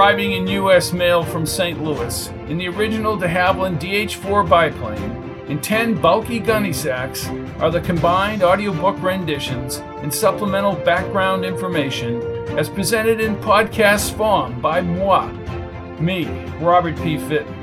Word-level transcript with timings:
arriving 0.00 0.32
in 0.32 0.46
U.S. 0.46 0.94
mail 0.94 1.22
from 1.22 1.44
St. 1.44 1.84
Louis 1.84 2.28
in 2.48 2.56
the 2.56 2.68
original 2.68 3.18
de 3.18 3.28
Havilland 3.28 3.78
DH-4 3.78 4.48
biplane 4.48 5.12
and 5.50 5.62
10 5.62 6.00
bulky 6.00 6.38
gunny 6.38 6.72
sacks 6.72 7.28
are 7.58 7.70
the 7.70 7.82
combined 7.82 8.42
audiobook 8.42 8.96
renditions 9.02 9.76
and 10.00 10.12
supplemental 10.12 10.72
background 10.72 11.44
information 11.44 12.22
as 12.58 12.70
presented 12.70 13.20
in 13.20 13.36
podcast 13.36 14.16
form 14.16 14.58
by 14.58 14.80
moi, 14.80 15.26
me, 16.00 16.24
Robert 16.60 16.96
P. 17.02 17.18
Fitton. 17.18 17.54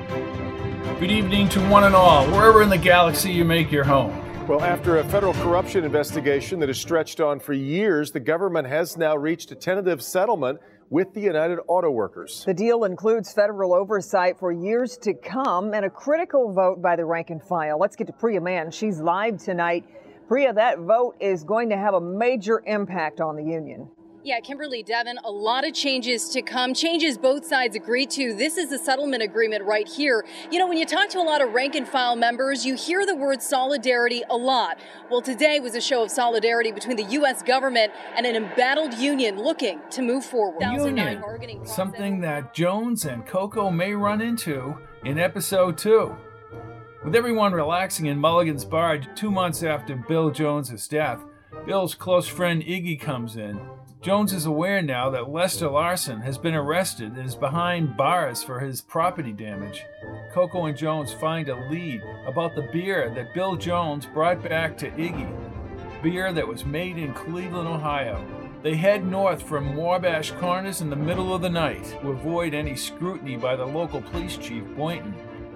Good 1.00 1.10
evening 1.10 1.50
to 1.50 1.70
one 1.70 1.86
and 1.86 1.96
all, 1.96 2.28
wherever 2.28 2.62
in 2.62 2.70
the 2.70 2.78
galaxy 2.78 3.32
you 3.32 3.46
make 3.46 3.72
your 3.72 3.84
home. 3.84 4.16
Well, 4.48 4.62
after 4.62 5.00
a 5.00 5.04
federal 5.04 5.34
corruption 5.34 5.84
investigation 5.84 6.60
that 6.60 6.70
has 6.70 6.80
stretched 6.80 7.20
on 7.20 7.40
for 7.40 7.54
years, 7.54 8.12
the 8.12 8.20
government 8.20 8.68
has 8.68 8.96
now 8.96 9.18
reached 9.18 9.52
a 9.52 9.56
tentative 9.56 10.04
settlement 10.04 10.60
with 10.90 11.14
the 11.14 11.22
United 11.22 11.59
Auto 11.68 11.91
Workers. 11.91 12.44
The 12.46 12.54
deal 12.54 12.84
includes 12.86 13.34
federal 13.34 13.73
oversight 13.73 14.40
for 14.40 14.52
years 14.52 14.98
to 15.04 15.14
come 15.14 15.73
and 15.73 15.86
a 15.86 15.90
critical 15.90 16.54
vote 16.54 16.82
by 16.82 16.95
the 16.95 17.05
rank 17.05 17.30
and 17.30 17.44
file. 17.44 17.78
Let's 17.80 17.95
get 17.95 18.08
to 18.08 18.14
Priya 18.14 18.41
Mann. 18.41 18.72
She's 18.72 19.00
live 19.00 19.38
tonight. 19.38 19.86
Priya, 20.28 20.54
that 20.54 20.80
vote 20.80 21.16
is 21.20 21.44
going 21.44 21.70
to 21.70 21.78
have 21.78 21.94
a 21.94 22.02
major 22.02 22.62
impact 22.66 23.22
on 23.22 23.36
the 23.36 23.44
union. 23.44 23.90
Yeah, 24.27 24.41
Kimberly 24.41 24.84
Devon, 24.84 25.20
a 25.23 25.31
lot 25.31 25.66
of 25.66 25.73
changes 25.73 26.27
to 26.31 26.41
come, 26.41 26.73
changes 26.73 27.17
both 27.17 27.45
sides 27.45 27.77
agreed 27.77 28.09
to. 28.09 28.34
This 28.34 28.58
is 28.58 28.70
the 28.70 28.77
settlement 28.77 29.23
agreement 29.23 29.63
right 29.63 29.88
here. 29.88 30.26
You 30.52 30.59
know, 30.59 30.67
when 30.67 30.77
you 30.77 30.86
talk 30.86 31.08
to 31.12 31.20
a 31.20 31.23
lot 31.23 31.41
of 31.41 31.53
rank 31.53 31.75
and 31.75 31.88
file 31.88 32.17
members, 32.17 32.66
you 32.66 32.75
hear 32.75 33.06
the 33.06 33.16
word 33.16 33.42
solidarity 33.42 34.23
a 34.30 34.36
lot. 34.36 34.80
Well, 35.09 35.22
today 35.22 35.61
was 35.61 35.75
a 35.75 35.80
show 35.80 36.03
of 36.03 36.11
solidarity 36.11 36.73
between 36.73 36.97
the 36.97 37.06
U.S. 37.06 37.42
government 37.42 37.94
and 38.17 38.25
an 38.25 38.36
embattled 38.36 38.95
union 38.95 39.38
looking 39.42 39.80
to 39.92 40.02
move 40.02 40.25
forward. 40.25 40.62
Union, 40.62 41.23
something 41.66 42.19
that 42.19 42.53
Jones 42.53 43.06
and 43.06 43.25
Coco 43.25 43.69
may 43.69 43.94
run 43.94 44.19
into 44.19 44.78
in 45.06 45.17
episode 45.17 45.78
two. 45.78 46.17
With 47.02 47.16
everyone 47.16 47.53
relaxing 47.53 48.08
in 48.08 48.19
Mulligan's 48.19 48.66
bar 48.66 48.97
two 48.97 49.31
months 49.31 49.64
after 49.64 49.95
Bill 49.95 50.31
Jones's 50.31 50.86
death, 50.89 51.23
Bill's 51.66 51.95
close 51.95 52.28
friend 52.28 52.62
Iggy 52.62 53.00
comes 53.00 53.38
in 53.38 53.58
Jones 54.08 54.31
is 54.31 54.45
aware 54.45 54.81
now 54.81 55.09
that 55.09 55.30
Lester 55.30 55.69
Larsen 55.69 56.22
has 56.22 56.38
been 56.38 56.53
arrested 56.53 57.17
and 57.17 57.27
is 57.27 57.36
behind 57.36 57.97
bars 57.97 58.41
for 58.41 58.61
his 58.61 58.80
property 58.80 59.33
damage. 59.33 59.83
Coco 60.31 60.67
and 60.67 60.77
Jones 60.77 61.11
find 61.11 61.50
a 61.50 61.69
lead 61.69 62.02
about 62.25 62.55
the 62.55 62.69
beer 62.72 63.11
that 63.13 63.33
Bill 63.33 63.58
Jones 63.58 64.05
brought 64.05 64.41
back 64.41 64.78
to 64.78 64.91
Iggy, 64.91 65.30
beer 66.02 66.31
that 66.31 66.47
was 66.47 66.63
made 66.63 66.97
in 66.97 67.13
Cleveland, 67.13 67.67
Ohio. 67.67 68.25
They 68.63 68.78
head 68.78 69.05
north 69.05 69.41
from 69.41 69.75
Wabash 69.75 70.31
Corners 70.31 70.80
in 70.80 70.89
the 70.89 70.95
middle 70.95 71.35
of 71.35 71.41
the 71.41 71.50
night 71.50 71.83
to 72.00 72.11
avoid 72.11 72.53
any 72.53 72.78
scrutiny 72.78 73.35
by 73.35 73.58
the 73.58 73.66
local 73.66 74.02
police 74.02 74.38
chief, 74.38 74.63
Boynton. 74.78 75.13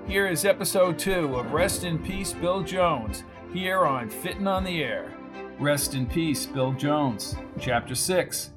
Here 0.08 0.28
is 0.28 0.44
episode 0.44 1.00
2 1.00 1.38
of 1.38 1.54
Rest 1.54 1.86
in 1.86 1.98
Peace 2.00 2.34
Bill 2.34 2.64
Jones, 2.64 3.24
here 3.54 3.86
on 3.86 4.10
Fitton 4.10 4.46
on 4.46 4.66
the 4.66 4.84
Air. 4.84 5.21
Rest 5.62 5.94
in 5.94 6.08
peace, 6.08 6.48
Bill 6.48 6.74
Jones. 6.74 7.36
Chapter 7.60 7.94
6 7.94 8.50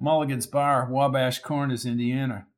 Mulligan's 0.00 0.48
Bar, 0.48 0.88
Wabash 0.90 1.38
Corners, 1.38 1.86
Indiana. 1.86 2.48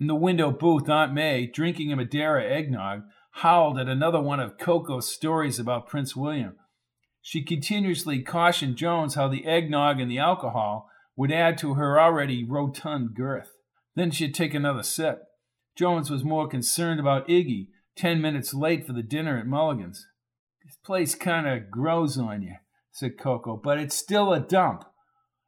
In 0.00 0.08
the 0.08 0.16
window 0.16 0.50
booth, 0.50 0.90
Aunt 0.90 1.14
May, 1.14 1.46
drinking 1.46 1.92
a 1.92 1.96
Madeira 1.96 2.44
eggnog, 2.44 3.02
howled 3.30 3.78
at 3.78 3.86
another 3.86 4.20
one 4.20 4.40
of 4.40 4.58
Coco's 4.58 5.14
stories 5.14 5.60
about 5.60 5.86
Prince 5.86 6.16
William. 6.16 6.56
She 7.22 7.44
continuously 7.44 8.20
cautioned 8.20 8.74
Jones 8.74 9.14
how 9.14 9.28
the 9.28 9.46
eggnog 9.46 10.00
and 10.00 10.10
the 10.10 10.18
alcohol 10.18 10.90
would 11.14 11.30
add 11.30 11.56
to 11.58 11.74
her 11.74 12.00
already 12.00 12.42
rotund 12.42 13.14
girth. 13.14 13.52
Then 13.94 14.10
she'd 14.10 14.34
take 14.34 14.54
another 14.54 14.82
sip. 14.82 15.22
Jones 15.76 16.10
was 16.10 16.24
more 16.24 16.48
concerned 16.48 16.98
about 16.98 17.28
Iggy, 17.28 17.68
ten 17.94 18.20
minutes 18.20 18.52
late 18.52 18.84
for 18.84 18.92
the 18.92 19.04
dinner 19.04 19.38
at 19.38 19.46
Mulligan's. 19.46 20.04
This 20.64 20.74
place 20.84 21.14
kind 21.14 21.46
of 21.46 21.70
grows 21.70 22.18
on 22.18 22.42
you 22.42 22.56
said 22.96 23.18
Coco, 23.18 23.60
but 23.62 23.78
it's 23.78 23.94
still 23.94 24.32
a 24.32 24.40
dump. 24.40 24.82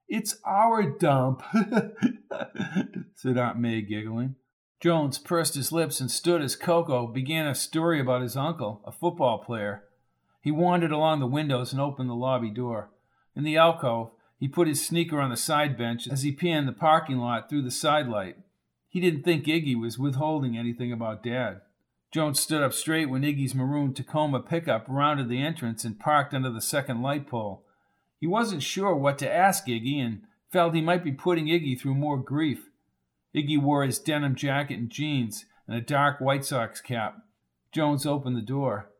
It's 0.06 0.36
our 0.44 0.82
dump, 0.82 1.42
said 3.14 3.38
Aunt 3.38 3.58
May, 3.58 3.80
giggling. 3.80 4.34
Jones 4.82 5.16
pursed 5.16 5.54
his 5.54 5.72
lips 5.72 5.98
and 5.98 6.10
stood 6.10 6.42
as 6.42 6.54
Coco 6.54 7.06
began 7.06 7.46
a 7.46 7.54
story 7.54 8.00
about 8.00 8.20
his 8.20 8.36
uncle, 8.36 8.82
a 8.84 8.92
football 8.92 9.38
player. 9.38 9.84
He 10.42 10.50
wandered 10.50 10.92
along 10.92 11.20
the 11.20 11.26
windows 11.26 11.72
and 11.72 11.80
opened 11.80 12.10
the 12.10 12.14
lobby 12.14 12.50
door. 12.50 12.90
In 13.34 13.44
the 13.44 13.56
alcove, 13.56 14.10
he 14.38 14.46
put 14.46 14.68
his 14.68 14.86
sneaker 14.86 15.18
on 15.18 15.30
the 15.30 15.36
side 15.36 15.78
bench 15.78 16.06
as 16.06 16.24
he 16.24 16.32
panned 16.32 16.68
the 16.68 16.72
parking 16.72 17.16
lot 17.16 17.48
through 17.48 17.62
the 17.62 17.70
sidelight. 17.70 18.36
He 18.90 19.00
didn't 19.00 19.22
think 19.22 19.46
Iggy 19.46 19.80
was 19.80 19.98
withholding 19.98 20.58
anything 20.58 20.92
about 20.92 21.22
Dad. 21.22 21.62
Jones 22.10 22.40
stood 22.40 22.62
up 22.62 22.72
straight 22.72 23.10
when 23.10 23.22
Iggy's 23.22 23.54
maroon 23.54 23.92
Tacoma 23.92 24.40
pickup 24.40 24.86
rounded 24.88 25.28
the 25.28 25.42
entrance 25.42 25.84
and 25.84 26.00
parked 26.00 26.32
under 26.32 26.50
the 26.50 26.60
second 26.60 27.02
light 27.02 27.26
pole. 27.26 27.64
He 28.18 28.26
wasn't 28.26 28.62
sure 28.62 28.94
what 28.94 29.18
to 29.18 29.30
ask 29.30 29.66
Iggy 29.66 30.04
and 30.04 30.22
felt 30.50 30.74
he 30.74 30.80
might 30.80 31.04
be 31.04 31.12
putting 31.12 31.46
Iggy 31.46 31.78
through 31.78 31.94
more 31.94 32.16
grief. 32.16 32.70
Iggy 33.34 33.60
wore 33.60 33.84
his 33.84 33.98
denim 33.98 34.34
jacket 34.34 34.78
and 34.78 34.90
jeans 34.90 35.44
and 35.66 35.76
a 35.76 35.82
dark 35.82 36.18
White 36.20 36.46
Sox 36.46 36.80
cap. 36.80 37.18
Jones 37.72 38.06
opened 38.06 38.36
the 38.36 38.42
door. 38.42 38.90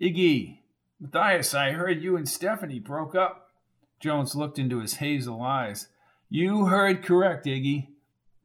Iggy, 0.00 0.60
Matthias, 0.98 1.52
I 1.54 1.72
heard 1.72 2.02
you 2.02 2.16
and 2.16 2.28
Stephanie 2.28 2.80
broke 2.80 3.14
up. 3.14 3.50
Jones 4.00 4.34
looked 4.34 4.58
into 4.58 4.80
his 4.80 4.94
hazel 4.94 5.42
eyes. 5.42 5.88
You 6.30 6.66
heard 6.66 7.04
correct, 7.04 7.46
Iggy. 7.46 7.88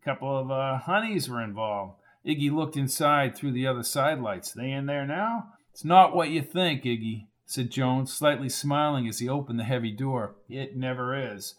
A 0.02 0.06
couple 0.06 0.38
of 0.38 0.52
uh, 0.52 0.80
honeys 0.80 1.30
were 1.30 1.41
involved. 1.41 2.00
Iggy 2.25 2.51
looked 2.51 2.78
inside 2.78 3.35
through 3.35 3.51
the 3.51 3.67
other 3.67 3.84
side 3.84 4.19
lights. 4.19 4.51
They 4.51 4.72
in 4.72 4.85
there 4.85 5.06
now? 5.06 5.50
It's 5.72 5.84
not 5.84 6.16
what 6.16 6.29
you 6.29 6.41
think, 6.41 6.84
Iggy, 6.84 7.28
said 7.45 7.69
Jones, 7.69 8.13
slightly 8.13 8.47
smiling 8.47 9.07
as 9.07 9.19
he 9.19 9.28
opened 9.28 9.59
the 9.59 9.66
heavy 9.66 9.91
door. 9.91 10.35
It 10.47 10.78
never 10.78 11.34
is. 11.34 11.56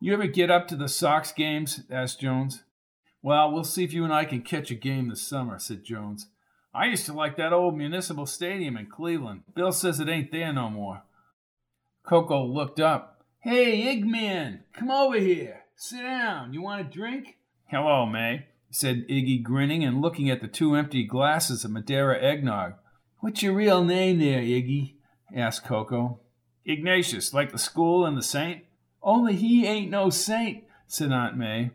You 0.00 0.14
ever 0.14 0.26
get 0.26 0.50
up 0.50 0.66
to 0.68 0.76
the 0.76 0.88
Sox 0.88 1.32
games? 1.32 1.82
asked 1.90 2.20
Jones. 2.20 2.64
Well, 3.22 3.52
we'll 3.52 3.64
see 3.64 3.84
if 3.84 3.92
you 3.92 4.04
and 4.04 4.12
I 4.12 4.24
can 4.24 4.42
catch 4.42 4.70
a 4.70 4.76
game 4.76 5.08
this 5.08 5.22
summer, 5.22 5.58
said 5.58 5.84
Jones. 5.84 6.28
I 6.74 6.86
used 6.86 7.06
to 7.06 7.12
like 7.12 7.36
that 7.36 7.52
old 7.52 7.76
municipal 7.76 8.26
stadium 8.26 8.76
in 8.76 8.86
Cleveland. 8.86 9.42
Bill 9.54 9.72
says 9.72 10.00
it 10.00 10.08
ain't 10.08 10.32
there 10.32 10.52
no 10.52 10.70
more. 10.70 11.02
Coco 12.04 12.44
looked 12.44 12.80
up. 12.80 13.24
Hey, 13.40 13.94
Eggman, 13.94 14.60
come 14.72 14.90
over 14.90 15.18
here. 15.18 15.62
Sit 15.76 16.02
down. 16.02 16.52
You 16.52 16.62
want 16.62 16.80
a 16.80 16.84
drink? 16.84 17.36
Hello, 17.66 18.06
May 18.06 18.47
said 18.70 19.06
Iggy, 19.08 19.42
grinning 19.42 19.84
and 19.84 20.00
looking 20.00 20.30
at 20.30 20.40
the 20.40 20.48
two 20.48 20.74
empty 20.74 21.04
glasses 21.04 21.64
of 21.64 21.70
Madeira 21.70 22.20
eggnog. 22.20 22.74
What's 23.20 23.42
your 23.42 23.54
real 23.54 23.82
name 23.82 24.18
there, 24.18 24.40
Iggy? 24.40 24.94
asked 25.34 25.64
Coco. 25.64 26.20
Ignatius, 26.64 27.32
like 27.32 27.50
the 27.50 27.58
school 27.58 28.04
and 28.04 28.16
the 28.16 28.22
saint? 28.22 28.64
Only 29.02 29.34
he 29.34 29.66
ain't 29.66 29.90
no 29.90 30.10
saint, 30.10 30.64
said 30.86 31.12
Aunt 31.12 31.36
May. 31.36 31.70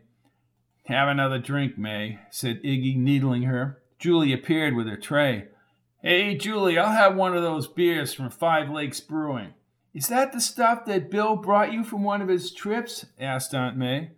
Have 0.86 1.08
another 1.08 1.38
drink, 1.38 1.78
May, 1.78 2.20
said 2.30 2.62
Iggy, 2.62 2.96
needling 2.96 3.42
her. 3.42 3.82
Julie 3.98 4.32
appeared 4.32 4.74
with 4.74 4.86
her 4.86 4.96
tray. 4.96 5.48
Hey, 6.02 6.36
Julie, 6.36 6.78
I'll 6.78 6.92
have 6.92 7.16
one 7.16 7.34
of 7.34 7.42
those 7.42 7.66
beers 7.66 8.12
from 8.12 8.28
Five 8.28 8.68
Lakes 8.68 9.00
Brewing. 9.00 9.54
Is 9.94 10.08
that 10.08 10.32
the 10.32 10.40
stuff 10.40 10.84
that 10.84 11.10
Bill 11.10 11.36
brought 11.36 11.72
you 11.72 11.82
from 11.82 12.02
one 12.02 12.20
of 12.20 12.28
his 12.28 12.52
trips? 12.52 13.06
asked 13.18 13.54
Aunt 13.54 13.76
May. 13.76 14.10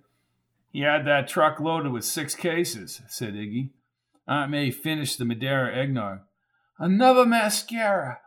He 0.70 0.80
had 0.80 1.06
that 1.06 1.28
truck 1.28 1.60
loaded 1.60 1.92
with 1.92 2.04
six 2.04 2.34
cases, 2.34 3.00
said 3.08 3.34
Iggy. 3.34 3.70
Aunt 4.28 4.50
May 4.50 4.70
finished 4.70 5.18
the 5.18 5.24
Madeira 5.24 5.74
eggnog. 5.74 6.20
Another 6.78 7.24
mascara. 7.24 8.20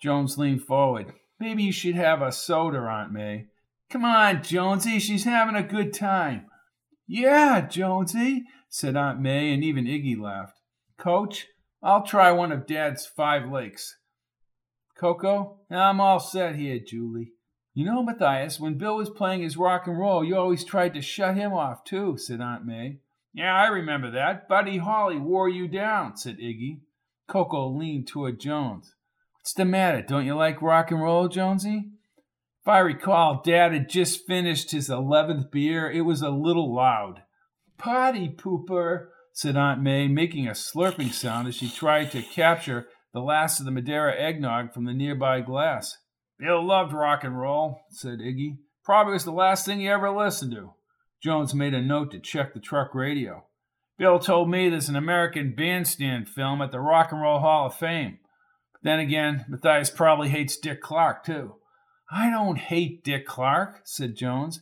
Jones 0.00 0.38
leaned 0.38 0.62
forward. 0.62 1.14
Maybe 1.40 1.62
you 1.62 1.72
should 1.72 1.94
have 1.94 2.22
a 2.22 2.32
soda, 2.32 2.78
Aunt 2.78 3.12
May. 3.12 3.46
Come 3.90 4.04
on, 4.04 4.42
Jonesy, 4.42 4.98
she's 4.98 5.24
having 5.24 5.56
a 5.56 5.62
good 5.62 5.92
time. 5.92 6.46
Yeah, 7.06 7.60
Jonesy, 7.60 8.44
said 8.68 8.96
Aunt 8.96 9.20
May, 9.20 9.52
and 9.52 9.62
even 9.62 9.84
Iggy 9.84 10.18
laughed. 10.18 10.58
Coach, 10.98 11.46
I'll 11.82 12.02
try 12.02 12.32
one 12.32 12.52
of 12.52 12.66
Dad's 12.66 13.06
five 13.06 13.50
lakes. 13.50 13.96
Coco, 14.98 15.60
I'm 15.70 16.00
all 16.00 16.20
set 16.20 16.56
here, 16.56 16.80
Julie. 16.84 17.32
You 17.76 17.84
know, 17.84 18.02
Matthias, 18.02 18.58
when 18.58 18.78
Bill 18.78 18.96
was 18.96 19.10
playing 19.10 19.42
his 19.42 19.58
rock 19.58 19.86
and 19.86 19.98
roll, 19.98 20.24
you 20.24 20.34
always 20.34 20.64
tried 20.64 20.94
to 20.94 21.02
shut 21.02 21.36
him 21.36 21.52
off, 21.52 21.84
too, 21.84 22.16
said 22.16 22.40
Aunt 22.40 22.64
May. 22.64 23.00
Yeah, 23.34 23.54
I 23.54 23.66
remember 23.66 24.10
that. 24.12 24.48
Buddy 24.48 24.78
Holly 24.78 25.18
wore 25.18 25.50
you 25.50 25.68
down, 25.68 26.16
said 26.16 26.38
Iggy. 26.38 26.80
Coco 27.28 27.68
leaned 27.68 28.08
toward 28.08 28.40
Jones. 28.40 28.94
What's 29.34 29.52
the 29.52 29.66
matter? 29.66 30.00
Don't 30.00 30.24
you 30.24 30.34
like 30.34 30.62
rock 30.62 30.90
and 30.90 31.02
roll, 31.02 31.28
Jonesy? 31.28 31.90
If 32.62 32.66
I 32.66 32.78
recall, 32.78 33.42
Dad 33.44 33.74
had 33.74 33.90
just 33.90 34.26
finished 34.26 34.70
his 34.70 34.88
eleventh 34.88 35.50
beer. 35.50 35.90
It 35.90 36.06
was 36.06 36.22
a 36.22 36.30
little 36.30 36.74
loud. 36.74 37.24
Potty 37.76 38.34
pooper, 38.34 39.08
said 39.34 39.54
Aunt 39.54 39.82
May, 39.82 40.08
making 40.08 40.48
a 40.48 40.52
slurping 40.52 41.12
sound 41.12 41.46
as 41.46 41.56
she 41.56 41.68
tried 41.68 42.10
to 42.12 42.22
capture 42.22 42.86
the 43.12 43.20
last 43.20 43.60
of 43.60 43.66
the 43.66 43.70
Madeira 43.70 44.18
eggnog 44.18 44.72
from 44.72 44.86
the 44.86 44.94
nearby 44.94 45.42
glass. 45.42 45.98
Bill 46.38 46.64
loved 46.64 46.92
rock 46.92 47.24
and 47.24 47.38
roll, 47.38 47.80
said 47.90 48.18
Iggy. 48.18 48.58
Probably 48.84 49.14
was 49.14 49.24
the 49.24 49.32
last 49.32 49.64
thing 49.64 49.80
he 49.80 49.88
ever 49.88 50.10
listened 50.10 50.52
to. 50.52 50.74
Jones 51.22 51.54
made 51.54 51.74
a 51.74 51.80
note 51.80 52.10
to 52.12 52.20
check 52.20 52.52
the 52.52 52.60
truck 52.60 52.94
radio. 52.94 53.44
Bill 53.98 54.18
told 54.18 54.50
me 54.50 54.68
there's 54.68 54.90
an 54.90 54.96
American 54.96 55.54
Bandstand 55.54 56.28
film 56.28 56.60
at 56.60 56.70
the 56.70 56.80
Rock 56.80 57.12
and 57.12 57.22
Roll 57.22 57.40
Hall 57.40 57.66
of 57.66 57.74
Fame. 57.74 58.18
But 58.72 58.82
then 58.82 59.00
again, 59.00 59.46
Matthias 59.48 59.88
probably 59.88 60.28
hates 60.28 60.58
Dick 60.58 60.82
Clark, 60.82 61.24
too. 61.24 61.54
I 62.10 62.30
don't 62.30 62.58
hate 62.58 63.02
Dick 63.02 63.26
Clark, 63.26 63.80
said 63.84 64.14
Jones. 64.14 64.60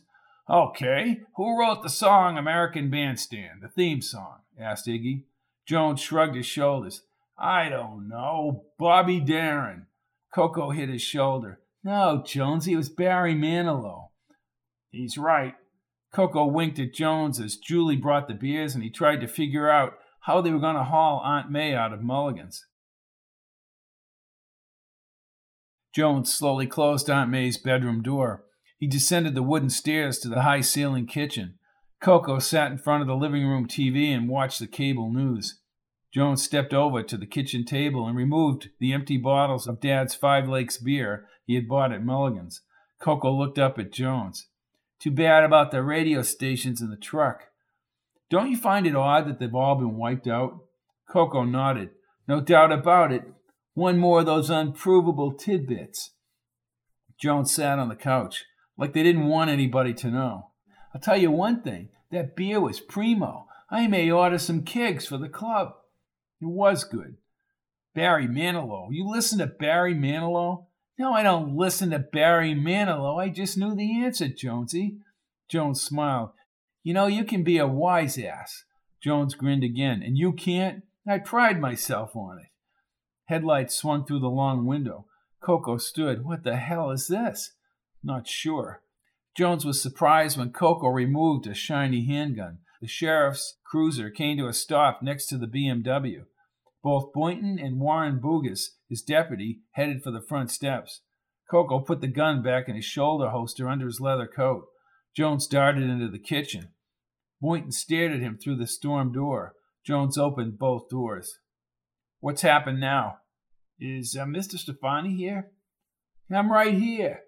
Okay, 0.49 1.21
who 1.35 1.59
wrote 1.59 1.83
the 1.83 1.89
song 1.89 2.37
American 2.37 2.89
Bandstand, 2.89 3.61
the 3.61 3.67
theme 3.67 4.01
song? 4.01 4.39
asked 4.59 4.87
Iggy. 4.87 5.23
Jones 5.65 5.99
shrugged 5.99 6.35
his 6.35 6.45
shoulders. 6.45 7.01
I 7.37 7.67
don't 7.67 8.07
know. 8.07 8.63
Bobby 8.79 9.19
Darin. 9.19 9.87
Coco 10.33 10.69
hit 10.69 10.89
his 10.89 11.01
shoulder. 11.01 11.59
No, 11.85 12.23
Jonesy, 12.25 12.73
it 12.73 12.77
was 12.77 12.89
Barry 12.89 13.35
Manilow. 13.35 14.07
He's 14.89 15.19
right. 15.19 15.53
Coco 16.11 16.47
winked 16.47 16.79
at 16.79 16.95
Jones 16.95 17.39
as 17.39 17.57
Julie 17.57 17.95
brought 17.95 18.27
the 18.27 18.33
beers 18.33 18.73
and 18.73 18.83
he 18.83 18.89
tried 18.89 19.21
to 19.21 19.27
figure 19.27 19.69
out 19.69 19.93
how 20.21 20.41
they 20.41 20.49
were 20.49 20.59
going 20.59 20.77
to 20.77 20.83
haul 20.83 21.21
Aunt 21.23 21.51
May 21.51 21.75
out 21.75 21.93
of 21.93 22.01
Mulligan's. 22.01 22.65
Jones 25.93 26.33
slowly 26.33 26.65
closed 26.65 27.07
Aunt 27.07 27.29
May's 27.29 27.59
bedroom 27.59 28.01
door. 28.01 28.45
He 28.79 28.87
descended 28.87 29.35
the 29.35 29.43
wooden 29.43 29.69
stairs 29.69 30.17
to 30.19 30.27
the 30.27 30.41
high 30.41 30.61
ceiling 30.61 31.05
kitchen. 31.05 31.59
Coco 32.01 32.39
sat 32.39 32.71
in 32.71 32.79
front 32.79 33.01
of 33.01 33.07
the 33.07 33.15
living 33.15 33.45
room 33.45 33.67
TV 33.67 34.07
and 34.07 34.27
watched 34.27 34.59
the 34.59 34.67
cable 34.67 35.13
news. 35.13 35.59
Jones 36.15 36.41
stepped 36.41 36.73
over 36.73 37.03
to 37.03 37.17
the 37.17 37.25
kitchen 37.25 37.65
table 37.65 38.07
and 38.07 38.15
removed 38.15 38.69
the 38.79 38.93
empty 38.93 39.17
bottles 39.17 39.67
of 39.67 39.81
Dad's 39.81 40.15
Five 40.15 40.47
Lakes 40.47 40.77
beer 40.77 41.27
he 41.45 41.55
had 41.55 41.67
bought 41.67 41.91
at 41.91 42.05
Mulligan's. 42.05 42.61
Coco 43.01 43.37
looked 43.37 43.59
up 43.59 43.77
at 43.77 43.91
Jones. 43.91 44.47
Too 44.97 45.11
bad 45.11 45.43
about 45.43 45.71
the 45.71 45.83
radio 45.83 46.21
stations 46.21 46.79
in 46.79 46.89
the 46.89 46.95
truck. 46.95 47.47
Don't 48.29 48.49
you 48.49 48.55
find 48.55 48.87
it 48.87 48.95
odd 48.95 49.27
that 49.27 49.39
they've 49.39 49.53
all 49.53 49.75
been 49.75 49.97
wiped 49.97 50.25
out? 50.25 50.59
Coco 51.05 51.43
nodded. 51.43 51.89
No 52.29 52.39
doubt 52.39 52.71
about 52.71 53.11
it. 53.11 53.23
One 53.73 53.97
more 53.97 54.21
of 54.21 54.25
those 54.25 54.49
unprovable 54.49 55.33
tidbits. 55.33 56.11
Jones 57.19 57.51
sat 57.51 57.77
on 57.77 57.89
the 57.89 57.95
couch, 57.97 58.45
like 58.77 58.93
they 58.93 59.03
didn't 59.03 59.27
want 59.27 59.49
anybody 59.49 59.93
to 59.95 60.07
know. 60.07 60.51
I'll 60.93 61.01
tell 61.01 61.17
you 61.17 61.29
one 61.29 61.61
thing 61.61 61.89
that 62.13 62.37
beer 62.37 62.61
was 62.61 62.79
primo. 62.79 63.47
I 63.69 63.87
may 63.87 64.09
order 64.09 64.37
some 64.37 64.63
kegs 64.63 65.05
for 65.05 65.17
the 65.17 65.27
club. 65.27 65.73
It 66.45 66.49
was 66.51 66.83
good. 66.83 67.17
Barry 67.95 68.27
Manilow. 68.27 68.89
You 68.91 69.09
listen 69.09 69.39
to 69.39 69.47
Barry 69.47 69.95
Manilow? 69.95 70.67
No, 70.99 71.11
I 71.11 71.23
don't 71.23 71.55
listen 71.55 71.89
to 71.89 71.97
Barry 71.97 72.53
Manilow. 72.53 73.19
I 73.19 73.29
just 73.29 73.57
knew 73.57 73.75
the 73.75 74.03
answer, 74.03 74.27
Jonesy. 74.27 74.99
Jones 75.49 75.81
smiled. 75.81 76.29
You 76.83 76.93
know, 76.93 77.07
you 77.07 77.23
can 77.23 77.43
be 77.43 77.57
a 77.57 77.65
wise 77.65 78.19
ass. 78.19 78.65
Jones 79.01 79.33
grinned 79.33 79.63
again. 79.63 80.03
And 80.03 80.19
you 80.19 80.33
can't? 80.33 80.83
I 81.07 81.17
pride 81.17 81.59
myself 81.59 82.15
on 82.15 82.37
it. 82.37 82.49
Headlights 83.25 83.75
swung 83.75 84.05
through 84.05 84.19
the 84.19 84.27
long 84.27 84.67
window. 84.67 85.07
Coco 85.41 85.77
stood. 85.77 86.23
What 86.23 86.43
the 86.43 86.57
hell 86.57 86.91
is 86.91 87.07
this? 87.07 87.53
Not 88.03 88.27
sure. 88.27 88.83
Jones 89.35 89.65
was 89.65 89.81
surprised 89.81 90.37
when 90.37 90.51
Coco 90.51 90.89
removed 90.89 91.47
a 91.47 91.55
shiny 91.55 92.05
handgun. 92.05 92.59
The 92.81 92.87
sheriff's 92.87 93.57
cruiser 93.65 94.11
came 94.11 94.37
to 94.37 94.47
a 94.47 94.53
stop 94.53 95.01
next 95.01 95.25
to 95.27 95.39
the 95.39 95.47
BMW. 95.47 96.25
Both 96.85 97.13
Boynton 97.13 97.57
and 97.57 97.79
Warren 97.79 98.19
Bugis, 98.19 98.75
his 98.87 99.01
deputy, 99.01 99.61
headed 99.71 100.03
for 100.03 100.11
the 100.11 100.21
front 100.21 100.51
steps. 100.51 101.01
Coco 101.49 101.79
put 101.79 101.99
the 101.99 102.07
gun 102.07 102.43
back 102.43 102.69
in 102.69 102.75
his 102.75 102.85
shoulder 102.85 103.31
holster 103.31 103.67
under 103.67 103.87
his 103.87 103.99
leather 103.99 104.27
coat. 104.27 104.67
Jones 105.15 105.47
darted 105.47 105.81
into 105.81 106.07
the 106.07 106.19
kitchen. 106.19 106.73
Boynton 107.41 107.71
stared 107.71 108.11
at 108.11 108.19
him 108.19 108.37
through 108.37 108.57
the 108.57 108.67
storm 108.67 109.11
door. 109.11 109.55
Jones 109.83 110.15
opened 110.15 110.59
both 110.59 110.87
doors. 110.87 111.39
What's 112.19 112.43
happened 112.43 112.81
now? 112.81 113.17
Is 113.79 114.15
uh, 114.15 114.25
Mr. 114.25 114.59
Stefani 114.59 115.15
here? 115.15 115.47
I'm 116.31 116.51
right 116.51 116.75
here, 116.75 117.21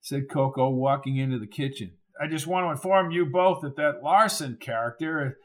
said 0.00 0.30
Coco, 0.30 0.70
walking 0.70 1.18
into 1.18 1.38
the 1.38 1.46
kitchen. 1.46 1.98
I 2.18 2.26
just 2.26 2.46
want 2.46 2.64
to 2.64 2.70
inform 2.70 3.10
you 3.10 3.26
both 3.26 3.60
that 3.60 3.76
that 3.76 4.02
Larsen 4.02 4.56
character 4.56 5.36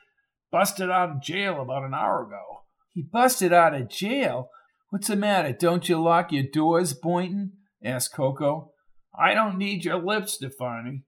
busted 0.50 0.90
out 0.90 1.10
of 1.10 1.22
jail 1.22 1.62
about 1.62 1.84
an 1.84 1.94
hour 1.94 2.24
ago. 2.24 2.59
He 2.94 3.04
busted 3.04 3.54
out 3.54 3.76
of 3.76 3.90
jail. 3.90 4.50
What's 4.90 5.08
the 5.08 5.16
matter? 5.16 5.54
Don't 5.54 5.88
you 5.88 6.02
lock 6.02 6.32
your 6.32 6.44
doors, 6.44 6.94
Boynton? 6.94 7.54
asked 7.84 8.14
Coco. 8.14 8.72
I 9.18 9.34
don't 9.34 9.58
need 9.58 9.86
your 9.86 10.04
lips, 10.04 10.34
Stefani. 10.34 11.04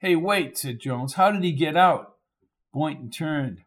Hey, 0.00 0.16
wait, 0.16 0.56
said 0.56 0.80
Jones. 0.80 1.14
How 1.14 1.30
did 1.30 1.44
he 1.44 1.52
get 1.52 1.76
out? 1.76 2.14
Boynton 2.72 3.10
turned. 3.10 3.58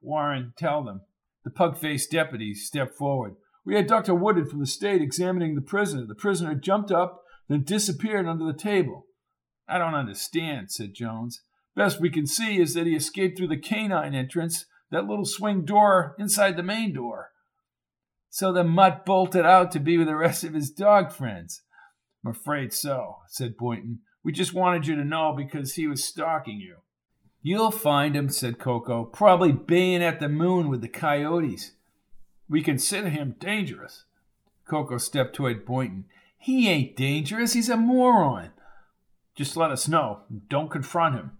Warren, 0.00 0.54
tell 0.56 0.82
them. 0.82 1.02
The 1.44 1.50
pug 1.50 1.76
faced 1.76 2.10
deputy 2.10 2.54
stepped 2.54 2.96
forward. 2.96 3.34
We 3.64 3.74
had 3.74 3.86
Dr. 3.86 4.14
Woodard 4.14 4.48
from 4.48 4.60
the 4.60 4.66
state 4.66 5.02
examining 5.02 5.54
the 5.54 5.60
prisoner. 5.60 6.06
The 6.06 6.14
prisoner 6.14 6.54
jumped 6.54 6.90
up, 6.90 7.20
then 7.48 7.64
disappeared 7.64 8.26
under 8.26 8.44
the 8.44 8.58
table. 8.58 9.06
I 9.68 9.78
don't 9.78 9.94
understand, 9.94 10.70
said 10.70 10.94
Jones. 10.94 11.42
Best 11.74 12.00
we 12.00 12.08
can 12.08 12.26
see 12.26 12.58
is 12.58 12.74
that 12.74 12.86
he 12.86 12.94
escaped 12.94 13.36
through 13.36 13.48
the 13.48 13.60
canine 13.60 14.14
entrance 14.14 14.64
that 14.90 15.06
little 15.06 15.24
swing 15.24 15.64
door 15.64 16.14
inside 16.18 16.56
the 16.56 16.62
main 16.62 16.92
door. 16.92 17.32
So 18.30 18.52
the 18.52 18.64
mutt 18.64 19.04
bolted 19.04 19.46
out 19.46 19.72
to 19.72 19.80
be 19.80 19.98
with 19.98 20.06
the 20.06 20.16
rest 20.16 20.44
of 20.44 20.54
his 20.54 20.70
dog 20.70 21.12
friends. 21.12 21.62
I'm 22.24 22.30
afraid 22.32 22.72
so, 22.72 23.18
said 23.28 23.56
Boynton. 23.56 24.00
We 24.22 24.32
just 24.32 24.54
wanted 24.54 24.86
you 24.86 24.96
to 24.96 25.04
know 25.04 25.32
because 25.36 25.74
he 25.74 25.86
was 25.86 26.04
stalking 26.04 26.60
you. 26.60 26.76
You'll 27.42 27.70
find 27.70 28.16
him, 28.16 28.28
said 28.28 28.58
Coco, 28.58 29.04
probably 29.04 29.52
baying 29.52 30.02
at 30.02 30.18
the 30.18 30.28
moon 30.28 30.68
with 30.68 30.80
the 30.80 30.88
coyotes. 30.88 31.72
We 32.48 32.62
consider 32.62 33.08
him 33.08 33.36
dangerous. 33.38 34.04
Coco 34.68 34.98
stepped 34.98 35.36
toward 35.36 35.64
Boynton. 35.64 36.06
He 36.38 36.68
ain't 36.68 36.96
dangerous. 36.96 37.52
He's 37.52 37.68
a 37.68 37.76
moron. 37.76 38.50
Just 39.36 39.56
let 39.56 39.70
us 39.70 39.86
know. 39.86 40.22
Don't 40.48 40.70
confront 40.70 41.14
him. 41.14 41.32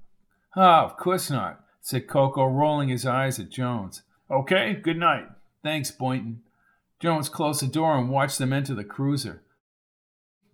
Ah, 0.55 0.83
oh, 0.83 0.87
of 0.87 0.97
course 0.97 1.31
not 1.31 1.66
said 1.87 2.09
Coco, 2.09 2.45
rolling 2.47 2.89
his 2.89 3.07
eyes 3.07 3.39
at 3.39 3.49
Jones. 3.49 4.03
Okay, 4.29 4.75
good 4.75 4.99
night. 4.99 5.29
Thanks, 5.63 5.93
Boynton. 5.93 6.41
Jones 6.99 7.29
closed 7.29 7.63
the 7.63 7.69
door 7.69 7.97
and 7.97 8.11
watched 8.11 8.39
them 8.39 8.53
enter 8.53 8.75
the 8.75 8.83
cruiser. 8.83 9.45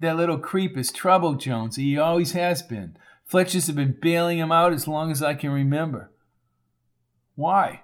That 0.00 0.18
little 0.18 0.36
creep 0.36 0.76
is 0.76 0.92
trouble, 0.92 1.36
Jones. 1.36 1.76
He 1.76 1.96
always 1.96 2.32
has 2.32 2.60
been. 2.60 2.98
Fletcher's 3.24 3.66
have 3.68 3.76
been 3.76 3.96
bailing 3.98 4.36
him 4.36 4.52
out 4.52 4.74
as 4.74 4.86
long 4.86 5.10
as 5.10 5.22
I 5.22 5.32
can 5.32 5.52
remember. 5.52 6.10
Why? 7.34 7.80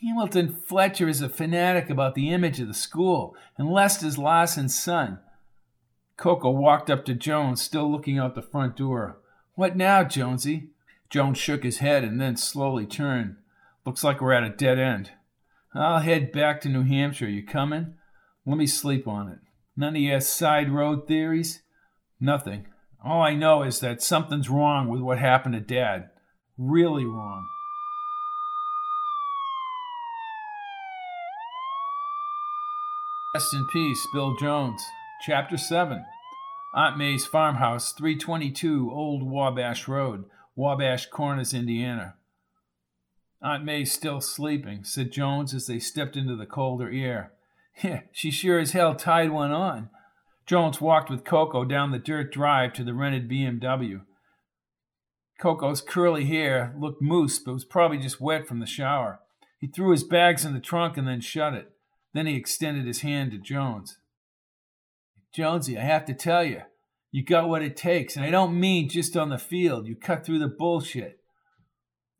Hamilton 0.00 0.54
Fletcher 0.64 1.08
is 1.08 1.20
a 1.20 1.28
fanatic 1.28 1.90
about 1.90 2.14
the 2.14 2.30
image 2.30 2.60
of 2.60 2.68
the 2.68 2.74
school, 2.74 3.34
and 3.56 3.68
Lester's 3.68 4.18
Larsen's 4.18 4.78
son. 4.78 5.18
Coco 6.16 6.50
walked 6.50 6.90
up 6.90 7.04
to 7.06 7.14
Jones, 7.14 7.60
still 7.60 7.90
looking 7.90 8.20
out 8.20 8.36
the 8.36 8.40
front 8.40 8.76
door. 8.76 9.18
What 9.56 9.76
now, 9.76 10.04
Jonesy? 10.04 10.68
Jones 11.10 11.38
shook 11.38 11.64
his 11.64 11.78
head 11.78 12.04
and 12.04 12.20
then 12.20 12.36
slowly 12.36 12.86
turned. 12.86 13.36
Looks 13.86 14.04
like 14.04 14.20
we're 14.20 14.32
at 14.32 14.44
a 14.44 14.50
dead 14.50 14.78
end. 14.78 15.12
I'll 15.74 16.00
head 16.00 16.32
back 16.32 16.60
to 16.62 16.68
New 16.68 16.82
Hampshire. 16.82 17.28
You 17.28 17.44
coming? 17.44 17.94
Let 18.44 18.58
me 18.58 18.66
sleep 18.66 19.08
on 19.08 19.28
it. 19.28 19.38
None 19.76 19.96
of 19.96 20.02
your 20.02 20.20
side 20.20 20.70
road 20.70 21.06
theories? 21.06 21.62
Nothing. 22.20 22.66
All 23.02 23.22
I 23.22 23.34
know 23.34 23.62
is 23.62 23.80
that 23.80 24.02
something's 24.02 24.50
wrong 24.50 24.88
with 24.88 25.00
what 25.00 25.18
happened 25.18 25.54
to 25.54 25.60
Dad. 25.60 26.10
Really 26.58 27.04
wrong. 27.04 27.46
Rest 33.34 33.54
in 33.54 33.66
peace, 33.72 34.06
Bill 34.12 34.34
Jones. 34.36 34.82
Chapter 35.20 35.56
7 35.56 36.04
Aunt 36.74 36.98
May's 36.98 37.24
Farmhouse, 37.24 37.92
322 37.92 38.90
Old 38.90 39.22
Wabash 39.22 39.88
Road, 39.88 40.24
Wabash 40.58 41.06
Corners, 41.06 41.54
Indiana. 41.54 42.16
Aunt 43.40 43.64
May's 43.64 43.92
still 43.92 44.20
sleeping, 44.20 44.82
said 44.82 45.12
Jones 45.12 45.54
as 45.54 45.68
they 45.68 45.78
stepped 45.78 46.16
into 46.16 46.34
the 46.34 46.46
colder 46.46 46.90
air. 46.90 47.32
Yeah, 47.84 48.00
she 48.10 48.32
sure 48.32 48.58
as 48.58 48.72
hell 48.72 48.96
tied 48.96 49.30
one 49.30 49.52
on. 49.52 49.88
Jones 50.46 50.80
walked 50.80 51.10
with 51.10 51.24
Coco 51.24 51.64
down 51.64 51.92
the 51.92 52.00
dirt 52.00 52.32
drive 52.32 52.72
to 52.72 52.82
the 52.82 52.92
rented 52.92 53.30
BMW. 53.30 54.00
Coco's 55.40 55.80
curly 55.80 56.24
hair 56.24 56.74
looked 56.76 57.00
moose, 57.00 57.38
but 57.38 57.52
was 57.52 57.64
probably 57.64 57.98
just 57.98 58.20
wet 58.20 58.48
from 58.48 58.58
the 58.58 58.66
shower. 58.66 59.20
He 59.60 59.68
threw 59.68 59.92
his 59.92 60.02
bags 60.02 60.44
in 60.44 60.54
the 60.54 60.58
trunk 60.58 60.96
and 60.96 61.06
then 61.06 61.20
shut 61.20 61.54
it. 61.54 61.70
Then 62.14 62.26
he 62.26 62.34
extended 62.34 62.84
his 62.84 63.02
hand 63.02 63.30
to 63.30 63.38
Jones. 63.38 63.98
Jonesy, 65.32 65.78
I 65.78 65.82
have 65.82 66.04
to 66.06 66.14
tell 66.14 66.42
you, 66.42 66.62
you 67.10 67.24
got 67.24 67.48
what 67.48 67.62
it 67.62 67.76
takes, 67.76 68.16
and 68.16 68.24
I 68.24 68.30
don't 68.30 68.58
mean 68.58 68.88
just 68.88 69.16
on 69.16 69.30
the 69.30 69.38
field. 69.38 69.86
You 69.86 69.96
cut 69.96 70.24
through 70.24 70.40
the 70.40 70.48
bullshit. 70.48 71.20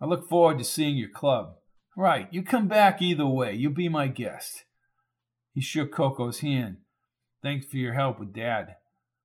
I 0.00 0.06
look 0.06 0.28
forward 0.28 0.58
to 0.58 0.64
seeing 0.64 0.96
your 0.96 1.10
club. 1.10 1.56
Right, 1.96 2.28
you 2.30 2.42
come 2.42 2.68
back 2.68 3.02
either 3.02 3.26
way. 3.26 3.54
You'll 3.54 3.72
be 3.72 3.88
my 3.88 4.06
guest. 4.06 4.64
He 5.52 5.60
shook 5.60 5.92
Coco's 5.92 6.40
hand. 6.40 6.78
Thanks 7.42 7.66
for 7.66 7.76
your 7.76 7.94
help 7.94 8.20
with 8.20 8.32
Dad. 8.32 8.76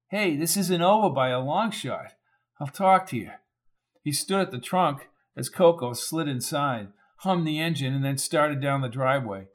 Hey, 0.10 0.36
this 0.36 0.58
isn't 0.58 0.82
over 0.82 1.10
by 1.10 1.30
a 1.30 1.40
long 1.40 1.72
shot. 1.72 2.14
I'll 2.60 2.68
talk 2.68 3.08
to 3.08 3.18
you. 3.18 3.32
He 4.04 4.12
stood 4.12 4.42
at 4.42 4.52
the 4.52 4.60
trunk 4.60 5.08
as 5.38 5.50
Coco 5.50 5.94
slid 5.94 6.28
inside. 6.28 6.90
hummed 7.18 7.48
the 7.48 7.60
engine, 7.60 7.94
and 7.94 8.04
then 8.04 8.18
started 8.18 8.62
down 8.62 8.82
the 8.82 8.90
driveway. 8.90 9.48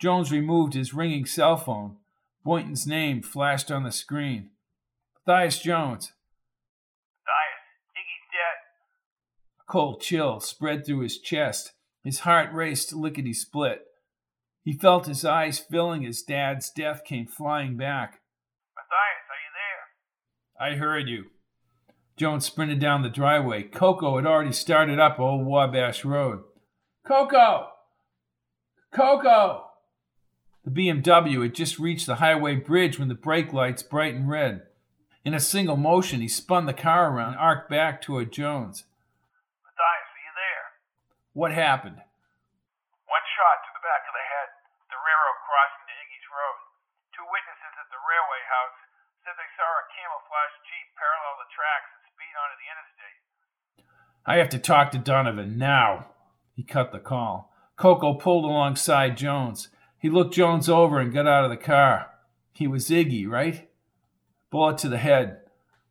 Jones 0.00 0.32
removed 0.32 0.72
his 0.72 0.94
ringing 0.94 1.26
cell 1.26 1.58
phone. 1.58 1.96
Boynton's 2.44 2.86
name 2.86 3.22
flashed 3.22 3.70
on 3.70 3.82
the 3.82 3.92
screen. 3.92 4.50
Matthias 5.26 5.58
Jones. 5.58 6.12
Matthias, 7.26 7.60
Iggy's 7.94 8.26
dead. 8.32 8.56
A 9.60 9.70
cold 9.70 10.00
chill 10.00 10.40
spread 10.40 10.84
through 10.84 11.00
his 11.00 11.18
chest. 11.18 11.72
His 12.02 12.20
heart 12.20 12.52
raced 12.52 12.94
lickety 12.94 13.34
split. 13.34 13.82
He 14.64 14.72
felt 14.72 15.06
his 15.06 15.24
eyes 15.24 15.58
filling 15.58 16.06
as 16.06 16.22
Dad's 16.22 16.70
death 16.70 17.04
came 17.04 17.26
flying 17.26 17.76
back. 17.76 18.20
Matthias, 18.76 19.28
are 19.30 20.70
you 20.70 20.74
there? 20.74 20.74
I 20.74 20.78
heard 20.78 21.08
you. 21.08 21.26
Jones 22.16 22.46
sprinted 22.46 22.80
down 22.80 23.02
the 23.02 23.08
driveway. 23.08 23.62
Coco 23.62 24.16
had 24.16 24.26
already 24.26 24.52
started 24.52 24.98
up 24.98 25.18
Old 25.18 25.46
Wabash 25.46 26.04
Road. 26.04 26.40
Coco! 27.06 27.68
Coco! 28.92 29.66
The 30.64 30.70
BMW 30.70 31.42
had 31.42 31.54
just 31.54 31.78
reached 31.78 32.06
the 32.06 32.16
highway 32.16 32.56
bridge 32.56 32.98
when 32.98 33.08
the 33.08 33.14
brake 33.14 33.52
lights 33.52 33.82
brightened 33.82 34.28
red. 34.28 34.62
In 35.20 35.36
a 35.36 35.40
single 35.40 35.76
motion, 35.76 36.24
he 36.24 36.28
spun 36.28 36.64
the 36.64 36.72
car 36.72 37.12
around 37.12 37.36
and 37.36 37.42
arced 37.44 37.68
back 37.68 38.00
toward 38.00 38.32
Jones. 38.32 38.88
Matthias, 39.60 40.08
are 40.16 40.24
you 40.24 40.32
there? 40.32 40.66
What 41.36 41.52
happened? 41.52 42.00
One 42.00 43.26
shot 43.36 43.58
to 43.68 43.70
the 43.76 43.84
back 43.84 44.08
of 44.08 44.16
the 44.16 44.24
head, 44.24 44.48
the 44.88 44.96
railroad 44.96 45.40
crossing 45.44 45.84
to 45.84 45.94
Iggy's 46.00 46.28
Road. 46.32 46.60
Two 47.12 47.26
witnesses 47.28 47.74
at 47.76 47.88
the 47.92 48.00
railway 48.00 48.42
house 48.48 48.80
said 49.20 49.36
they 49.36 49.52
saw 49.60 49.68
a 49.68 49.84
camouflage 49.92 50.56
Jeep 50.64 50.88
parallel 50.96 51.36
the 51.36 51.52
tracks 51.52 51.90
and 51.92 52.02
speed 52.16 52.34
onto 52.40 52.56
the 52.56 52.70
interstate. 52.72 53.20
I 54.24 54.40
have 54.40 54.48
to 54.56 54.60
talk 54.60 54.88
to 54.92 55.00
Donovan 55.00 55.60
now. 55.60 56.16
He 56.56 56.64
cut 56.64 56.92
the 56.92 57.00
call. 57.00 57.52
Coco 57.76 58.14
pulled 58.16 58.48
alongside 58.48 59.20
Jones. 59.20 59.68
He 59.98 60.08
looked 60.08 60.32
Jones 60.32 60.68
over 60.68 60.96
and 60.96 61.12
got 61.12 61.28
out 61.28 61.44
of 61.44 61.52
the 61.52 61.60
car. 61.60 62.08
He 62.52 62.66
was 62.66 62.88
Iggy, 62.88 63.28
right? 63.28 63.69
Bullet 64.50 64.78
to 64.78 64.88
the 64.88 64.98
head. 64.98 65.38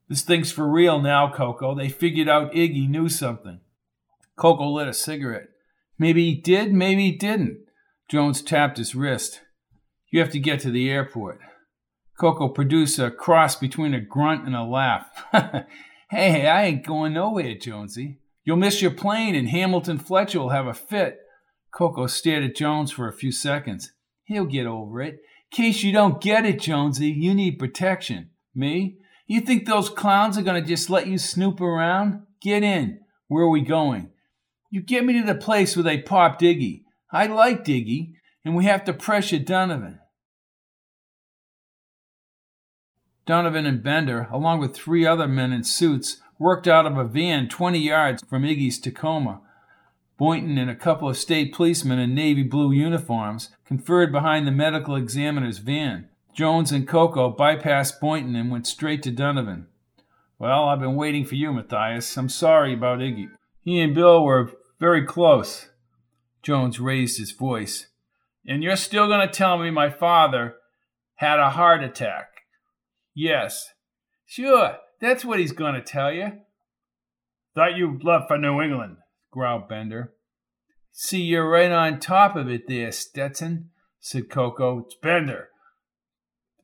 This 0.08 0.22
thing's 0.24 0.52
for 0.52 0.68
real 0.68 1.00
now, 1.00 1.32
Coco. 1.32 1.76
They 1.76 1.90
figured 1.90 2.28
out 2.28 2.54
Iggy 2.54 2.90
knew 2.90 3.10
something. 3.10 3.60
Coco 4.36 4.70
lit 4.70 4.88
a 4.88 4.94
cigarette. 4.94 5.50
Maybe 5.98 6.26
he 6.26 6.36
did, 6.36 6.74
maybe 6.74 7.12
he 7.12 7.12
didn't. 7.12 7.60
Jones 8.10 8.42
tapped 8.42 8.78
his 8.78 8.96
wrist. 8.96 9.42
You 10.12 10.20
have 10.20 10.32
to 10.32 10.40
get 10.40 10.60
to 10.62 10.72
the 10.72 10.90
airport. 10.90 11.40
Coco 12.20 12.50
produced 12.50 13.00
a 13.00 13.12
cross 13.12 13.56
between 13.56 13.94
a 13.94 14.02
grunt 14.02 14.46
and 14.46 14.56
a 14.56 14.64
laugh. 14.64 15.08
hey, 16.10 16.48
I 16.48 16.64
ain't 16.64 16.86
going 16.86 17.14
nowhere, 17.14 17.56
Jonesy. 17.56 18.18
You'll 18.44 18.58
miss 18.58 18.82
your 18.82 18.92
plane, 18.92 19.36
and 19.36 19.50
Hamilton 19.50 20.00
Fletcher 20.00 20.40
will 20.40 20.50
have 20.50 20.68
a 20.68 20.74
fit. 20.74 21.20
Coco 21.72 22.08
stared 22.08 22.44
at 22.44 22.56
Jones 22.56 22.92
for 22.92 23.08
a 23.08 23.14
few 23.14 23.32
seconds. 23.32 23.92
He'll 24.24 24.46
get 24.46 24.66
over 24.66 25.02
it. 25.02 25.20
Case 25.52 25.84
you 25.84 25.92
don't 25.92 26.22
get 26.22 26.46
it, 26.46 26.60
Jonesy, 26.60 27.10
you 27.10 27.34
need 27.34 27.60
protection. 27.60 28.32
Me? 28.60 28.98
You 29.26 29.42
think 29.42 29.66
those 29.66 29.90
clowns 29.90 30.38
are 30.38 30.44
going 30.44 30.62
to 30.62 30.68
just 30.68 30.90
let 30.90 31.08
you 31.08 31.18
snoop 31.18 31.62
around? 31.62 32.24
Get 32.42 32.62
in. 32.62 33.00
Where 33.28 33.44
are 33.44 33.50
we 33.50 33.62
going? 33.62 34.12
You 34.70 34.82
get 34.82 35.06
me 35.06 35.20
to 35.20 35.26
the 35.26 35.36
place 35.36 35.76
where 35.76 35.84
they 35.84 36.00
popped 36.00 36.42
Diggy. 36.42 36.84
I 37.12 37.28
like 37.28 37.64
Diggy, 37.64 38.14
and 38.44 38.56
we 38.56 38.66
have 38.66 38.84
to 38.86 38.94
pressure 38.94 39.40
Donovan. 39.40 40.00
Donovan 43.26 43.66
and 43.66 43.82
Bender, 43.84 44.28
along 44.32 44.60
with 44.60 44.76
three 44.76 45.06
other 45.06 45.28
men 45.28 45.54
in 45.54 45.64
suits, 45.64 46.18
worked 46.40 46.68
out 46.68 46.86
of 46.86 46.98
a 46.98 47.04
van 47.04 47.48
20 47.48 47.80
yards 47.80 48.24
from 48.28 48.44
Iggy's 48.44 48.80
Tacoma. 48.80 49.42
Boynton 50.18 50.58
and 50.58 50.70
a 50.70 50.76
couple 50.76 51.08
of 51.08 51.18
state 51.18 51.54
policemen 51.54 52.00
in 52.00 52.14
navy 52.14 52.44
blue 52.44 52.72
uniforms 52.72 53.50
conferred 53.66 54.12
behind 54.12 54.46
the 54.46 54.52
medical 54.52 54.96
examiner's 54.96 55.60
van. 55.60 56.09
Jones 56.34 56.72
and 56.72 56.88
Coco 56.88 57.36
bypassed 57.36 58.00
Boynton 58.00 58.36
and 58.36 58.52
went 58.52 58.68
straight 58.68 59.04
to 59.04 59.12
Donovan. 59.12 59.68
Well, 60.38 60.66
I've 60.66 60.80
been 60.80 60.96
waiting 60.96 61.26
for 61.26 61.36
you, 61.36 61.52
Matthias. 61.52 62.16
I'm 62.18 62.30
sorry 62.30 62.74
about 62.74 63.00
Iggy. 63.00 63.30
He 63.62 63.80
and 63.82 63.94
Bill 63.94 64.24
were 64.24 64.52
very 64.80 65.06
close. 65.06 65.70
Jones 66.42 66.80
raised 66.80 67.20
his 67.20 67.32
voice. 67.32 67.88
And 68.48 68.64
you're 68.64 68.78
still 68.78 69.08
going 69.08 69.28
to 69.28 69.34
tell 69.34 69.58
me 69.58 69.70
my 69.70 69.90
father 69.90 70.56
had 71.16 71.40
a 71.40 71.50
heart 71.50 71.84
attack? 71.84 72.28
Yes. 73.14 73.74
Sure, 74.26 74.78
that's 75.02 75.26
what 75.26 75.40
he's 75.40 75.52
going 75.52 75.74
to 75.74 75.82
tell 75.82 76.14
you. 76.14 76.32
Thought 77.54 77.76
you 77.76 78.00
left 78.02 78.30
for 78.30 78.38
New 78.38 78.62
England 78.62 78.98
growled 79.32 79.68
Bender. 79.68 80.14
See, 80.92 81.22
you're 81.22 81.50
right 81.50 81.72
on 81.72 82.00
top 82.00 82.36
of 82.36 82.50
it 82.50 82.68
there, 82.68 82.92
Stetson, 82.92 83.70
said 84.00 84.30
Coco. 84.30 84.80
It's 84.80 84.96
Bender. 84.96 85.49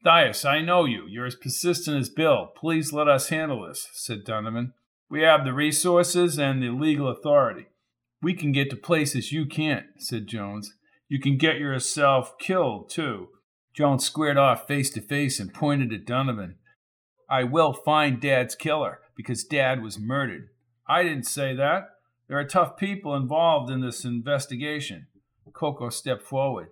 Matthias, 0.06 0.46
I 0.46 0.62
know 0.62 0.86
you. 0.86 1.06
You're 1.08 1.26
as 1.26 1.34
persistent 1.34 1.98
as 1.98 2.10
Bill. 2.10 2.52
Please 2.56 2.94
let 2.94 3.08
us 3.08 3.30
handle 3.30 3.68
this, 3.68 3.88
said 3.94 4.24
Donovan. 4.24 4.74
We 5.10 5.24
have 5.24 5.44
the 5.44 5.54
resources 5.54 6.38
and 6.38 6.62
the 6.62 6.70
legal 6.70 7.08
authority. 7.08 7.66
We 8.22 8.36
can 8.36 8.52
get 8.52 8.70
to 8.70 8.76
places 8.76 9.32
you 9.32 9.48
can't, 9.48 9.88
said 9.98 10.28
Jones. 10.28 10.72
You 11.10 11.20
can 11.20 11.38
get 11.38 11.58
yourself 11.58 12.38
killed, 12.38 12.92
too. 12.92 13.30
Jones 13.76 14.06
squared 14.06 14.38
off 14.38 14.68
face 14.68 14.92
to 14.92 15.02
face 15.02 15.40
and 15.40 15.52
pointed 15.52 15.92
at 15.92 16.06
Donovan. 16.06 16.58
I 17.28 17.44
will 17.44 17.74
find 17.74 18.22
Dad's 18.22 18.54
killer 18.54 19.00
because 19.18 19.44
Dad 19.44 19.82
was 19.82 19.98
murdered. 19.98 20.50
I 20.88 21.02
didn't 21.02 21.26
say 21.26 21.56
that. 21.56 21.90
There 22.28 22.38
are 22.38 22.46
tough 22.46 22.78
people 22.78 23.16
involved 23.16 23.72
in 23.72 23.82
this 23.82 24.06
investigation. 24.06 25.08
Coco 25.52 25.90
stepped 25.90 26.24
forward. 26.24 26.70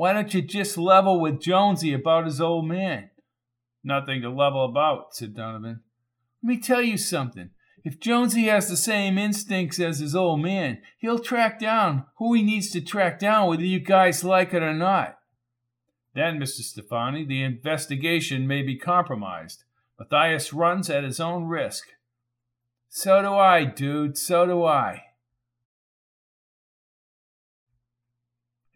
Why 0.00 0.14
don't 0.14 0.32
you 0.32 0.40
just 0.40 0.78
level 0.78 1.20
with 1.20 1.42
Jonesy 1.42 1.92
about 1.92 2.24
his 2.24 2.40
old 2.40 2.66
man? 2.66 3.10
Nothing 3.84 4.22
to 4.22 4.30
level 4.30 4.64
about, 4.64 5.14
said 5.14 5.36
Donovan. 5.36 5.82
Let 6.42 6.48
me 6.48 6.58
tell 6.58 6.80
you 6.80 6.96
something. 6.96 7.50
If 7.84 8.00
Jonesy 8.00 8.44
has 8.44 8.70
the 8.70 8.78
same 8.78 9.18
instincts 9.18 9.78
as 9.78 9.98
his 9.98 10.16
old 10.16 10.40
man, 10.40 10.78
he'll 10.96 11.18
track 11.18 11.60
down 11.60 12.06
who 12.16 12.32
he 12.32 12.42
needs 12.42 12.70
to 12.70 12.80
track 12.80 13.18
down, 13.18 13.46
whether 13.46 13.62
you 13.62 13.78
guys 13.78 14.24
like 14.24 14.54
it 14.54 14.62
or 14.62 14.72
not. 14.72 15.18
Then, 16.14 16.40
Mr. 16.40 16.62
Stefani, 16.62 17.26
the 17.26 17.42
investigation 17.42 18.46
may 18.46 18.62
be 18.62 18.78
compromised. 18.78 19.64
Matthias 19.98 20.54
runs 20.54 20.88
at 20.88 21.04
his 21.04 21.20
own 21.20 21.44
risk. 21.44 21.88
So 22.88 23.20
do 23.20 23.34
I, 23.34 23.66
dude. 23.66 24.16
So 24.16 24.46
do 24.46 24.64
I. 24.64 25.09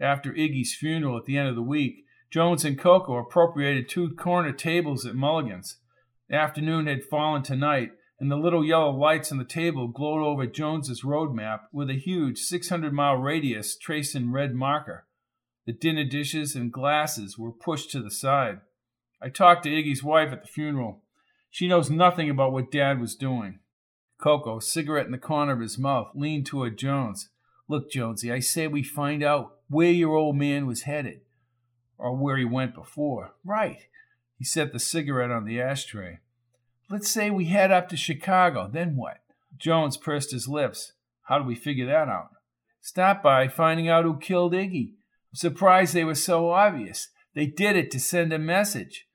After 0.01 0.33
Iggy's 0.33 0.75
funeral 0.75 1.17
at 1.17 1.25
the 1.25 1.37
end 1.37 1.49
of 1.49 1.55
the 1.55 1.63
week, 1.63 2.05
Jones 2.31 2.65
and 2.65 2.79
Coco 2.79 3.17
appropriated 3.17 3.89
two 3.89 4.11
corner 4.17 4.53
tables 4.53 5.07
at 5.07 5.15
Mulligan's. 5.15 5.79
The 6.29 6.37
afternoon 6.37 6.87
had 6.87 7.05
fallen 7.05 7.43
to 7.45 7.55
night, 7.55 7.93
and 8.19 8.31
the 8.31 8.37
little 8.37 8.65
yellow 8.65 8.91
lights 8.91 9.31
on 9.31 9.39
the 9.39 9.45
table 9.45 9.89
glowed 9.89 10.25
over 10.25 10.47
Jones's 10.47 11.05
road 11.05 11.35
map 11.35 11.69
with 11.73 11.91
a 11.91 11.99
huge 11.99 12.39
600 12.39 12.93
mile 12.93 13.17
radius 13.17 13.77
traced 13.77 14.17
in 14.17 14.33
red 14.33 14.55
marker. 14.55 15.07
The 15.67 15.73
dinner 15.73 16.05
dishes 16.05 16.55
and 16.55 16.73
glasses 16.73 17.39
were 17.39 17.53
pushed 17.53 17.91
to 17.93 18.03
the 18.03 18.11
side. 18.11 18.61
I 19.23 19.29
talked 19.29 19.63
to 19.65 19.71
Iggy's 19.71 20.03
wife 20.03 20.33
at 20.33 20.43
the 20.43 20.49
funeral. 20.49 21.03
She 21.51 21.69
knows 21.69 21.89
nothing 21.89 22.29
about 22.29 22.53
what 22.53 22.71
Dad 22.71 23.01
was 23.01 23.15
doing. 23.15 23.61
Coco, 24.21 24.59
cigarette 24.59 25.07
in 25.07 25.13
the 25.13 25.19
corner 25.19 25.53
of 25.53 25.61
his 25.61 25.79
mouth, 25.79 26.11
leaned 26.15 26.47
toward 26.47 26.79
Jones. 26.79 27.29
Look, 27.75 27.91
Jonesy, 27.91 28.31
I 28.31 28.39
say 28.39 28.69
we 28.69 28.85
find 28.85 29.21
out 29.25 29.57
where 29.69 29.91
your 29.91 30.15
old 30.15 30.37
man 30.37 30.65
was 30.65 30.83
headed, 30.83 31.23
or 31.99 32.15
where 32.17 32.37
he 32.37 32.45
went 32.45 32.73
before. 32.73 33.33
Right. 33.45 33.89
He 34.39 34.45
set 34.45 34.73
the 34.73 34.79
cigarette 34.79 35.33
on 35.33 35.45
the 35.45 35.61
ashtray. 35.61 36.21
Let's 36.89 37.11
say 37.11 37.31
we 37.31 37.47
head 37.47 37.73
up 37.73 37.89
to 37.89 37.97
Chicago. 37.97 38.71
Then 38.73 38.95
what? 38.95 39.23
Jones 39.59 39.97
pursed 39.97 40.31
his 40.31 40.47
lips. 40.47 40.93
How 41.23 41.41
do 41.41 41.45
we 41.45 41.57
figure 41.57 41.87
that 41.87 42.07
out? 42.09 42.29
Stop 42.81 43.25
by 43.25 43.49
finding 43.49 43.89
out 43.89 44.05
who 44.05 44.21
killed 44.21 44.53
Iggy. 44.53 44.93
I'm 44.93 45.35
surprised 45.35 45.95
they 45.95 46.05
were 46.05 46.15
so 46.15 46.51
obvious. 46.51 47.09
They 47.35 47.47
did 47.47 47.75
it 47.75 47.91
to 47.91 47.99
send 47.99 48.33
a 48.33 48.39
message. 48.39 49.09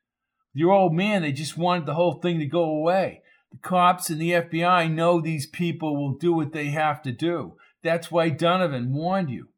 Your 0.53 0.73
old 0.73 0.93
man, 0.93 1.21
they 1.21 1.31
just 1.31 1.57
wanted 1.57 1.85
the 1.85 1.93
whole 1.93 2.15
thing 2.15 2.39
to 2.39 2.45
go 2.45 2.65
away. 2.65 3.21
The 3.53 3.57
cops 3.59 4.09
and 4.09 4.19
the 4.19 4.31
FBI 4.31 4.91
know 4.91 5.21
these 5.21 5.47
people 5.47 5.95
will 5.95 6.17
do 6.17 6.33
what 6.33 6.51
they 6.51 6.65
have 6.71 7.01
to 7.03 7.13
do. 7.13 7.55
That's 7.83 8.11
why 8.11 8.29
Donovan 8.29 8.93
warned 8.93 9.29
you. 9.29 9.49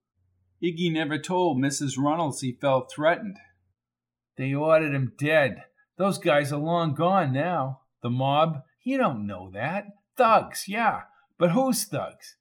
Iggy 0.63 0.91
never 0.93 1.17
told 1.17 1.57
Mrs. 1.57 1.97
Runnels 1.97 2.41
he 2.41 2.57
felt 2.61 2.91
threatened. 2.91 3.37
They 4.37 4.53
ordered 4.53 4.93
him 4.93 5.13
dead. 5.17 5.63
Those 5.97 6.17
guys 6.17 6.53
are 6.53 6.59
long 6.59 6.93
gone 6.93 7.33
now. 7.33 7.81
The 8.03 8.09
mob, 8.09 8.61
you 8.83 8.97
don't 8.97 9.25
know 9.25 9.51
that. 9.53 9.85
Thugs, 10.17 10.65
yeah. 10.67 11.01
But 11.37 11.51
who's 11.51 11.85
thugs? 11.85 12.35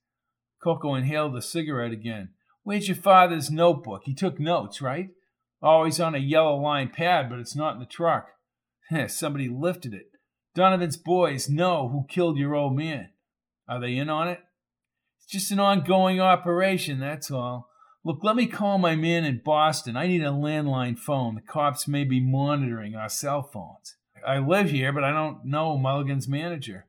Coco 0.63 0.93
inhaled 0.93 1.33
the 1.33 1.41
cigarette 1.41 1.91
again. 1.91 2.29
Where's 2.63 2.87
your 2.87 2.97
father's 2.97 3.49
notebook? 3.49 4.03
He 4.05 4.13
took 4.13 4.39
notes, 4.39 4.81
right? 4.81 5.09
Always 5.61 5.99
on 5.99 6.15
a 6.15 6.19
yellow 6.19 6.55
line 6.57 6.89
pad, 6.89 7.29
but 7.29 7.39
it's 7.39 7.55
not 7.55 7.73
in 7.73 7.79
the 7.79 7.85
truck. 7.85 8.27
Somebody 9.07 9.49
lifted 9.49 9.93
it. 9.93 10.07
Donovan's 10.53 10.97
boys 10.97 11.49
know 11.49 11.89
who 11.89 12.05
killed 12.07 12.37
your 12.37 12.55
old 12.55 12.75
man. 12.75 13.09
Are 13.67 13.79
they 13.79 13.95
in 13.95 14.09
on 14.09 14.27
it? 14.27 14.39
Just 15.31 15.49
an 15.49 15.61
ongoing 15.61 16.19
operation, 16.19 16.99
that's 16.99 17.31
all. 17.31 17.69
Look, 18.03 18.19
let 18.21 18.35
me 18.35 18.47
call 18.47 18.77
my 18.77 18.97
man 18.97 19.23
in 19.23 19.39
Boston. 19.45 19.95
I 19.95 20.05
need 20.05 20.21
a 20.21 20.25
landline 20.25 20.99
phone. 20.99 21.35
The 21.35 21.41
cops 21.41 21.87
may 21.87 22.03
be 22.03 22.19
monitoring 22.19 22.95
our 22.95 23.07
cell 23.07 23.41
phones. 23.41 23.95
I 24.27 24.39
live 24.39 24.71
here, 24.71 24.91
but 24.91 25.05
I 25.05 25.13
don't 25.13 25.45
know 25.45 25.77
Mulligan's 25.77 26.27
manager. 26.27 26.85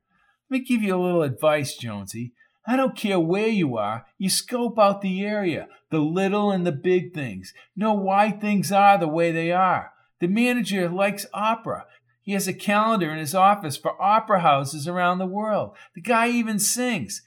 Let 0.51 0.59
me 0.59 0.65
give 0.65 0.83
you 0.83 0.97
a 0.97 1.01
little 1.01 1.23
advice, 1.23 1.77
Jonesy. 1.77 2.33
I 2.67 2.75
don't 2.75 2.97
care 2.97 3.21
where 3.21 3.47
you 3.47 3.77
are, 3.77 4.07
you 4.19 4.29
scope 4.29 4.77
out 4.77 5.03
the 5.03 5.25
area, 5.25 5.69
the 5.91 6.01
little 6.01 6.51
and 6.51 6.67
the 6.67 6.73
big 6.73 7.15
things. 7.15 7.55
Know 7.77 7.93
why 7.93 8.33
things 8.33 8.73
are 8.73 8.99
the 8.99 9.07
way 9.07 9.31
they 9.31 9.53
are. 9.53 9.93
The 10.19 10.27
manager 10.27 10.89
likes 10.89 11.27
opera. 11.33 11.87
He 12.23 12.33
has 12.33 12.49
a 12.49 12.53
calendar 12.53 13.13
in 13.13 13.19
his 13.19 13.37
office 13.37 13.77
for 13.77 14.01
opera 14.03 14.41
houses 14.41 14.89
around 14.89 15.19
the 15.19 15.27
world. 15.27 15.77
The 15.95 16.01
guy 16.01 16.29
even 16.29 16.59
sings. 16.59 17.23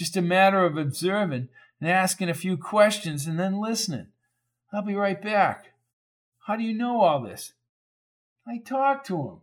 Just 0.00 0.16
a 0.16 0.22
matter 0.22 0.64
of 0.64 0.78
observing 0.78 1.50
and 1.78 1.90
asking 1.90 2.30
a 2.30 2.34
few 2.34 2.56
questions 2.56 3.26
and 3.26 3.38
then 3.38 3.60
listening. 3.60 4.06
I'll 4.72 4.80
be 4.80 4.94
right 4.94 5.20
back. 5.20 5.74
How 6.46 6.56
do 6.56 6.62
you 6.62 6.72
know 6.72 7.02
all 7.02 7.22
this? 7.22 7.52
I 8.48 8.60
talked 8.64 9.06
to 9.08 9.16
him. 9.16 9.40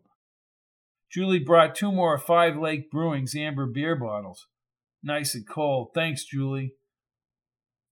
Julie 1.11 1.37
brought 1.37 1.75
two 1.75 1.91
more 1.91 2.17
Five 2.17 2.57
Lake 2.57 2.89
Brewing's 2.89 3.35
amber 3.35 3.67
beer 3.67 3.95
bottles. 3.95 4.47
Nice 5.03 5.35
and 5.35 5.47
cold. 5.47 5.89
Thanks, 5.93 6.25
Julie. 6.25 6.73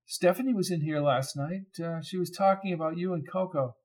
Stephanie 0.07 0.55
was 0.55 0.71
in 0.71 0.81
here 0.81 1.01
last 1.01 1.37
night. 1.37 1.67
Uh, 1.79 2.01
she 2.01 2.17
was 2.17 2.31
talking 2.31 2.73
about 2.73 2.97
you 2.97 3.13
and 3.13 3.29
Coco. 3.31 3.75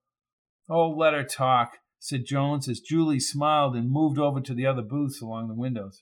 Oh, 0.71 0.89
let 0.89 1.13
her 1.13 1.23
talk, 1.23 1.81
said 1.99 2.25
Jones 2.25 2.67
as 2.67 2.81
Julie 2.81 3.21
smiled 3.21 3.77
and 3.77 3.91
moved 3.91 4.19
over 4.19 4.41
to 4.41 4.55
the 4.55 4.65
other 4.65 4.81
booths 4.81 5.21
along 5.21 5.49
the 5.49 5.55
windows. 5.55 6.01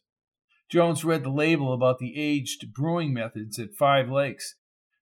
Jones 0.71 1.05
read 1.05 1.25
the 1.25 1.31
label 1.31 1.73
about 1.73 1.99
the 1.99 2.15
aged 2.17 2.73
brewing 2.75 3.15
methods 3.15 3.59
at 3.59 3.75
Five 3.75 4.11
Lakes. 4.11 4.57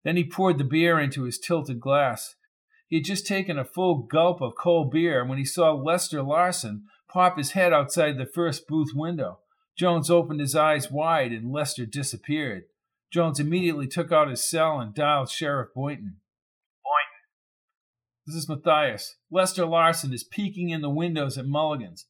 Then 0.04 0.16
he 0.16 0.24
poured 0.24 0.58
the 0.58 0.64
beer 0.64 1.00
into 1.00 1.24
his 1.24 1.38
tilted 1.38 1.80
glass. 1.80 2.36
He 2.86 2.96
had 2.96 3.04
just 3.04 3.26
taken 3.26 3.58
a 3.58 3.64
full 3.64 4.02
gulp 4.02 4.40
of 4.40 4.54
cold 4.54 4.92
beer 4.92 5.24
when 5.24 5.38
he 5.38 5.44
saw 5.44 5.72
Lester 5.72 6.22
Larsen 6.22 6.84
pop 7.10 7.36
his 7.36 7.52
head 7.52 7.72
outside 7.72 8.16
the 8.16 8.26
first 8.26 8.68
booth 8.68 8.92
window. 8.94 9.40
Jones 9.76 10.08
opened 10.08 10.40
his 10.40 10.54
eyes 10.54 10.90
wide 10.90 11.32
and 11.32 11.52
Lester 11.52 11.84
disappeared. 11.84 12.64
Jones 13.12 13.40
immediately 13.40 13.88
took 13.88 14.12
out 14.12 14.28
his 14.28 14.48
cell 14.48 14.78
and 14.78 14.94
dialed 14.94 15.30
Sheriff 15.30 15.68
Boynton. 15.74 16.20
Boynton. 16.84 17.22
This 18.26 18.36
is 18.36 18.48
Matthias. 18.48 19.16
Lester 19.30 19.66
Larsen 19.66 20.12
is 20.12 20.24
peeking 20.24 20.70
in 20.70 20.80
the 20.80 20.90
windows 20.90 21.36
at 21.36 21.46
Mulligan's. 21.46 22.06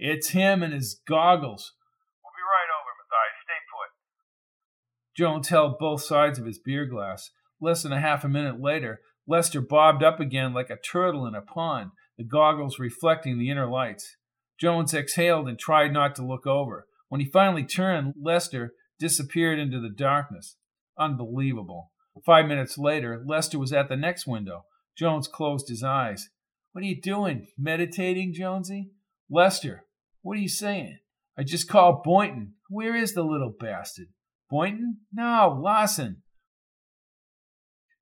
Are 0.00 0.04
you 0.04 0.10
sure? 0.10 0.16
It's 0.16 0.28
him 0.30 0.62
and 0.62 0.72
his 0.72 1.00
goggles. 1.06 1.74
We'll 2.22 2.32
be 2.32 2.42
right 2.42 2.70
over, 2.72 2.90
Matthias. 2.98 3.38
Stay 3.44 3.60
put. 3.72 3.90
Jones 5.16 5.48
held 5.48 5.78
both 5.78 6.02
sides 6.02 6.38
of 6.38 6.46
his 6.46 6.58
beer 6.58 6.86
glass. 6.86 7.30
Less 7.60 7.82
than 7.82 7.92
a 7.92 8.00
half 8.00 8.24
a 8.24 8.28
minute 8.28 8.60
later, 8.60 9.00
Lester 9.26 9.60
bobbed 9.60 10.02
up 10.02 10.20
again 10.20 10.54
like 10.54 10.70
a 10.70 10.76
turtle 10.76 11.26
in 11.26 11.34
a 11.34 11.42
pond, 11.42 11.90
the 12.16 12.24
goggles 12.24 12.78
reflecting 12.78 13.38
the 13.38 13.50
inner 13.50 13.68
lights. 13.68 14.16
Jones 14.58 14.94
exhaled 14.94 15.48
and 15.48 15.58
tried 15.58 15.92
not 15.92 16.14
to 16.16 16.26
look 16.26 16.46
over. 16.46 16.86
When 17.08 17.20
he 17.20 17.30
finally 17.30 17.64
turned, 17.64 18.14
Lester 18.20 18.72
disappeared 18.98 19.58
into 19.58 19.80
the 19.80 19.90
darkness. 19.90 20.56
Unbelievable. 20.98 21.92
Five 22.24 22.46
minutes 22.46 22.76
later, 22.76 23.22
Lester 23.24 23.58
was 23.58 23.72
at 23.72 23.88
the 23.88 23.96
next 23.96 24.26
window. 24.26 24.64
Jones 24.96 25.28
closed 25.28 25.68
his 25.68 25.84
eyes. 25.84 26.28
What 26.72 26.82
are 26.82 26.88
you 26.88 27.00
doing? 27.00 27.46
Meditating, 27.56 28.34
Jonesy? 28.34 28.90
Lester, 29.30 29.84
what 30.22 30.36
are 30.36 30.40
you 30.40 30.48
saying? 30.48 30.98
I 31.36 31.44
just 31.44 31.68
called 31.68 32.02
Boynton. 32.02 32.54
Where 32.68 32.96
is 32.96 33.14
the 33.14 33.22
little 33.22 33.54
bastard? 33.58 34.08
Boynton? 34.50 34.98
No, 35.12 35.58
Lawson. 35.62 36.22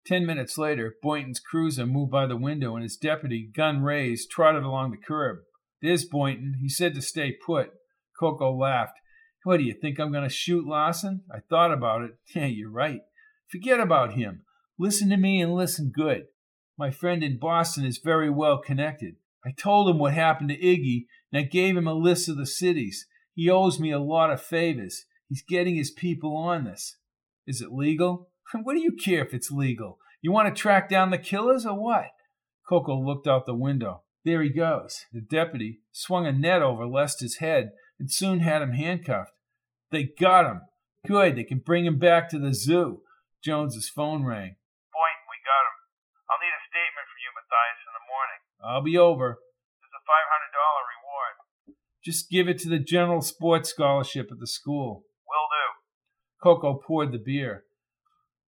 Ten 0.07 0.25
minutes 0.25 0.57
later, 0.57 0.95
Boynton's 1.03 1.41
cruiser 1.41 1.85
moved 1.85 2.13
by 2.13 2.27
the 2.27 2.37
window 2.37 2.75
and 2.77 2.83
his 2.83 2.97
deputy, 2.97 3.51
gun 3.55 3.83
raised, 3.83 4.31
trotted 4.31 4.63
along 4.63 4.93
the 4.93 4.97
curb. 4.97 5.39
There's 5.83 6.05
Boynton. 6.05 6.55
He 6.61 6.69
said 6.69 6.95
to 6.95 7.03
stay 7.03 7.33
put. 7.33 7.71
Coco 8.19 8.57
laughed. 8.57 8.99
What 9.43 9.59
do 9.59 9.65
you 9.65 9.75
think 9.75 9.99
I'm 9.99 10.13
going 10.13 10.25
to 10.25 10.35
shoot 10.35 10.67
Lawson? 10.67 11.23
I 11.33 11.39
thought 11.41 11.73
about 11.73 12.03
it. 12.03 12.13
Yeah, 12.35 12.47
you're 12.47 12.71
right. 12.71 13.01
Forget 13.49 13.81
about 13.81 14.15
him. 14.15 14.43
Listen 14.79 15.09
to 15.11 15.17
me 15.17 15.41
and 15.41 15.55
listen 15.55 15.93
good. 15.95 16.25
My 16.79 16.91
friend 16.91 17.23
in 17.23 17.39
Boston 17.39 17.85
is 17.85 17.99
very 17.99 18.31
well 18.31 18.59
connected. 18.59 19.17
I 19.47 19.53
told 19.57 19.89
him 19.89 19.99
what 19.99 20.13
happened 20.13 20.49
to 20.49 20.59
Iggy, 20.59 21.07
and 21.33 21.39
I 21.39 21.49
gave 21.49 21.77
him 21.77 21.87
a 21.87 21.95
list 21.95 22.29
of 22.29 22.37
the 22.37 22.47
cities. 22.47 23.07
He 23.33 23.49
owes 23.49 23.79
me 23.79 23.93
a 23.93 24.01
lot 24.01 24.33
of 24.33 24.43
favors. 24.43 25.05
He's 25.29 25.45
getting 25.49 25.77
his 25.77 25.93
people 25.93 26.37
on 26.37 26.65
this. 26.65 26.97
Is 27.47 27.61
it 27.61 27.73
legal? 27.73 28.31
What 28.63 28.75
do 28.75 28.81
you 28.81 28.93
care 28.93 29.25
if 29.25 29.35
it's 29.35 29.51
legal? 29.51 29.99
You 30.23 30.31
want 30.31 30.47
to 30.49 30.61
track 30.61 30.89
down 30.89 31.11
the 31.11 31.19
killers 31.19 31.67
or 31.67 31.75
what? 31.75 32.11
Coco 32.69 32.99
looked 32.99 33.27
out 33.27 33.45
the 33.45 33.55
window. 33.55 34.03
There 34.25 34.43
he 34.43 34.51
goes. 34.51 35.07
The 35.13 35.21
deputy 35.21 35.81
swung 35.93 36.27
a 36.27 36.33
net 36.33 36.63
over 36.63 36.87
Lester's 36.87 37.39
head 37.39 37.71
and 37.99 38.11
soon 38.11 38.41
had 38.41 38.63
him 38.63 38.73
handcuffed. 38.73 39.33
They 39.91 40.11
got 40.19 40.47
him. 40.47 40.63
Good, 41.07 41.37
they 41.37 41.45
can 41.45 41.59
bring 41.59 41.87
him 41.87 41.99
back 41.99 42.29
to 42.31 42.39
the 42.39 42.55
zoo. 42.55 43.03
Jones's 43.43 43.89
phone 43.89 44.25
rang. 44.27 44.59
Boynton, 44.95 45.27
we 45.31 45.39
got 45.47 45.63
him. 45.67 45.77
I'll 46.27 46.43
need 46.43 46.55
a 46.55 46.65
statement 46.67 47.07
from 47.07 47.19
you, 47.23 47.31
Matthias, 47.35 47.83
in 47.87 47.95
the 47.95 48.07
morning. 48.11 48.41
I'll 48.67 48.83
be 48.83 48.99
over. 48.99 49.39
There's 49.81 49.95
a 49.95 50.05
$500 50.05 50.57
reward. 50.97 51.77
Just 52.05 52.31
give 52.31 52.49
it 52.49 52.59
to 52.61 52.69
the 52.69 52.79
general 52.79 53.21
sports 53.21 53.71
scholarship 53.71 54.29
at 54.33 54.39
the 54.39 54.47
school. 54.47 55.05
Will 55.29 55.49
do. 55.51 56.43
Coco 56.43 56.81
poured 56.87 57.13
the 57.13 57.23
beer. 57.25 57.65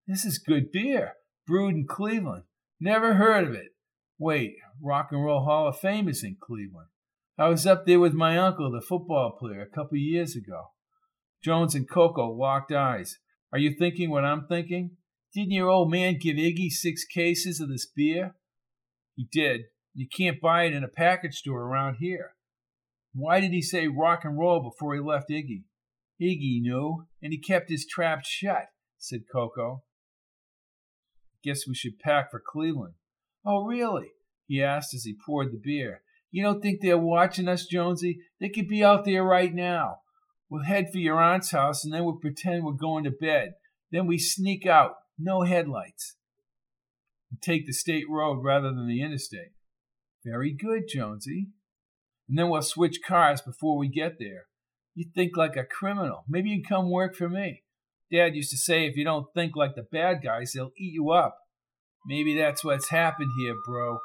This 0.07 0.25
is 0.25 0.37
good 0.37 0.71
beer. 0.71 1.13
Brewed 1.47 1.75
in 1.75 1.87
Cleveland. 1.87 2.43
Never 2.79 3.15
heard 3.15 3.47
of 3.47 3.53
it. 3.53 3.69
Wait, 4.17 4.55
Rock 4.81 5.09
and 5.11 5.23
Roll 5.23 5.45
Hall 5.45 5.67
of 5.67 5.79
Fame 5.79 6.09
is 6.09 6.23
in 6.23 6.37
Cleveland. 6.41 6.89
I 7.37 7.47
was 7.47 7.65
up 7.65 7.85
there 7.85 7.99
with 7.99 8.13
my 8.13 8.37
uncle, 8.37 8.69
the 8.69 8.81
football 8.81 9.37
player, 9.39 9.61
a 9.61 9.75
couple 9.75 9.97
years 9.97 10.35
ago. 10.35 10.71
Jones 11.41 11.73
and 11.73 11.89
Coco 11.89 12.29
locked 12.29 12.73
eyes. 12.73 13.17
Are 13.53 13.59
you 13.59 13.73
thinking 13.73 14.09
what 14.09 14.25
I'm 14.25 14.45
thinking? 14.47 14.97
Didn't 15.33 15.51
your 15.51 15.69
old 15.69 15.89
man 15.89 16.17
give 16.19 16.35
Iggy 16.35 16.69
six 16.69 17.05
cases 17.05 17.61
of 17.61 17.69
this 17.69 17.85
beer? 17.85 18.35
He 19.15 19.27
did. 19.31 19.61
You 19.99 20.07
can't 20.07 20.39
buy 20.39 20.63
it 20.63 20.73
in 20.73 20.81
a 20.81 20.87
package 20.87 21.35
store 21.35 21.63
around 21.63 21.97
here. 21.99 22.35
Why 23.13 23.41
did 23.41 23.51
he 23.51 23.61
say 23.61 23.89
rock 23.89 24.23
and 24.23 24.39
roll 24.39 24.61
before 24.61 24.93
he 24.93 25.01
left 25.01 25.29
Iggy? 25.29 25.63
Iggy 26.21 26.61
knew, 26.61 27.03
and 27.21 27.33
he 27.33 27.37
kept 27.37 27.69
his 27.69 27.85
trap 27.85 28.23
shut, 28.23 28.67
said 28.97 29.23
Coco. 29.29 29.83
Guess 31.43 31.67
we 31.67 31.75
should 31.75 31.99
pack 31.99 32.31
for 32.31 32.39
Cleveland. 32.39 32.93
Oh, 33.45 33.65
really? 33.65 34.11
he 34.47 34.63
asked 34.63 34.93
as 34.93 35.03
he 35.03 35.17
poured 35.25 35.51
the 35.51 35.59
beer. 35.61 36.01
You 36.31 36.43
don't 36.43 36.61
think 36.61 36.79
they're 36.79 36.97
watching 36.97 37.49
us, 37.49 37.65
Jonesy? 37.65 38.21
They 38.39 38.47
could 38.47 38.69
be 38.69 38.81
out 38.81 39.03
there 39.03 39.25
right 39.25 39.53
now. 39.53 39.97
We'll 40.49 40.63
head 40.63 40.93
for 40.93 40.99
your 40.99 41.21
aunt's 41.21 41.51
house 41.51 41.83
and 41.83 41.93
then 41.93 42.05
we'll 42.05 42.15
pretend 42.15 42.63
we're 42.63 42.71
going 42.71 43.03
to 43.03 43.11
bed. 43.11 43.55
Then 43.91 44.07
we 44.07 44.17
sneak 44.17 44.65
out, 44.65 44.93
no 45.17 45.41
headlights. 45.41 46.15
And 47.29 47.41
take 47.41 47.67
the 47.67 47.73
state 47.73 48.05
road 48.09 48.41
rather 48.41 48.69
than 48.69 48.87
the 48.87 49.01
interstate. 49.01 49.51
Very 50.25 50.51
good, 50.51 50.83
Jonesy. 50.87 51.47
And 52.27 52.37
then 52.37 52.49
we'll 52.49 52.61
switch 52.61 52.99
cars 53.05 53.41
before 53.41 53.77
we 53.77 53.87
get 53.87 54.19
there. 54.19 54.45
You 54.95 55.05
think 55.15 55.37
like 55.37 55.55
a 55.55 55.63
criminal. 55.63 56.23
Maybe 56.27 56.49
you 56.49 56.61
can 56.61 56.77
come 56.77 56.91
work 56.91 57.15
for 57.15 57.29
me. 57.29 57.63
Dad 58.11 58.35
used 58.35 58.51
to 58.51 58.57
say 58.57 58.85
if 58.85 58.97
you 58.97 59.03
don't 59.03 59.27
think 59.33 59.55
like 59.55 59.75
the 59.75 59.83
bad 59.83 60.21
guys, 60.23 60.53
they'll 60.53 60.71
eat 60.77 60.93
you 60.93 61.11
up. 61.11 61.37
Maybe 62.05 62.37
that's 62.37 62.63
what's 62.63 62.89
happened 62.89 63.31
here, 63.37 63.55
bro. 63.65 64.01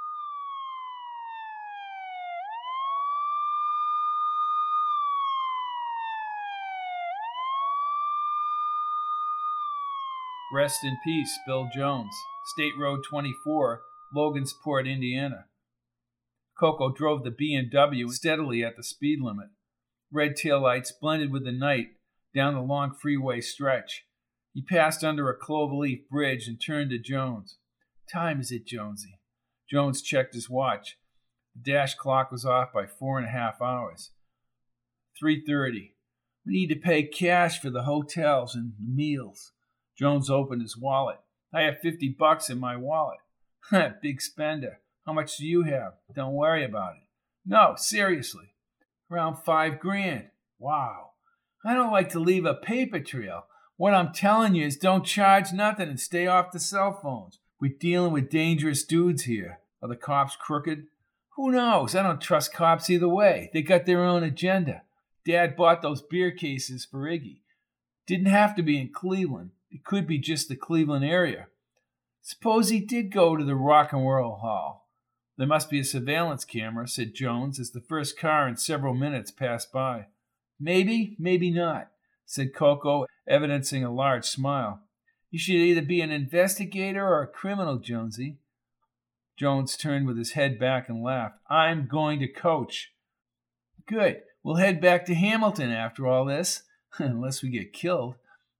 Rest 10.53 10.85
in 10.85 10.96
peace, 11.05 11.37
Bill 11.46 11.68
Jones, 11.74 12.14
State 12.44 12.74
Road 12.79 13.03
24, 13.03 13.83
Logansport, 14.14 14.87
Indiana. 14.87 15.46
Coco 16.58 16.92
drove 16.92 17.24
the 17.24 17.30
BMW 17.30 18.08
steadily 18.10 18.62
at 18.62 18.76
the 18.76 18.84
speed 18.84 19.20
limit. 19.20 19.48
Red 20.12 20.34
taillights 20.36 20.92
blended 21.00 21.32
with 21.32 21.44
the 21.44 21.52
night 21.52 21.88
down 22.34 22.54
the 22.54 22.60
long 22.60 22.94
freeway 22.94 23.40
stretch. 23.40 24.04
He 24.52 24.62
passed 24.62 25.02
under 25.02 25.28
a 25.28 25.38
cloverleaf 25.38 26.08
bridge 26.08 26.46
and 26.46 26.60
turned 26.60 26.90
to 26.90 26.98
Jones. 26.98 27.58
Time 28.12 28.40
is 28.40 28.52
it, 28.52 28.66
Jonesy? 28.66 29.18
Jones 29.68 30.02
checked 30.02 30.34
his 30.34 30.48
watch. 30.48 30.96
The 31.54 31.72
dash 31.72 31.94
clock 31.94 32.30
was 32.30 32.44
off 32.44 32.72
by 32.72 32.86
four 32.86 33.18
and 33.18 33.26
a 33.26 33.30
half 33.30 33.60
hours. 33.60 34.12
Three 35.18 35.42
thirty. 35.44 35.96
We 36.46 36.52
need 36.52 36.68
to 36.68 36.76
pay 36.76 37.04
cash 37.04 37.60
for 37.60 37.70
the 37.70 37.84
hotels 37.84 38.54
and 38.54 38.74
meals. 38.78 39.52
Jones 39.98 40.28
opened 40.28 40.62
his 40.62 40.76
wallet. 40.76 41.18
I 41.52 41.62
have 41.62 41.80
fifty 41.80 42.14
bucks 42.16 42.50
in 42.50 42.58
my 42.58 42.76
wallet. 42.76 43.18
Big 44.02 44.20
spender. 44.20 44.80
How 45.06 45.12
much 45.12 45.36
do 45.36 45.46
you 45.46 45.62
have? 45.62 45.94
Don't 46.14 46.34
worry 46.34 46.64
about 46.64 46.94
it. 46.96 47.02
No, 47.44 47.74
seriously. 47.76 48.54
Around 49.10 49.36
five 49.44 49.78
grand. 49.78 50.28
Wow. 50.58 51.10
I 51.64 51.74
don't 51.74 51.92
like 51.92 52.10
to 52.10 52.20
leave 52.20 52.46
a 52.46 52.54
paper 52.54 53.00
trail. 53.00 53.44
What 53.76 53.94
I'm 53.94 54.12
telling 54.12 54.54
you 54.54 54.66
is 54.66 54.76
don't 54.76 55.04
charge 55.04 55.52
nothing 55.52 55.88
and 55.88 56.00
stay 56.00 56.26
off 56.26 56.52
the 56.52 56.60
cell 56.60 56.98
phones. 57.02 57.38
We're 57.60 57.74
dealing 57.78 58.12
with 58.12 58.30
dangerous 58.30 58.84
dudes 58.84 59.24
here. 59.24 59.60
Are 59.82 59.88
the 59.88 59.96
cops 59.96 60.36
crooked? 60.36 60.86
Who 61.36 61.50
knows? 61.50 61.94
I 61.94 62.02
don't 62.02 62.20
trust 62.20 62.54
cops 62.54 62.88
either 62.88 63.08
way. 63.08 63.50
They 63.52 63.62
got 63.62 63.86
their 63.86 64.04
own 64.04 64.22
agenda. 64.22 64.82
Dad 65.26 65.56
bought 65.56 65.82
those 65.82 66.02
beer 66.02 66.30
cases 66.30 66.84
for 66.84 67.00
Iggy. 67.00 67.40
Didn't 68.06 68.26
have 68.26 68.54
to 68.56 68.62
be 68.62 68.80
in 68.80 68.92
Cleveland. 68.92 69.50
It 69.70 69.84
could 69.84 70.06
be 70.06 70.18
just 70.18 70.48
the 70.48 70.56
Cleveland 70.56 71.04
area. 71.04 71.48
Suppose 72.22 72.68
he 72.68 72.80
did 72.80 73.10
go 73.10 73.36
to 73.36 73.44
the 73.44 73.56
Rock 73.56 73.92
and 73.92 74.06
Roll 74.06 74.36
Hall. 74.36 74.83
There 75.36 75.46
must 75.46 75.68
be 75.68 75.80
a 75.80 75.84
surveillance 75.84 76.44
camera, 76.44 76.86
said 76.86 77.14
Jones 77.14 77.58
as 77.58 77.70
the 77.70 77.80
first 77.80 78.18
car 78.18 78.46
in 78.46 78.56
several 78.56 78.94
minutes 78.94 79.30
passed 79.30 79.72
by. 79.72 80.06
Maybe, 80.60 81.16
maybe 81.18 81.50
not, 81.50 81.88
said 82.24 82.54
Coco, 82.54 83.06
evidencing 83.26 83.84
a 83.84 83.92
large 83.92 84.24
smile. 84.24 84.80
You 85.30 85.38
should 85.38 85.56
either 85.56 85.82
be 85.82 86.00
an 86.00 86.12
investigator 86.12 87.04
or 87.04 87.22
a 87.22 87.26
criminal, 87.26 87.78
Jonesy. 87.78 88.38
Jones 89.36 89.76
turned 89.76 90.06
with 90.06 90.16
his 90.16 90.32
head 90.32 90.60
back 90.60 90.88
and 90.88 91.02
laughed. 91.02 91.40
I'm 91.50 91.88
going 91.88 92.20
to 92.20 92.28
coach. 92.28 92.92
Good. 93.86 94.22
We'll 94.44 94.56
head 94.56 94.80
back 94.80 95.04
to 95.06 95.14
Hamilton 95.14 95.72
after 95.72 96.06
all 96.06 96.24
this, 96.24 96.62
unless 96.98 97.42
we 97.42 97.48
get 97.48 97.72
killed. 97.72 98.14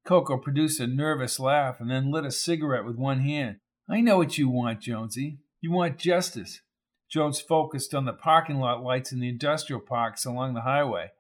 Coco 0.05 0.37
produced 0.37 0.81
a 0.81 0.87
nervous 0.87 1.39
laugh 1.39 1.79
and 1.79 1.91
then 1.91 2.11
lit 2.11 2.25
a 2.25 2.33
cigarette 2.33 2.85
with 2.85 2.97
one 2.97 3.21
hand. 3.21 3.57
I 3.89 4.01
know 4.01 4.19
what 4.19 4.37
you 4.37 4.49
want, 4.49 4.81
Jonesy. 4.81 5.39
You 5.65 5.71
want 5.71 5.97
justice. 5.97 6.61
Jones 7.09 7.41
focused 7.41 7.95
on 7.95 8.05
the 8.05 8.13
parking 8.13 8.59
lot 8.59 8.83
lights 8.83 9.13
in 9.13 9.21
the 9.21 9.31
industrial 9.31 9.81
parks 9.81 10.27
along 10.27 10.53
the 10.53 10.61
highway. 10.61 11.13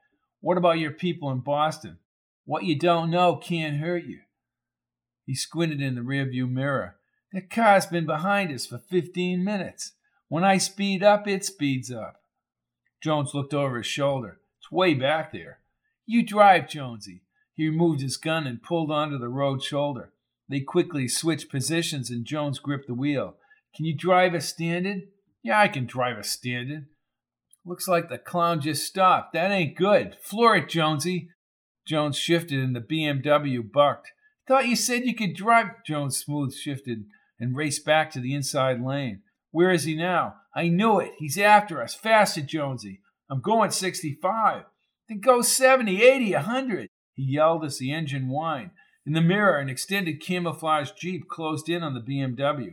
What 0.42 0.58
about 0.58 0.78
your 0.78 0.90
people 0.90 1.30
in 1.30 1.40
Boston? 1.40 1.96
What 2.44 2.64
you 2.64 2.78
don't 2.78 3.10
know 3.10 3.36
can't 3.36 3.78
hurt 3.78 4.04
you. 4.04 4.18
He 5.24 5.34
squinted 5.34 5.80
in 5.80 5.94
the 5.94 6.02
rearview 6.02 6.46
mirror. 6.46 6.96
That 7.32 7.48
car's 7.48 7.86
been 7.86 8.04
behind 8.04 8.52
us 8.52 8.66
for 8.66 8.76
15 8.76 9.42
minutes. 9.42 9.92
When 10.28 10.44
I 10.44 10.58
speed 10.58 11.02
up, 11.02 11.26
it 11.26 11.46
speeds 11.46 11.90
up. 11.90 12.16
Jones 13.02 13.32
looked 13.32 13.54
over 13.54 13.78
his 13.78 13.86
shoulder. 13.86 14.40
It's 14.58 14.70
way 14.70 14.92
back 14.92 15.32
there. 15.32 15.60
You 16.04 16.22
drive, 16.22 16.68
Jonesy. 16.68 17.22
He 17.54 17.66
removed 17.66 18.02
his 18.02 18.18
gun 18.18 18.46
and 18.46 18.62
pulled 18.62 18.90
onto 18.90 19.16
the 19.16 19.30
road 19.30 19.62
shoulder. 19.62 20.12
They 20.50 20.60
quickly 20.60 21.08
switched 21.08 21.48
positions 21.48 22.10
and 22.10 22.26
Jones 22.26 22.58
gripped 22.58 22.88
the 22.88 22.92
wheel. 22.92 23.38
Can 23.74 23.84
you 23.84 23.96
drive 23.96 24.34
a 24.34 24.40
standard? 24.40 25.08
Yeah, 25.42 25.60
I 25.60 25.68
can 25.68 25.86
drive 25.86 26.18
a 26.18 26.24
standard. 26.24 26.86
Looks 27.66 27.88
like 27.88 28.08
the 28.08 28.18
clown 28.18 28.60
just 28.60 28.86
stopped. 28.86 29.32
That 29.32 29.50
ain't 29.50 29.76
good. 29.76 30.16
Floor 30.20 30.56
it, 30.56 30.68
Jonesy. 30.68 31.30
Jones 31.86 32.16
shifted 32.16 32.60
and 32.60 32.76
the 32.76 32.80
BMW 32.80 33.60
bucked. 33.70 34.12
Thought 34.46 34.68
you 34.68 34.76
said 34.76 35.04
you 35.04 35.14
could 35.14 35.34
drive. 35.34 35.84
Jones 35.86 36.18
smooth 36.18 36.54
shifted 36.54 37.04
and 37.40 37.56
raced 37.56 37.84
back 37.84 38.10
to 38.12 38.20
the 38.20 38.34
inside 38.34 38.80
lane. 38.80 39.22
Where 39.50 39.70
is 39.70 39.84
he 39.84 39.96
now? 39.96 40.36
I 40.54 40.68
knew 40.68 41.00
it. 41.00 41.12
He's 41.18 41.38
after 41.38 41.82
us. 41.82 41.94
Faster, 41.94 42.42
Jonesy. 42.42 43.00
I'm 43.30 43.40
going 43.40 43.70
65. 43.70 44.64
Then 45.08 45.20
go 45.20 45.42
70, 45.42 46.02
80, 46.02 46.34
100. 46.34 46.88
He 47.14 47.22
yelled 47.22 47.64
as 47.64 47.78
the 47.78 47.92
engine 47.92 48.28
whined. 48.28 48.70
In 49.06 49.12
the 49.12 49.20
mirror, 49.20 49.58
an 49.58 49.68
extended 49.68 50.20
camouflage 50.20 50.92
Jeep 50.92 51.28
closed 51.28 51.68
in 51.68 51.82
on 51.82 51.94
the 51.94 52.00
BMW. 52.00 52.72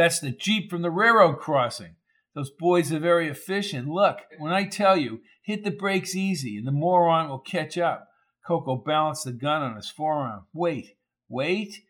That's 0.00 0.18
the 0.18 0.30
Jeep 0.30 0.70
from 0.70 0.80
the 0.80 0.90
railroad 0.90 1.40
crossing. 1.40 1.96
Those 2.34 2.50
boys 2.50 2.90
are 2.90 2.98
very 2.98 3.28
efficient. 3.28 3.86
Look, 3.86 4.20
when 4.38 4.50
I 4.50 4.64
tell 4.64 4.96
you, 4.96 5.20
hit 5.42 5.62
the 5.62 5.70
brakes 5.70 6.16
easy 6.16 6.56
and 6.56 6.66
the 6.66 6.72
moron 6.72 7.28
will 7.28 7.38
catch 7.38 7.76
up. 7.76 8.08
Coco 8.46 8.76
balanced 8.76 9.26
the 9.26 9.32
gun 9.32 9.60
on 9.60 9.76
his 9.76 9.90
forearm. 9.90 10.46
Wait, 10.54 10.96
wait. 11.28 11.84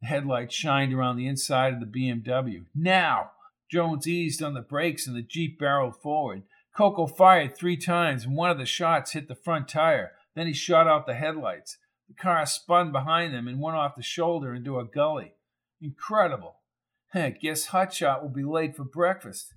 The 0.00 0.08
headlights 0.08 0.52
shined 0.52 0.92
around 0.92 1.16
the 1.16 1.28
inside 1.28 1.74
of 1.74 1.78
the 1.78 1.86
BMW. 1.86 2.64
Now! 2.74 3.30
Jones 3.70 4.08
eased 4.08 4.42
on 4.42 4.54
the 4.54 4.60
brakes 4.60 5.06
and 5.06 5.14
the 5.14 5.22
Jeep 5.22 5.60
barreled 5.60 5.94
forward. 6.02 6.42
Coco 6.76 7.06
fired 7.06 7.56
three 7.56 7.76
times 7.76 8.24
and 8.24 8.34
one 8.34 8.50
of 8.50 8.58
the 8.58 8.66
shots 8.66 9.12
hit 9.12 9.28
the 9.28 9.36
front 9.36 9.68
tire. 9.68 10.10
Then 10.34 10.48
he 10.48 10.52
shot 10.52 10.88
out 10.88 11.06
the 11.06 11.14
headlights. 11.14 11.78
The 12.08 12.14
car 12.14 12.44
spun 12.46 12.90
behind 12.90 13.32
them 13.32 13.46
and 13.46 13.60
went 13.60 13.76
off 13.76 13.94
the 13.94 14.02
shoulder 14.02 14.52
into 14.54 14.80
a 14.80 14.84
gully. 14.84 15.34
Incredible. 15.80 16.57
Guess 17.14 17.68
Hotshot 17.68 18.22
will 18.22 18.28
be 18.28 18.44
late 18.44 18.76
for 18.76 18.84
breakfast. 18.84 19.54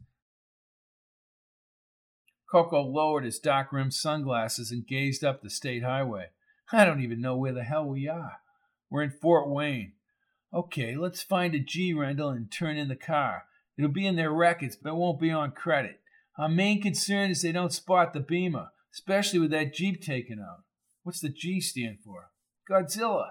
Coco 2.50 2.82
lowered 2.82 3.24
his 3.24 3.40
dark 3.40 3.72
rimmed 3.72 3.94
sunglasses 3.94 4.72
and 4.72 4.86
gazed 4.86 5.24
up 5.24 5.42
the 5.42 5.50
state 5.50 5.84
highway. 5.84 6.28
I 6.72 6.86
don't 6.86 7.02
even 7.02 7.22
know 7.22 7.36
where 7.38 7.54
the 7.54 7.64
hell 7.64 7.86
we 7.86 8.08
are. 8.08 8.38
We're 8.90 9.04
in 9.04 9.12
Fort 9.12 9.50
Wayne. 9.50 9.94
Okay, 10.54 10.96
let's 10.98 11.22
find 11.22 11.56
a 11.56 11.60
G 11.60 11.94
rental 11.94 12.30
and 12.30 12.52
turn 12.52 12.78
in 12.78 12.90
the 12.90 12.96
car. 12.96 13.44
It'll 13.78 13.90
be 13.90 14.06
in 14.06 14.18
their 14.18 14.32
records, 14.32 14.76
but 14.76 14.90
it 14.90 14.96
won't 14.96 15.20
be 15.20 15.32
on 15.32 15.52
credit. 15.52 16.02
Our 16.38 16.50
main 16.50 16.82
concern 16.82 17.32
is 17.32 17.42
they 17.42 17.54
don't 17.54 17.72
spot 17.72 18.14
the 18.14 18.20
Beamer, 18.20 18.68
especially 18.94 19.40
with 19.40 19.52
that 19.52 19.74
Jeep 19.74 20.02
taken 20.02 20.40
out. 20.40 20.64
What's 21.04 21.22
the 21.22 21.30
G 21.30 21.62
stand 21.62 22.00
for? 22.04 22.32
Godzilla. 22.70 23.30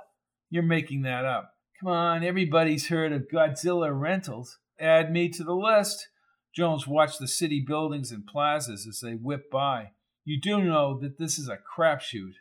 You're 0.48 0.62
making 0.62 1.02
that 1.02 1.24
up. 1.24 1.54
Come 1.80 1.92
on, 1.92 2.22
everybody's 2.22 2.88
heard 2.88 3.10
of 3.10 3.28
Godzilla 3.32 3.98
Rentals. 3.98 4.58
Add 4.78 5.10
me 5.10 5.30
to 5.30 5.42
the 5.42 5.54
list. 5.54 6.08
Jones 6.54 6.86
watched 6.86 7.18
the 7.18 7.26
city 7.26 7.64
buildings 7.66 8.12
and 8.12 8.26
plazas 8.26 8.86
as 8.86 9.00
they 9.00 9.14
whipped 9.14 9.50
by. 9.50 9.92
You 10.22 10.38
do 10.38 10.62
know 10.62 10.98
that 11.00 11.18
this 11.18 11.38
is 11.38 11.48
a 11.48 11.56
crapshoot. 11.56 12.34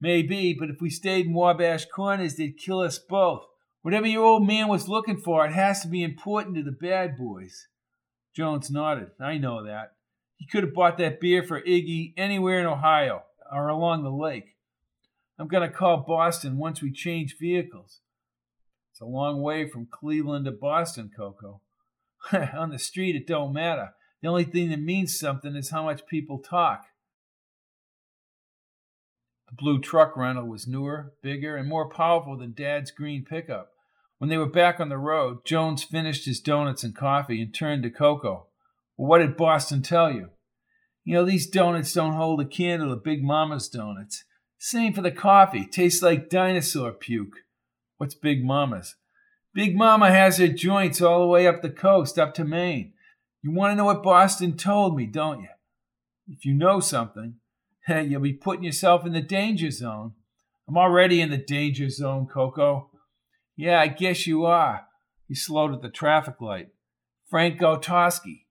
Maybe, 0.00 0.56
but 0.58 0.70
if 0.70 0.80
we 0.80 0.88
stayed 0.88 1.26
in 1.26 1.34
Wabash 1.34 1.84
Corners, 1.84 2.36
they'd 2.36 2.56
kill 2.56 2.80
us 2.80 2.98
both. 2.98 3.44
Whatever 3.82 4.06
your 4.06 4.24
old 4.24 4.46
man 4.46 4.68
was 4.68 4.88
looking 4.88 5.18
for, 5.18 5.44
it 5.44 5.52
has 5.52 5.82
to 5.82 5.88
be 5.88 6.02
important 6.02 6.56
to 6.56 6.62
the 6.62 6.72
bad 6.72 7.18
boys. 7.18 7.66
Jones 8.34 8.70
nodded. 8.70 9.10
I 9.20 9.36
know 9.36 9.62
that. 9.66 9.96
He 10.36 10.46
could 10.46 10.64
have 10.64 10.72
bought 10.72 10.96
that 10.96 11.20
beer 11.20 11.42
for 11.42 11.60
Iggy 11.60 12.14
anywhere 12.16 12.60
in 12.60 12.64
Ohio 12.64 13.24
or 13.52 13.68
along 13.68 14.02
the 14.02 14.10
lake. 14.10 14.56
I'm 15.38 15.48
going 15.48 15.68
to 15.68 15.76
call 15.76 16.06
Boston 16.08 16.56
once 16.56 16.80
we 16.80 16.90
change 16.90 17.36
vehicles. 17.38 18.00
A 19.02 19.06
long 19.06 19.42
way 19.42 19.68
from 19.68 19.88
Cleveland 19.90 20.44
to 20.44 20.52
Boston, 20.52 21.10
Coco. 21.14 21.60
On 22.32 22.70
the 22.70 22.78
street, 22.78 23.16
it 23.16 23.26
don't 23.26 23.52
matter. 23.52 23.90
The 24.22 24.28
only 24.28 24.44
thing 24.44 24.70
that 24.70 24.80
means 24.80 25.18
something 25.18 25.56
is 25.56 25.70
how 25.70 25.82
much 25.82 26.06
people 26.06 26.38
talk. 26.38 26.84
The 29.48 29.56
blue 29.56 29.80
truck 29.80 30.16
rental 30.16 30.46
was 30.46 30.68
newer, 30.68 31.14
bigger, 31.20 31.56
and 31.56 31.68
more 31.68 31.90
powerful 31.90 32.38
than 32.38 32.54
Dad's 32.54 32.92
green 32.92 33.24
pickup. 33.24 33.70
When 34.18 34.30
they 34.30 34.38
were 34.38 34.46
back 34.46 34.78
on 34.78 34.88
the 34.88 34.98
road, 34.98 35.44
Jones 35.44 35.82
finished 35.82 36.26
his 36.26 36.40
donuts 36.40 36.84
and 36.84 36.94
coffee 36.94 37.42
and 37.42 37.52
turned 37.52 37.82
to 37.82 37.90
Coco. 37.90 38.46
Well, 38.96 39.08
what 39.08 39.18
did 39.18 39.36
Boston 39.36 39.82
tell 39.82 40.12
you? 40.12 40.30
You 41.02 41.14
know, 41.14 41.24
these 41.24 41.50
donuts 41.50 41.92
don't 41.92 42.12
hold 42.12 42.40
a 42.40 42.44
candle 42.44 42.90
to 42.90 42.96
Big 42.96 43.24
Mama's 43.24 43.68
donuts. 43.68 44.22
Same 44.58 44.92
for 44.92 45.02
the 45.02 45.10
coffee. 45.10 45.66
Tastes 45.66 46.02
like 46.02 46.30
dinosaur 46.30 46.92
puke. 46.92 47.34
What's 48.02 48.16
Big 48.16 48.44
Mama's? 48.44 48.96
Big 49.54 49.76
Mama 49.76 50.10
has 50.10 50.38
her 50.38 50.48
joints 50.48 51.00
all 51.00 51.20
the 51.20 51.28
way 51.28 51.46
up 51.46 51.62
the 51.62 51.70
coast, 51.70 52.18
up 52.18 52.34
to 52.34 52.44
Maine. 52.44 52.94
You 53.42 53.52
want 53.52 53.70
to 53.70 53.76
know 53.76 53.84
what 53.84 54.02
Boston 54.02 54.56
told 54.56 54.96
me, 54.96 55.06
don't 55.06 55.42
you? 55.42 55.50
If 56.26 56.44
you 56.44 56.52
know 56.52 56.80
something, 56.80 57.36
you'll 57.88 58.20
be 58.20 58.32
putting 58.32 58.64
yourself 58.64 59.06
in 59.06 59.12
the 59.12 59.20
danger 59.20 59.70
zone. 59.70 60.14
I'm 60.68 60.76
already 60.76 61.20
in 61.20 61.30
the 61.30 61.36
danger 61.36 61.88
zone, 61.88 62.26
Coco. 62.26 62.90
Yeah, 63.54 63.80
I 63.80 63.86
guess 63.86 64.26
you 64.26 64.46
are. 64.46 64.88
He 65.28 65.36
slowed 65.36 65.72
at 65.72 65.80
the 65.80 65.88
traffic 65.88 66.40
light. 66.40 66.70
Frank 67.30 67.60
Gautowski. 67.60 68.46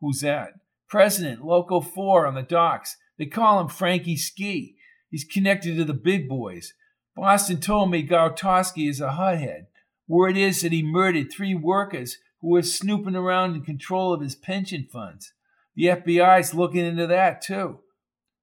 Who's 0.00 0.18
that? 0.22 0.54
President, 0.88 1.44
Local 1.44 1.80
4 1.80 2.26
on 2.26 2.34
the 2.34 2.42
docks. 2.42 2.96
They 3.20 3.26
call 3.26 3.60
him 3.60 3.68
Frankie 3.68 4.16
Ski. 4.16 4.74
He's 5.12 5.22
connected 5.22 5.76
to 5.76 5.84
the 5.84 5.94
big 5.94 6.28
boys. 6.28 6.74
Boston 7.16 7.60
told 7.60 7.90
me 7.90 8.06
Gautowski 8.06 8.88
is 8.88 9.00
a 9.00 9.12
hothead. 9.12 9.66
Word 10.08 10.36
is 10.36 10.60
that 10.62 10.72
he 10.72 10.82
murdered 10.82 11.30
three 11.30 11.54
workers 11.54 12.18
who 12.40 12.48
were 12.48 12.62
snooping 12.62 13.16
around 13.16 13.54
in 13.54 13.62
control 13.62 14.12
of 14.12 14.20
his 14.20 14.34
pension 14.34 14.86
funds. 14.90 15.32
The 15.76 15.84
FBI's 15.84 16.54
looking 16.54 16.84
into 16.84 17.06
that, 17.06 17.40
too. 17.40 17.80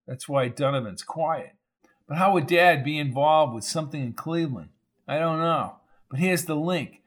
That's 0.07 0.27
why 0.27 0.47
Donovan's 0.47 1.03
quiet. 1.03 1.53
But 2.07 2.17
how 2.17 2.33
would 2.33 2.47
Dad 2.47 2.83
be 2.83 2.97
involved 2.97 3.53
with 3.53 3.63
something 3.63 4.01
in 4.01 4.13
Cleveland? 4.13 4.69
I 5.07 5.19
don't 5.19 5.39
know. 5.39 5.75
But 6.09 6.19
here's 6.19 6.45
the 6.45 6.55
link. 6.55 7.01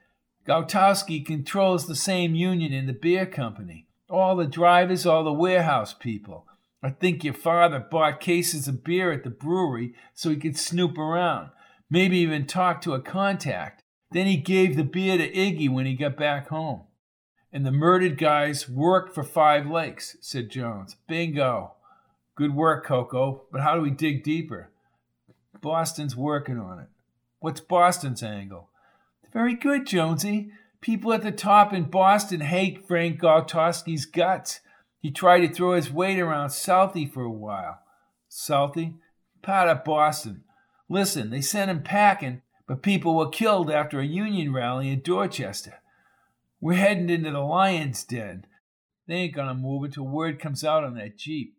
Gautowski 0.47 1.25
controls 1.25 1.87
the 1.87 1.97
same 1.97 2.35
union 2.35 2.73
in 2.73 2.87
the 2.87 2.93
beer 2.93 3.27
company. 3.27 3.87
All 4.09 4.37
the 4.37 4.47
drivers, 4.47 5.07
all 5.07 5.25
the 5.25 5.33
warehouse 5.33 5.95
people. 5.95 6.47
I 6.85 6.91
think 6.91 7.25
your 7.25 7.33
father 7.33 7.81
bought 7.81 8.21
cases 8.21 8.69
of 8.69 8.85
beer 8.85 9.11
at 9.11 9.25
the 9.25 9.31
brewery 9.31 9.95
so 10.13 10.29
he 10.29 10.37
could 10.37 10.59
snoop 10.59 10.99
around, 10.99 11.49
maybe 11.89 12.19
even 12.19 12.47
talk 12.47 12.83
to 12.83 12.93
a 12.93 13.01
contact. 13.01 13.83
Then 14.11 14.27
he 14.27 14.37
gave 14.37 14.77
the 14.77 14.85
beer 14.85 15.17
to 15.17 15.33
Iggy 15.33 15.71
when 15.71 15.87
he 15.87 15.95
got 15.95 16.19
back 16.19 16.49
home. 16.49 16.83
And 17.51 17.65
the 17.65 17.73
murdered 17.73 18.19
guys 18.19 18.69
worked 18.69 19.15
for 19.15 19.25
Five 19.25 19.67
Lakes, 19.67 20.19
said 20.21 20.51
Jones. 20.51 20.97
Bingo. 21.09 21.73
Good 22.37 22.55
work, 22.55 22.85
Coco, 22.85 23.45
but 23.51 23.63
how 23.63 23.77
do 23.77 23.81
we 23.81 23.91
dig 23.91 24.23
deeper? 24.23 24.71
Boston's 25.63 26.15
working 26.15 26.59
on 26.59 26.81
it. 26.81 26.89
What's 27.39 27.61
Boston's 27.61 28.23
angle? 28.23 28.69
Very 29.33 29.55
good, 29.55 29.87
Jonesy. 29.87 30.51
People 30.83 31.15
at 31.15 31.23
the 31.23 31.33
top 31.33 31.73
in 31.73 31.85
Boston 31.85 32.41
hate 32.41 32.87
Frank 32.87 33.23
Gautowski's 33.23 34.05
guts. 34.05 34.61
He 35.05 35.11
tried 35.11 35.41
to 35.41 35.53
throw 35.53 35.75
his 35.75 35.93
weight 35.93 36.19
around 36.19 36.49
Southie 36.49 37.13
for 37.13 37.25
a 37.25 37.31
while. 37.31 37.79
Southie? 38.31 38.95
Part 39.43 39.69
of 39.69 39.85
Boston. 39.85 40.45
Listen, 40.89 41.29
they 41.29 41.43
sent 41.43 41.71
him 41.71 41.83
packing, 41.83 42.41
but 42.67 42.83
people 42.83 43.15
were 43.15 43.29
killed 43.29 43.71
after 43.71 44.01
a 44.01 44.07
Union 44.07 44.55
rally 44.55 44.89
in 44.89 45.03
Dorchester. 45.03 45.75
We're 46.59 46.79
heading 46.79 47.11
into 47.11 47.33
the 47.33 47.41
lion's 47.41 48.03
den. 48.03 48.47
They 49.07 49.17
ain't 49.17 49.35
gonna 49.35 49.53
move 49.53 49.85
until 49.85 50.05
word 50.05 50.41
comes 50.41 50.65
out 50.65 50.85
on 50.85 50.95
that 50.95 51.19
Jeep. 51.19 51.55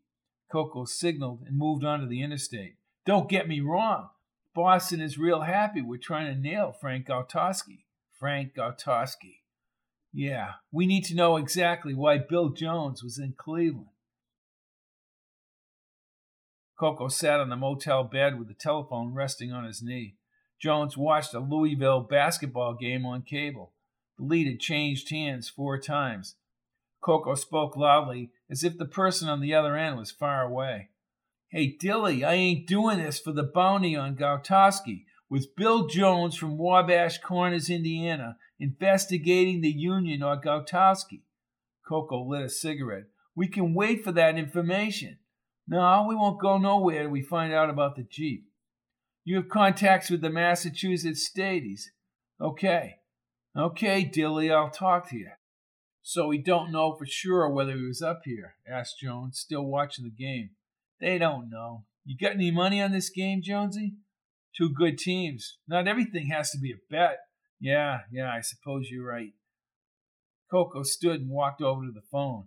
Coco 0.51 0.85
signaled 0.85 1.43
and 1.45 1.55
moved 1.55 1.85
onto 1.85 2.07
the 2.07 2.23
interstate. 2.23 2.77
Don't 3.05 3.29
get 3.29 3.47
me 3.47 3.59
wrong. 3.59 4.09
Boston 4.55 5.01
is 5.01 5.19
real 5.19 5.41
happy 5.41 5.83
we're 5.83 5.99
trying 5.99 6.33
to 6.33 6.41
nail 6.41 6.71
Frank 6.81 7.05
Gautowski. 7.05 7.83
Frank 8.19 8.55
Gautowski. 8.55 9.41
Yeah, 10.17 10.53
we 10.71 10.85
need 10.85 11.03
to 11.05 11.13
know 11.13 11.35
exactly 11.35 11.93
why 11.93 12.19
Bill 12.19 12.47
Jones 12.47 13.03
was 13.03 13.19
in 13.19 13.33
Cleveland. 13.37 13.89
Coco 16.79 17.09
sat 17.09 17.41
on 17.41 17.49
the 17.49 17.57
motel 17.57 18.05
bed 18.05 18.39
with 18.39 18.47
the 18.47 18.53
telephone 18.53 19.13
resting 19.13 19.51
on 19.51 19.65
his 19.65 19.83
knee. 19.83 20.15
Jones 20.57 20.95
watched 20.95 21.33
a 21.33 21.39
Louisville 21.39 21.99
basketball 21.99 22.75
game 22.75 23.05
on 23.05 23.23
cable. 23.23 23.73
The 24.17 24.23
lead 24.23 24.47
had 24.47 24.61
changed 24.61 25.09
hands 25.09 25.49
four 25.49 25.77
times. 25.77 26.35
Coco 27.01 27.35
spoke 27.35 27.75
loudly, 27.75 28.31
as 28.49 28.63
if 28.63 28.77
the 28.77 28.85
person 28.85 29.27
on 29.27 29.41
the 29.41 29.53
other 29.53 29.75
end 29.75 29.97
was 29.97 30.11
far 30.11 30.43
away. 30.43 30.91
Hey, 31.49 31.75
Dilly, 31.77 32.23
I 32.23 32.35
ain't 32.35 32.67
doing 32.67 32.99
this 32.99 33.19
for 33.19 33.33
the 33.33 33.43
bounty 33.43 33.97
on 33.97 34.15
Gautowski. 34.15 35.03
With 35.35 35.53
Bill 35.57 35.87
Jones 35.87 36.37
from 36.37 36.57
Wabash 36.57 37.17
Corners, 37.17 37.69
Indiana, 37.69 38.37
investigating 38.57 39.59
the 39.59 39.67
Union 39.69 40.23
or 40.23 40.39
Gautowski. 40.39 41.23
Coco 41.85 42.25
lit 42.25 42.45
a 42.45 42.47
cigarette. 42.47 43.07
We 43.35 43.49
can 43.49 43.73
wait 43.73 44.01
for 44.01 44.13
that 44.13 44.37
information. 44.37 45.17
No, 45.67 46.05
we 46.07 46.15
won't 46.15 46.39
go 46.39 46.57
nowhere 46.57 47.01
till 47.01 47.11
we 47.11 47.21
find 47.21 47.51
out 47.51 47.69
about 47.69 47.97
the 47.97 48.07
Jeep. 48.09 48.45
You 49.25 49.35
have 49.35 49.49
contacts 49.49 50.09
with 50.09 50.21
the 50.21 50.29
Massachusetts 50.29 51.29
Staties. 51.29 51.87
Okay. 52.39 52.99
Okay, 53.57 54.05
Dilly, 54.05 54.49
I'll 54.49 54.69
talk 54.69 55.09
to 55.09 55.17
you. 55.17 55.31
So 56.01 56.27
we 56.27 56.37
don't 56.37 56.71
know 56.71 56.95
for 56.95 57.05
sure 57.05 57.49
whether 57.49 57.73
he 57.73 57.85
was 57.85 58.01
up 58.01 58.21
here? 58.23 58.55
asked 58.65 59.01
Jones, 59.01 59.37
still 59.37 59.65
watching 59.65 60.05
the 60.05 60.11
game. 60.11 60.51
They 61.01 61.17
don't 61.17 61.49
know. 61.49 61.83
You 62.05 62.15
got 62.17 62.35
any 62.35 62.51
money 62.51 62.81
on 62.81 62.93
this 62.93 63.09
game, 63.09 63.41
Jonesy? 63.43 63.95
Two 64.57 64.69
good 64.69 64.97
teams. 64.97 65.57
Not 65.67 65.87
everything 65.87 66.27
has 66.27 66.51
to 66.51 66.57
be 66.57 66.71
a 66.71 66.75
bet. 66.89 67.19
Yeah, 67.59 67.99
yeah, 68.11 68.31
I 68.31 68.41
suppose 68.41 68.89
you're 68.89 69.05
right. 69.05 69.33
Coco 70.49 70.83
stood 70.83 71.21
and 71.21 71.29
walked 71.29 71.61
over 71.61 71.85
to 71.85 71.91
the 71.91 72.01
phone. 72.11 72.45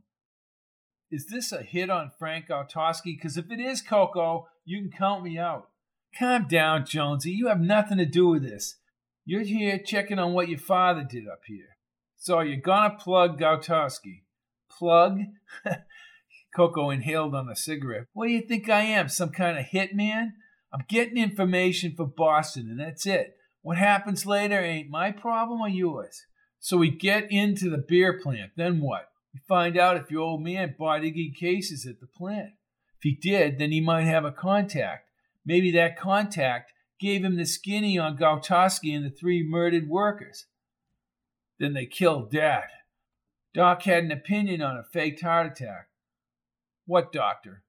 Is 1.10 1.26
this 1.26 1.52
a 1.52 1.62
hit 1.62 1.90
on 1.90 2.10
Frank 2.18 2.46
Gautowski? 2.48 3.16
Because 3.16 3.36
if 3.36 3.50
it 3.50 3.60
is, 3.60 3.82
Coco, 3.82 4.48
you 4.64 4.80
can 4.80 4.90
count 4.90 5.24
me 5.24 5.38
out. 5.38 5.70
Calm 6.18 6.46
down, 6.48 6.84
Jonesy. 6.86 7.30
You 7.30 7.48
have 7.48 7.60
nothing 7.60 7.98
to 7.98 8.06
do 8.06 8.28
with 8.28 8.42
this. 8.42 8.76
You're 9.24 9.42
here 9.42 9.78
checking 9.78 10.18
on 10.18 10.32
what 10.32 10.48
your 10.48 10.58
father 10.58 11.04
did 11.08 11.28
up 11.28 11.40
here. 11.46 11.76
So 12.16 12.40
you're 12.40 12.60
gonna 12.60 12.96
plug 12.98 13.38
Gautowski. 13.38 14.22
Plug? 14.70 15.20
Coco 16.56 16.90
inhaled 16.90 17.34
on 17.34 17.46
the 17.46 17.56
cigarette. 17.56 18.06
What 18.12 18.26
do 18.26 18.32
you 18.32 18.42
think 18.42 18.68
I 18.68 18.80
am? 18.80 19.08
Some 19.08 19.30
kind 19.30 19.58
of 19.58 19.66
hitman? 19.66 20.30
I'm 20.72 20.84
getting 20.88 21.16
information 21.16 21.94
for 21.96 22.06
Boston, 22.06 22.68
and 22.70 22.80
that's 22.80 23.06
it. 23.06 23.36
What 23.62 23.78
happens 23.78 24.26
later 24.26 24.60
ain't 24.60 24.90
my 24.90 25.10
problem 25.10 25.60
or 25.60 25.68
yours. 25.68 26.24
So 26.60 26.76
we 26.76 26.90
get 26.90 27.30
into 27.30 27.70
the 27.70 27.84
beer 27.86 28.18
plant. 28.20 28.52
Then 28.56 28.80
what? 28.80 29.08
We 29.32 29.40
find 29.48 29.78
out 29.78 29.96
if 29.96 30.10
your 30.10 30.22
old 30.22 30.42
man 30.42 30.74
bought 30.78 31.02
Iggy 31.02 31.34
cases 31.34 31.86
at 31.86 32.00
the 32.00 32.06
plant. 32.06 32.50
If 32.96 33.02
he 33.02 33.14
did, 33.14 33.58
then 33.58 33.70
he 33.70 33.80
might 33.80 34.04
have 34.04 34.24
a 34.24 34.32
contact. 34.32 35.08
Maybe 35.44 35.70
that 35.72 35.98
contact 35.98 36.72
gave 36.98 37.24
him 37.24 37.36
the 37.36 37.46
skinny 37.46 37.98
on 37.98 38.18
Gautowski 38.18 38.94
and 38.94 39.04
the 39.04 39.10
three 39.10 39.42
murdered 39.42 39.88
workers. 39.88 40.46
Then 41.58 41.74
they 41.74 41.86
killed 41.86 42.30
Dad. 42.30 42.64
Doc 43.54 43.82
had 43.82 44.04
an 44.04 44.12
opinion 44.12 44.62
on 44.62 44.76
a 44.76 44.84
faked 44.84 45.22
heart 45.22 45.46
attack. 45.46 45.88
What 46.86 47.12
doctor? 47.12 47.62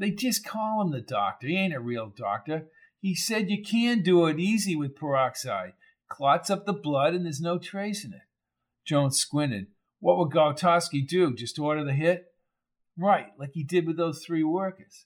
They 0.00 0.10
just 0.10 0.46
call 0.46 0.80
him 0.80 0.92
the 0.92 1.02
doctor. 1.02 1.46
He 1.46 1.56
ain't 1.58 1.74
a 1.74 1.78
real 1.78 2.10
doctor. 2.16 2.68
He 3.00 3.14
said 3.14 3.50
you 3.50 3.62
can 3.62 4.02
do 4.02 4.26
it 4.26 4.40
easy 4.40 4.74
with 4.74 4.96
peroxide. 4.96 5.74
Clots 6.08 6.48
up 6.48 6.64
the 6.64 6.72
blood 6.72 7.12
and 7.12 7.26
there's 7.26 7.40
no 7.40 7.58
tracing 7.58 8.14
it. 8.14 8.22
Jones 8.86 9.18
squinted. 9.18 9.66
What 10.00 10.16
would 10.16 10.30
Gautowski 10.30 11.06
do? 11.06 11.34
Just 11.34 11.58
order 11.58 11.84
the 11.84 11.92
hit? 11.92 12.32
Right, 12.96 13.26
like 13.38 13.50
he 13.52 13.62
did 13.62 13.86
with 13.86 13.98
those 13.98 14.24
three 14.24 14.42
workers. 14.42 15.04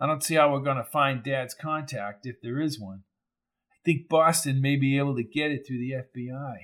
I 0.00 0.06
don't 0.06 0.24
see 0.24 0.34
how 0.34 0.52
we're 0.52 0.58
going 0.58 0.76
to 0.76 0.84
find 0.84 1.22
Dad's 1.22 1.54
contact 1.54 2.26
if 2.26 2.42
there 2.42 2.60
is 2.60 2.80
one. 2.80 3.04
I 3.72 3.78
think 3.84 4.08
Boston 4.08 4.60
may 4.60 4.74
be 4.74 4.98
able 4.98 5.14
to 5.14 5.22
get 5.22 5.52
it 5.52 5.64
through 5.64 5.78
the 5.78 5.92
FBI. 5.92 6.56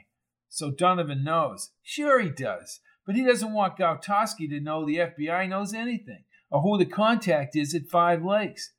So 0.48 0.72
Donovan 0.72 1.22
knows. 1.22 1.70
Sure, 1.80 2.20
he 2.20 2.30
does. 2.30 2.80
But 3.06 3.14
he 3.14 3.24
doesn't 3.24 3.52
want 3.52 3.78
Gautowski 3.78 4.48
to 4.48 4.60
know 4.60 4.84
the 4.84 4.96
FBI 4.96 5.48
knows 5.48 5.72
anything 5.72 6.24
or 6.54 6.62
who 6.62 6.78
the 6.78 6.86
contact 6.86 7.56
is 7.56 7.74
at 7.74 7.88
Five 7.90 8.24
Lakes. 8.24 8.70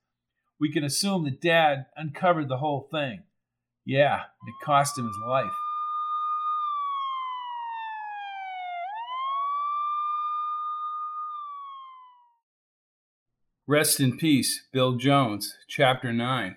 We 0.62 0.72
can 0.72 0.86
assume 0.86 1.26
that 1.26 1.42
Dad 1.42 1.88
uncovered 1.98 2.48
the 2.48 2.60
whole 2.60 2.88
thing. 2.90 3.24
Yeah, 3.86 4.22
it 4.48 4.66
cost 4.66 4.98
him 4.98 5.06
his 5.06 5.18
life. 5.28 5.52
Rest 13.68 14.00
in 14.00 14.16
Peace, 14.16 14.62
Bill 14.72 14.96
Jones, 14.96 15.58
Chapter 15.68 16.14
9. 16.14 16.56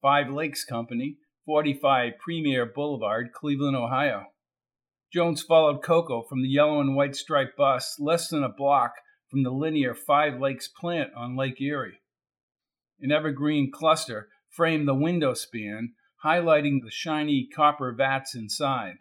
Five 0.00 0.30
Lakes 0.30 0.64
Company, 0.64 1.16
45 1.44 2.14
Premier 2.18 2.64
Boulevard, 2.64 3.32
Cleveland, 3.34 3.76
Ohio. 3.76 4.28
Jones 5.12 5.42
followed 5.42 5.82
Coco 5.82 6.22
from 6.22 6.40
the 6.40 6.48
yellow 6.48 6.80
and 6.80 6.96
white 6.96 7.16
striped 7.16 7.58
bus 7.58 7.96
less 7.98 8.28
than 8.28 8.42
a 8.42 8.48
block 8.48 8.94
from 9.30 9.42
the 9.44 9.50
linear 9.50 9.94
Five 9.94 10.40
Lakes 10.40 10.68
plant 10.68 11.10
on 11.16 11.36
Lake 11.36 11.60
Erie. 11.60 12.00
An 13.00 13.12
evergreen 13.12 13.70
cluster 13.72 14.28
framed 14.50 14.88
the 14.88 14.94
window 14.94 15.34
span, 15.34 15.92
highlighting 16.24 16.80
the 16.82 16.90
shiny 16.90 17.48
copper 17.54 17.92
vats 17.92 18.34
inside. 18.34 18.96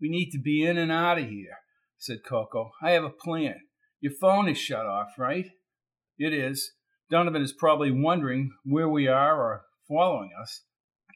We 0.00 0.08
need 0.08 0.30
to 0.30 0.38
be 0.38 0.64
in 0.64 0.76
and 0.76 0.92
out 0.92 1.18
of 1.18 1.28
here, 1.28 1.58
said 1.98 2.24
Coco. 2.24 2.72
I 2.82 2.90
have 2.90 3.04
a 3.04 3.10
plan. 3.10 3.60
Your 4.00 4.12
phone 4.12 4.48
is 4.48 4.58
shut 4.58 4.84
off, 4.84 5.12
right? 5.16 5.46
It 6.18 6.32
is. 6.32 6.72
Donovan 7.10 7.42
is 7.42 7.52
probably 7.52 7.90
wondering 7.90 8.52
where 8.64 8.88
we 8.88 9.08
are 9.08 9.40
or 9.40 9.62
following 9.88 10.30
us. 10.40 10.62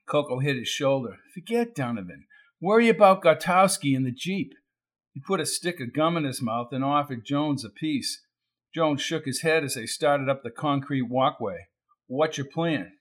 Coco 0.06 0.38
hit 0.38 0.56
his 0.56 0.68
shoulder. 0.68 1.16
Forget 1.34 1.74
Donovan. 1.74 2.26
Worry 2.60 2.88
about 2.88 3.22
Gautowski 3.22 3.96
and 3.96 4.06
the 4.06 4.12
Jeep. 4.12 4.52
He 5.16 5.22
put 5.22 5.40
a 5.40 5.46
stick 5.46 5.80
of 5.80 5.94
gum 5.94 6.18
in 6.18 6.24
his 6.24 6.42
mouth 6.42 6.74
and 6.74 6.84
offered 6.84 7.24
Jones 7.24 7.64
a 7.64 7.70
piece. 7.70 8.20
Jones 8.74 9.00
shook 9.00 9.24
his 9.24 9.40
head 9.40 9.64
as 9.64 9.72
they 9.72 9.86
started 9.86 10.28
up 10.28 10.42
the 10.42 10.50
concrete 10.50 11.08
walkway. 11.08 11.68
What's 12.06 12.36
your 12.36 12.46
plan? 12.46 12.92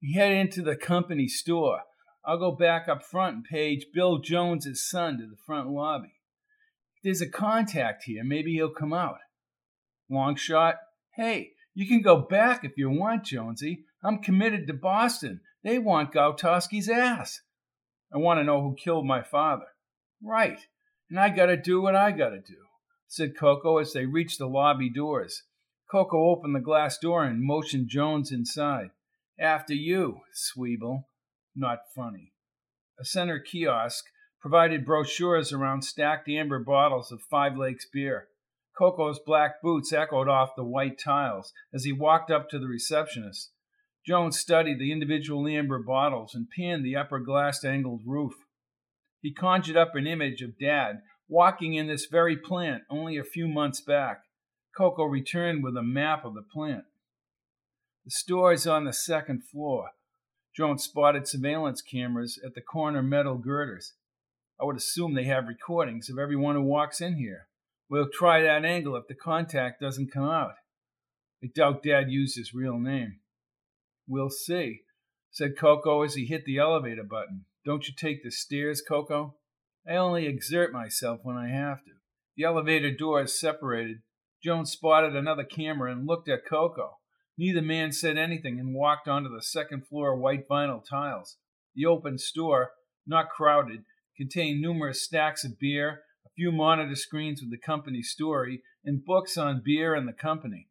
We 0.00 0.12
head 0.12 0.30
into 0.30 0.62
the 0.62 0.76
company 0.76 1.26
store. 1.26 1.80
I'll 2.24 2.38
go 2.38 2.52
back 2.52 2.86
up 2.86 3.02
front 3.02 3.34
and 3.34 3.44
page 3.44 3.86
Bill 3.92 4.18
Jones's 4.18 4.88
son 4.88 5.18
to 5.18 5.26
the 5.26 5.36
front 5.44 5.68
lobby. 5.68 6.14
There's 7.02 7.20
a 7.20 7.28
contact 7.28 8.04
here, 8.04 8.22
maybe 8.22 8.52
he'll 8.52 8.70
come 8.70 8.92
out. 8.92 9.18
Long 10.08 10.36
shot. 10.36 10.76
Hey, 11.16 11.54
you 11.74 11.88
can 11.88 12.02
go 12.02 12.18
back 12.18 12.62
if 12.62 12.76
you 12.76 12.88
want, 12.88 13.24
Jonesy. 13.24 13.80
I'm 14.00 14.22
committed 14.22 14.68
to 14.68 14.74
Boston. 14.74 15.40
They 15.64 15.80
want 15.80 16.12
Gautowski's 16.14 16.88
ass. 16.88 17.40
I 18.14 18.18
want 18.18 18.38
to 18.38 18.44
know 18.44 18.62
who 18.62 18.76
killed 18.76 19.06
my 19.06 19.24
father. 19.24 19.66
Right 20.22 20.60
and 21.10 21.18
I 21.18 21.28
gotta 21.28 21.56
do 21.56 21.80
what 21.80 21.94
I 21.94 22.10
gotta 22.10 22.40
do, 22.40 22.66
said 23.06 23.36
Coco 23.38 23.78
as 23.78 23.92
they 23.92 24.06
reached 24.06 24.38
the 24.38 24.46
lobby 24.46 24.90
doors. 24.90 25.42
Coco 25.90 26.30
opened 26.30 26.54
the 26.54 26.60
glass 26.60 26.98
door 26.98 27.24
and 27.24 27.42
motioned 27.42 27.88
Jones 27.88 28.32
inside. 28.32 28.90
After 29.38 29.74
you, 29.74 30.20
Sweeble. 30.34 31.04
Not 31.54 31.78
funny. 31.94 32.32
A 32.98 33.04
center 33.04 33.38
kiosk 33.38 34.04
provided 34.40 34.84
brochures 34.84 35.52
around 35.52 35.82
stacked 35.82 36.28
amber 36.28 36.58
bottles 36.58 37.12
of 37.12 37.22
Five 37.22 37.56
Lakes 37.56 37.86
beer. 37.92 38.28
Coco's 38.76 39.18
black 39.18 39.62
boots 39.62 39.92
echoed 39.92 40.28
off 40.28 40.56
the 40.56 40.64
white 40.64 40.98
tiles 40.98 41.52
as 41.72 41.84
he 41.84 41.92
walked 41.92 42.30
up 42.30 42.48
to 42.50 42.58
the 42.58 42.66
receptionist. 42.66 43.52
Jones 44.06 44.38
studied 44.38 44.78
the 44.78 44.92
individual 44.92 45.46
amber 45.46 45.82
bottles 45.82 46.34
and 46.34 46.48
panned 46.56 46.84
the 46.84 46.96
upper 46.96 47.18
glass 47.18 47.64
angled 47.64 48.02
roof. 48.06 48.34
He 49.26 49.32
conjured 49.32 49.76
up 49.76 49.96
an 49.96 50.06
image 50.06 50.40
of 50.40 50.56
Dad 50.56 51.00
walking 51.26 51.74
in 51.74 51.88
this 51.88 52.06
very 52.06 52.36
plant 52.36 52.84
only 52.88 53.18
a 53.18 53.24
few 53.24 53.48
months 53.48 53.80
back. 53.80 54.18
Coco 54.78 55.02
returned 55.02 55.64
with 55.64 55.76
a 55.76 55.82
map 55.82 56.24
of 56.24 56.34
the 56.34 56.44
plant. 56.44 56.84
The 58.04 58.12
store 58.12 58.52
is 58.52 58.68
on 58.68 58.84
the 58.84 58.92
second 58.92 59.42
floor. 59.42 59.90
Drone 60.54 60.78
spotted 60.78 61.26
surveillance 61.26 61.82
cameras 61.82 62.38
at 62.46 62.54
the 62.54 62.60
corner 62.60 63.02
metal 63.02 63.36
girders. 63.36 63.94
I 64.60 64.64
would 64.64 64.76
assume 64.76 65.14
they 65.14 65.24
have 65.24 65.48
recordings 65.48 66.08
of 66.08 66.20
everyone 66.20 66.54
who 66.54 66.62
walks 66.62 67.00
in 67.00 67.16
here. 67.16 67.48
We'll 67.90 68.08
try 68.08 68.42
that 68.42 68.64
angle 68.64 68.94
if 68.94 69.08
the 69.08 69.16
contact 69.16 69.80
doesn't 69.80 70.12
come 70.12 70.28
out. 70.28 70.54
I 71.42 71.48
doubt 71.52 71.82
Dad 71.82 72.12
used 72.12 72.38
his 72.38 72.54
real 72.54 72.78
name. 72.78 73.18
We'll 74.06 74.30
see, 74.30 74.82
said 75.32 75.58
Coco 75.58 76.02
as 76.02 76.14
he 76.14 76.26
hit 76.26 76.44
the 76.44 76.58
elevator 76.58 77.02
button. 77.02 77.46
Don't 77.66 77.88
you 77.88 77.94
take 77.94 78.22
the 78.22 78.30
stairs, 78.30 78.80
Coco? 78.80 79.34
I 79.88 79.96
only 79.96 80.26
exert 80.26 80.72
myself 80.72 81.18
when 81.24 81.36
I 81.36 81.48
have 81.48 81.78
to. 81.84 81.90
The 82.36 82.44
elevator 82.44 82.92
doors 82.92 83.40
separated. 83.40 84.02
Jones 84.40 84.70
spotted 84.70 85.16
another 85.16 85.42
camera 85.42 85.90
and 85.90 86.06
looked 86.06 86.28
at 86.28 86.46
Coco. 86.48 86.98
Neither 87.36 87.62
man 87.62 87.90
said 87.90 88.16
anything 88.16 88.60
and 88.60 88.72
walked 88.72 89.08
onto 89.08 89.28
the 89.28 89.42
second 89.42 89.88
floor 89.88 90.14
white 90.14 90.48
vinyl 90.48 90.80
tiles. 90.88 91.38
The 91.74 91.86
open 91.86 92.18
store, 92.18 92.70
not 93.04 93.30
crowded, 93.30 93.82
contained 94.16 94.60
numerous 94.60 95.02
stacks 95.02 95.44
of 95.44 95.58
beer, 95.58 96.02
a 96.24 96.30
few 96.36 96.52
monitor 96.52 96.94
screens 96.94 97.42
with 97.42 97.50
the 97.50 97.58
company 97.58 98.00
story, 98.00 98.62
and 98.84 99.04
books 99.04 99.36
on 99.36 99.62
beer 99.64 99.92
and 99.92 100.06
the 100.06 100.12
company. 100.12 100.68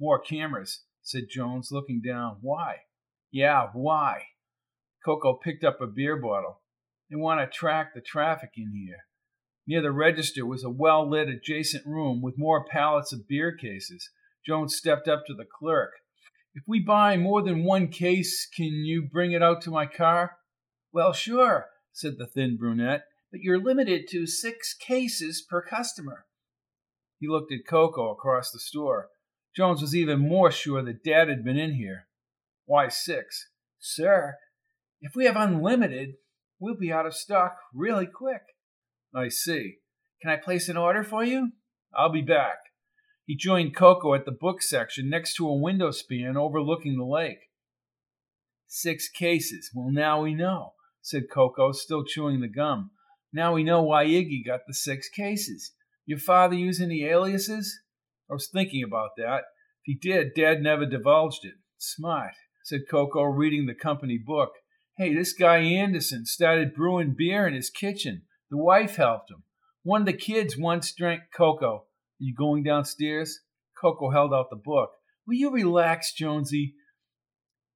More 0.00 0.18
cameras, 0.18 0.84
said 1.02 1.24
Jones, 1.30 1.68
looking 1.70 2.00
down. 2.00 2.38
Why? 2.40 2.76
Yeah, 3.30 3.68
why? 3.74 4.22
Coco 5.04 5.34
picked 5.34 5.64
up 5.64 5.80
a 5.80 5.86
beer 5.86 6.16
bottle. 6.16 6.60
They 7.10 7.16
want 7.16 7.40
to 7.40 7.46
track 7.46 7.94
the 7.94 8.00
traffic 8.00 8.50
in 8.56 8.72
here. 8.72 9.04
Near 9.66 9.82
the 9.82 9.92
register 9.92 10.44
was 10.44 10.64
a 10.64 10.70
well 10.70 11.08
lit 11.08 11.28
adjacent 11.28 11.86
room 11.86 12.20
with 12.22 12.38
more 12.38 12.64
pallets 12.64 13.12
of 13.12 13.28
beer 13.28 13.54
cases. 13.54 14.10
Jones 14.44 14.76
stepped 14.76 15.08
up 15.08 15.24
to 15.26 15.34
the 15.34 15.44
clerk. 15.44 15.92
If 16.54 16.64
we 16.66 16.80
buy 16.80 17.16
more 17.16 17.42
than 17.42 17.64
one 17.64 17.88
case, 17.88 18.46
can 18.46 18.66
you 18.66 19.02
bring 19.10 19.32
it 19.32 19.42
out 19.42 19.62
to 19.62 19.70
my 19.70 19.86
car? 19.86 20.36
Well, 20.92 21.12
sure, 21.12 21.66
said 21.92 22.14
the 22.18 22.26
thin 22.26 22.56
brunette, 22.56 23.04
but 23.30 23.40
you're 23.40 23.62
limited 23.62 24.08
to 24.08 24.26
six 24.26 24.74
cases 24.74 25.40
per 25.48 25.62
customer. 25.62 26.26
He 27.18 27.28
looked 27.28 27.52
at 27.52 27.66
Coco 27.66 28.10
across 28.10 28.50
the 28.50 28.58
store. 28.58 29.08
Jones 29.56 29.80
was 29.80 29.94
even 29.94 30.18
more 30.18 30.50
sure 30.50 30.82
that 30.82 31.04
Dad 31.04 31.28
had 31.28 31.44
been 31.44 31.56
in 31.56 31.74
here. 31.74 32.08
Why 32.66 32.88
six? 32.88 33.48
Sir, 33.78 34.34
if 35.02 35.16
we 35.16 35.26
have 35.26 35.36
unlimited, 35.36 36.14
we'll 36.60 36.76
be 36.76 36.92
out 36.92 37.06
of 37.06 37.14
stock 37.14 37.56
really 37.74 38.06
quick. 38.06 38.42
I 39.14 39.28
see. 39.28 39.78
Can 40.22 40.30
I 40.30 40.36
place 40.36 40.68
an 40.68 40.76
order 40.76 41.02
for 41.02 41.24
you? 41.24 41.50
I'll 41.94 42.12
be 42.12 42.22
back. 42.22 42.58
He 43.26 43.36
joined 43.36 43.76
Coco 43.76 44.14
at 44.14 44.24
the 44.24 44.32
book 44.32 44.62
section 44.62 45.10
next 45.10 45.34
to 45.34 45.48
a 45.48 45.60
window 45.60 45.90
span 45.90 46.36
overlooking 46.36 46.96
the 46.96 47.04
lake. 47.04 47.50
Six 48.68 49.08
cases. 49.08 49.70
Well, 49.74 49.90
now 49.90 50.22
we 50.22 50.34
know, 50.34 50.74
said 51.02 51.24
Coco, 51.32 51.72
still 51.72 52.04
chewing 52.04 52.40
the 52.40 52.48
gum. 52.48 52.92
Now 53.32 53.54
we 53.54 53.64
know 53.64 53.82
why 53.82 54.06
Iggy 54.06 54.46
got 54.46 54.60
the 54.66 54.74
six 54.74 55.08
cases. 55.08 55.72
Your 56.06 56.18
father 56.18 56.54
use 56.54 56.80
any 56.80 57.04
aliases? 57.04 57.80
I 58.30 58.34
was 58.34 58.48
thinking 58.52 58.82
about 58.84 59.10
that. 59.16 59.42
If 59.84 59.84
he 59.84 59.94
did, 59.94 60.34
Dad 60.34 60.62
never 60.62 60.86
divulged 60.86 61.44
it. 61.44 61.54
Smart, 61.76 62.34
said 62.64 62.82
Coco, 62.90 63.22
reading 63.24 63.66
the 63.66 63.74
company 63.74 64.18
book. 64.18 64.52
Hey, 64.98 65.14
this 65.14 65.32
guy 65.32 65.58
Anderson 65.58 66.26
started 66.26 66.74
brewing 66.74 67.14
beer 67.16 67.46
in 67.46 67.54
his 67.54 67.70
kitchen. 67.70 68.22
The 68.50 68.58
wife 68.58 68.96
helped 68.96 69.30
him. 69.30 69.42
One 69.82 70.02
of 70.02 70.06
the 70.06 70.12
kids 70.12 70.58
once 70.58 70.92
drank 70.92 71.22
Coco. 71.34 71.76
Are 71.76 71.84
you 72.18 72.34
going 72.34 72.62
downstairs? 72.62 73.40
Coco 73.80 74.10
held 74.10 74.34
out 74.34 74.50
the 74.50 74.56
book. 74.56 74.90
Will 75.26 75.34
you 75.34 75.50
relax, 75.50 76.12
Jonesy? 76.12 76.74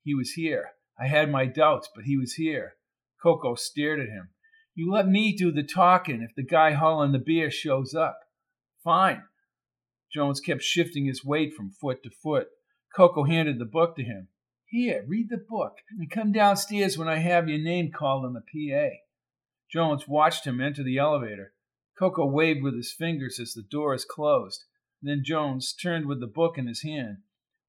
He 0.02 0.14
was 0.14 0.33
here. 0.33 0.72
I 1.00 1.07
had 1.07 1.31
my 1.31 1.46
doubts, 1.46 1.88
but 1.94 2.05
he 2.05 2.18
was 2.18 2.35
here. 2.35 2.74
Coco 3.22 3.55
stared 3.55 3.98
at 3.98 4.09
him. 4.09 4.29
You 4.74 4.92
let 4.92 5.09
me 5.09 5.35
do 5.35 5.50
the 5.50 5.62
talking 5.62 6.20
if 6.20 6.35
the 6.37 6.44
guy 6.44 6.72
hauling 6.72 7.12
the 7.12 7.18
beer 7.18 7.50
shows 7.50 7.94
up. 7.94 8.18
Fine. 8.85 9.22
Jones 10.12 10.40
kept 10.40 10.62
shifting 10.62 11.07
his 11.07 11.24
weight 11.24 11.55
from 11.55 11.70
foot 11.70 12.02
to 12.02 12.11
foot. 12.11 12.48
Coco 12.94 13.24
handed 13.24 13.59
the 13.59 13.64
book 13.64 13.96
to 13.96 14.05
him. 14.05 14.29
Here, 14.68 15.05
read 15.07 15.29
the 15.31 15.37
book, 15.37 15.79
and 15.90 16.11
come 16.11 16.33
downstairs 16.33 16.98
when 16.98 17.07
I 17.07 17.18
have 17.18 17.48
your 17.48 17.59
name 17.59 17.92
called 17.92 18.24
on 18.24 18.33
the 18.33 18.40
PA. 18.40 18.96
Jones 19.70 20.09
watched 20.09 20.44
him 20.44 20.61
enter 20.61 20.83
the 20.83 20.98
elevator. 20.98 21.52
Coco 21.96 22.26
waved 22.26 22.64
with 22.64 22.74
his 22.74 22.92
fingers 22.92 23.38
as 23.38 23.55
the 23.55 23.62
doors 23.62 24.05
closed. 24.05 24.64
Then 25.00 25.22
Jones 25.22 25.72
turned 25.72 26.07
with 26.07 26.18
the 26.18 26.26
book 26.26 26.59
in 26.59 26.66
his 26.66 26.83
hand. 26.83 27.18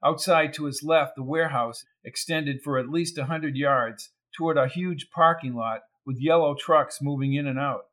Outside 0.04 0.54
to 0.54 0.66
his 0.66 0.82
left, 0.82 1.16
the 1.16 1.22
warehouse 1.22 1.86
extended 2.04 2.64
for 2.64 2.80
at 2.80 2.90
least 2.90 3.20
a 3.20 3.26
hundred 3.26 3.56
yards 3.56 4.10
toward 4.36 4.58
a 4.58 4.68
huge 4.68 5.12
parking 5.12 5.54
lot 5.54 5.82
with 6.04 6.20
yellow 6.20 6.56
trucks 6.56 7.00
moving 7.00 7.34
in 7.34 7.46
and 7.46 7.60
out. 7.60 7.86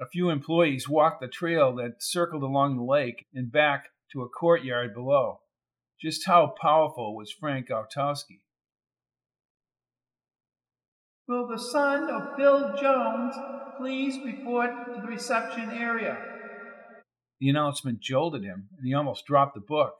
A 0.00 0.08
few 0.08 0.28
employees 0.28 0.88
walked 0.88 1.20
the 1.20 1.28
trail 1.28 1.72
that 1.76 2.02
circled 2.02 2.42
along 2.42 2.76
the 2.76 2.82
lake 2.82 3.26
and 3.32 3.52
back 3.52 3.90
to 4.10 4.22
a 4.22 4.28
courtyard 4.28 4.92
below. 4.92 5.40
Just 6.00 6.26
how 6.26 6.54
powerful 6.60 7.16
was 7.16 7.32
Frank 7.32 7.68
Gautowski? 7.68 8.40
Will 11.26 11.48
the 11.48 11.58
son 11.58 12.10
of 12.10 12.36
Bill 12.36 12.76
Jones 12.76 13.34
please 13.78 14.18
report 14.24 14.70
to 14.84 15.00
the 15.00 15.06
reception 15.06 15.70
area? 15.70 16.18
The 17.40 17.48
announcement 17.48 18.00
jolted 18.00 18.44
him, 18.44 18.68
and 18.76 18.86
he 18.86 18.92
almost 18.92 19.24
dropped 19.26 19.54
the 19.54 19.60
book. 19.60 19.94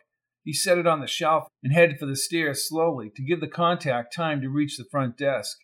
He 0.45 0.53
set 0.53 0.77
it 0.77 0.87
on 0.87 1.01
the 1.01 1.07
shelf 1.07 1.49
and 1.63 1.73
headed 1.73 1.99
for 1.99 2.05
the 2.05 2.17
stairs 2.17 2.69
slowly 2.69 3.11
to 3.17 3.25
give 3.25 3.41
the 3.41 3.49
contact 3.49 4.15
time 4.15 4.43
to 4.43 4.51
reach 4.51 4.77
the 4.77 4.85
front 4.91 5.17
desk. 5.17 5.57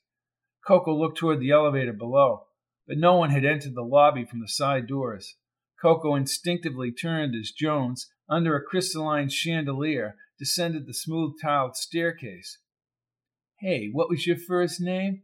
Coco 0.66 0.98
looked 0.98 1.18
toward 1.18 1.40
the 1.40 1.50
elevator 1.50 1.92
below, 1.92 2.46
but 2.88 2.96
no 2.96 3.16
one 3.16 3.30
had 3.30 3.44
entered 3.44 3.74
the 3.74 3.82
lobby 3.82 4.24
from 4.24 4.40
the 4.40 4.48
side 4.48 4.86
doors. 4.86 5.36
Coco 5.80 6.14
instinctively 6.14 6.90
turned 6.90 7.34
as 7.34 7.50
Jones, 7.50 8.10
under 8.30 8.56
a 8.56 8.62
crystalline 8.62 9.28
chandelier, 9.28 10.14
descended 10.38 10.86
the 10.86 10.94
smooth 10.94 11.32
tiled 11.42 11.76
staircase. 11.76 12.58
Hey, 13.58 13.90
what 13.92 14.08
was 14.08 14.26
your 14.26 14.38
first 14.38 14.80
name? 14.80 15.22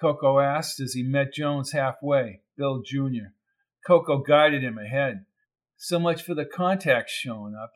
Coco 0.00 0.40
asked 0.40 0.80
as 0.80 0.92
he 0.92 1.02
met 1.02 1.32
Jones 1.32 1.72
halfway, 1.72 2.42
Bill 2.56 2.82
Jr. 2.84 3.32
Coco 3.86 4.18
guided 4.18 4.62
him 4.62 4.76
ahead. 4.78 5.24
So 5.76 5.98
much 5.98 6.22
for 6.22 6.34
the 6.34 6.44
contacts 6.44 7.12
showing 7.12 7.54
up. 7.54 7.70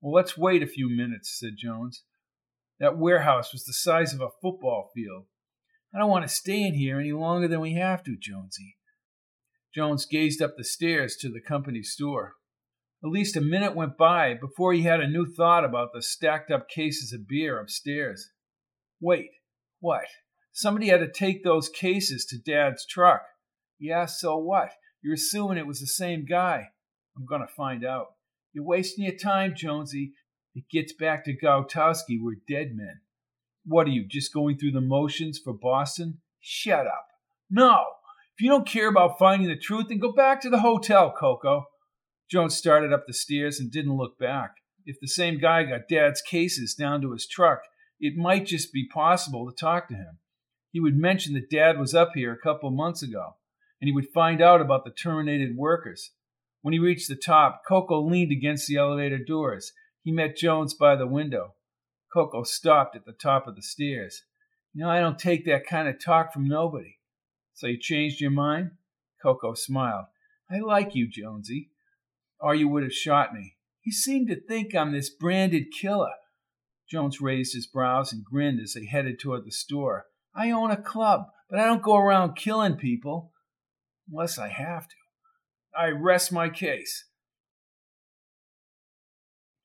Well, 0.00 0.12
let's 0.12 0.38
wait 0.38 0.62
a 0.62 0.66
few 0.66 0.88
minutes, 0.88 1.36
said 1.38 1.54
Jones. 1.56 2.04
That 2.78 2.96
warehouse 2.96 3.52
was 3.52 3.64
the 3.64 3.72
size 3.72 4.14
of 4.14 4.20
a 4.20 4.28
football 4.40 4.90
field. 4.94 5.24
I 5.94 5.98
don't 5.98 6.10
want 6.10 6.26
to 6.26 6.34
stay 6.34 6.62
in 6.62 6.74
here 6.74 7.00
any 7.00 7.12
longer 7.12 7.48
than 7.48 7.60
we 7.60 7.74
have 7.74 8.04
to, 8.04 8.16
Jonesy. 8.18 8.76
Jones 9.74 10.06
gazed 10.06 10.40
up 10.40 10.52
the 10.56 10.64
stairs 10.64 11.16
to 11.20 11.28
the 11.28 11.40
company 11.40 11.82
store. 11.82 12.34
At 13.02 13.10
least 13.10 13.36
a 13.36 13.40
minute 13.40 13.74
went 13.74 13.96
by 13.96 14.34
before 14.34 14.72
he 14.72 14.82
had 14.82 15.00
a 15.00 15.08
new 15.08 15.26
thought 15.26 15.64
about 15.64 15.90
the 15.94 16.02
stacked 16.02 16.50
up 16.50 16.68
cases 16.68 17.12
of 17.12 17.26
beer 17.26 17.58
upstairs. 17.58 18.30
Wait, 19.00 19.30
what? 19.80 20.04
Somebody 20.52 20.88
had 20.88 21.00
to 21.00 21.10
take 21.10 21.42
those 21.42 21.70
cases 21.70 22.26
to 22.26 22.38
Dad's 22.38 22.84
truck. 22.84 23.22
Yeah, 23.78 24.04
so 24.04 24.36
what? 24.36 24.72
You're 25.02 25.14
assuming 25.14 25.56
it 25.56 25.66
was 25.66 25.80
the 25.80 25.86
same 25.86 26.26
guy. 26.26 26.68
I'm 27.16 27.24
going 27.24 27.40
to 27.40 27.54
find 27.54 27.84
out. 27.84 28.08
You're 28.52 28.64
wasting 28.64 29.04
your 29.04 29.16
time, 29.16 29.54
Jonesy. 29.56 30.12
It 30.54 30.64
gets 30.70 30.92
back 30.92 31.24
to 31.24 31.36
Gautowski. 31.36 32.18
We're 32.20 32.42
dead 32.46 32.72
men. 32.74 33.00
What 33.64 33.86
are 33.86 33.90
you, 33.90 34.06
just 34.06 34.34
going 34.34 34.58
through 34.58 34.72
the 34.72 34.80
motions 34.80 35.38
for 35.38 35.54
Boston? 35.54 36.18
Shut 36.40 36.86
up. 36.86 37.06
No! 37.50 37.84
If 38.36 38.42
you 38.42 38.50
don't 38.50 38.66
care 38.66 38.88
about 38.88 39.18
finding 39.18 39.48
the 39.48 39.56
truth, 39.56 39.86
then 39.88 39.98
go 39.98 40.12
back 40.12 40.40
to 40.42 40.50
the 40.50 40.60
hotel, 40.60 41.14
Coco. 41.16 41.66
Jones 42.30 42.56
started 42.56 42.92
up 42.92 43.06
the 43.06 43.12
stairs 43.12 43.58
and 43.58 43.72
didn't 43.72 43.96
look 43.96 44.18
back. 44.18 44.56
If 44.86 45.00
the 45.00 45.08
same 45.08 45.40
guy 45.40 45.64
got 45.64 45.88
Dad's 45.88 46.22
cases 46.22 46.74
down 46.74 47.00
to 47.02 47.12
his 47.12 47.26
truck, 47.26 47.62
it 47.98 48.16
might 48.16 48.46
just 48.46 48.72
be 48.72 48.86
possible 48.86 49.50
to 49.50 49.54
talk 49.54 49.88
to 49.88 49.94
him. 49.94 50.18
He 50.70 50.80
would 50.80 50.96
mention 50.96 51.34
that 51.34 51.50
Dad 51.50 51.78
was 51.78 51.94
up 51.94 52.12
here 52.14 52.32
a 52.32 52.38
couple 52.38 52.70
months 52.70 53.02
ago, 53.02 53.34
and 53.80 53.88
he 53.88 53.92
would 53.92 54.08
find 54.14 54.40
out 54.40 54.60
about 54.60 54.84
the 54.84 54.92
terminated 54.92 55.56
workers. 55.56 56.12
When 56.62 56.72
he 56.72 56.78
reached 56.78 57.08
the 57.08 57.16
top, 57.16 57.62
Coco 57.66 58.00
leaned 58.00 58.30
against 58.30 58.68
the 58.68 58.76
elevator 58.76 59.18
doors. 59.18 59.72
He 60.02 60.12
met 60.12 60.36
Jones 60.36 60.72
by 60.72 60.94
the 60.94 61.06
window. 61.06 61.54
Coco 62.12 62.44
stopped 62.44 62.94
at 62.94 63.06
the 63.06 63.12
top 63.12 63.48
of 63.48 63.56
the 63.56 63.62
stairs. 63.62 64.22
You 64.72 64.84
know, 64.84 64.90
I 64.90 65.00
don't 65.00 65.18
take 65.18 65.44
that 65.46 65.66
kind 65.66 65.88
of 65.88 66.02
talk 66.02 66.32
from 66.32 66.46
nobody. 66.46 66.98
So 67.54 67.66
you 67.66 67.78
changed 67.78 68.20
your 68.20 68.30
mind? 68.30 68.72
Coco 69.20 69.54
smiled. 69.54 70.06
I 70.50 70.60
like 70.60 70.94
you, 70.94 71.08
Jonesy. 71.08 71.69
Or 72.40 72.54
you 72.54 72.68
would 72.68 72.82
have 72.82 72.92
shot 72.92 73.34
me. 73.34 73.56
You 73.84 73.92
seem 73.92 74.26
to 74.28 74.40
think 74.40 74.74
I'm 74.74 74.92
this 74.92 75.10
branded 75.10 75.66
killer. 75.78 76.12
Jones 76.90 77.20
raised 77.20 77.54
his 77.54 77.66
brows 77.66 78.12
and 78.12 78.24
grinned 78.24 78.60
as 78.60 78.74
they 78.74 78.86
headed 78.86 79.18
toward 79.18 79.44
the 79.44 79.52
store. 79.52 80.06
I 80.34 80.50
own 80.50 80.70
a 80.70 80.80
club, 80.80 81.26
but 81.48 81.58
I 81.58 81.66
don't 81.66 81.82
go 81.82 81.96
around 81.96 82.36
killing 82.36 82.76
people. 82.76 83.32
Unless 84.10 84.38
I 84.38 84.48
have 84.48 84.88
to. 84.88 84.96
I 85.76 85.88
rest 85.88 86.32
my 86.32 86.48
case. 86.48 87.04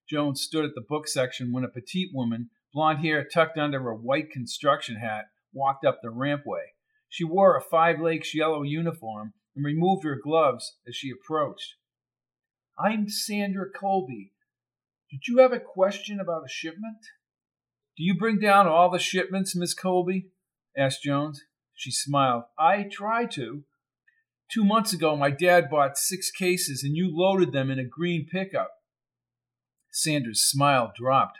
Jones 0.08 0.42
stood 0.42 0.66
at 0.66 0.76
the 0.76 0.86
book 0.88 1.08
section 1.08 1.52
when 1.52 1.64
a 1.64 1.68
petite 1.68 2.10
woman, 2.14 2.52
blonde 2.74 3.00
hair 3.00 3.26
tucked 3.26 3.58
under 3.58 3.90
a 3.90 3.96
white 3.96 4.30
construction 4.30 4.98
hat, 4.98 5.26
walked 5.52 5.84
up 5.84 6.00
the 6.02 6.10
rampway. 6.10 6.74
She 7.10 7.24
wore 7.24 7.58
a 7.58 7.62
Five 7.62 8.00
Lakes 8.00 8.36
yellow 8.36 8.62
uniform 8.62 9.34
and 9.56 9.66
removed 9.66 10.04
her 10.04 10.20
gloves 10.22 10.78
as 10.88 10.96
she 10.96 11.10
approached. 11.10 11.76
I'm 12.78 13.08
Sandra 13.08 13.68
Colby. 13.72 14.34
Did 15.10 15.30
you 15.30 15.38
have 15.38 15.54
a 15.54 15.62
question 15.62 16.20
about 16.20 16.44
a 16.46 16.50
shipment? 16.50 16.98
Do 17.96 18.04
you 18.04 18.18
bring 18.18 18.38
down 18.38 18.68
all 18.68 18.92
the 18.92 19.00
shipments, 19.00 19.56
Miss 19.56 19.74
Colby? 19.74 20.28
asked 20.78 21.02
Jones. 21.02 21.42
She 21.74 21.90
smiled. 21.90 22.44
I 22.60 22.84
try 22.84 23.28
to. 23.28 23.64
Two 24.52 24.66
months 24.66 24.92
ago, 24.92 25.16
my 25.16 25.30
dad 25.30 25.70
bought 25.70 25.98
six 25.98 26.30
cases 26.30 26.84
and 26.84 26.98
you 26.98 27.10
loaded 27.10 27.54
them 27.54 27.72
in 27.72 27.80
a 27.80 27.86
green 27.86 28.28
pickup. 28.30 28.72
Sandra's 29.90 30.46
smile 30.46 30.92
dropped. 30.94 31.40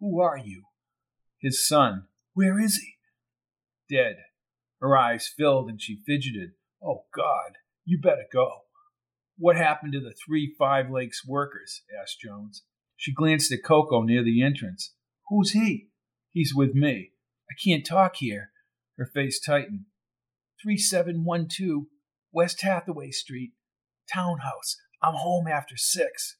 Who 0.00 0.20
are 0.20 0.38
you? 0.38 0.64
His 1.38 1.64
son. 1.64 2.08
Where 2.32 2.58
is 2.58 2.78
he? 2.78 2.94
Dead. 3.94 4.16
Her 4.80 4.96
eyes 4.96 5.28
filled 5.28 5.68
and 5.68 5.80
she 5.80 6.02
fidgeted. 6.04 6.50
Oh, 6.82 7.04
God, 7.14 7.58
you 7.84 8.00
better 8.00 8.24
go. 8.32 8.63
What 9.36 9.56
happened 9.56 9.92
to 9.94 10.00
the 10.00 10.14
three 10.26 10.54
Five 10.58 10.90
Lakes 10.90 11.26
workers? 11.26 11.82
asked 12.00 12.20
Jones. 12.20 12.62
She 12.96 13.12
glanced 13.12 13.52
at 13.52 13.64
Coco 13.64 14.02
near 14.02 14.22
the 14.22 14.42
entrance. 14.42 14.94
Who's 15.28 15.50
he? 15.50 15.88
He's 16.30 16.54
with 16.54 16.74
me. 16.74 17.10
I 17.50 17.54
can't 17.62 17.84
talk 17.84 18.16
here. 18.16 18.50
Her 18.96 19.06
face 19.06 19.40
tightened. 19.40 19.86
3712 20.62 21.86
West 22.32 22.62
Hathaway 22.62 23.10
Street, 23.10 23.52
townhouse. 24.12 24.76
I'm 25.02 25.14
home 25.14 25.46
after 25.46 25.76
six. 25.76 26.36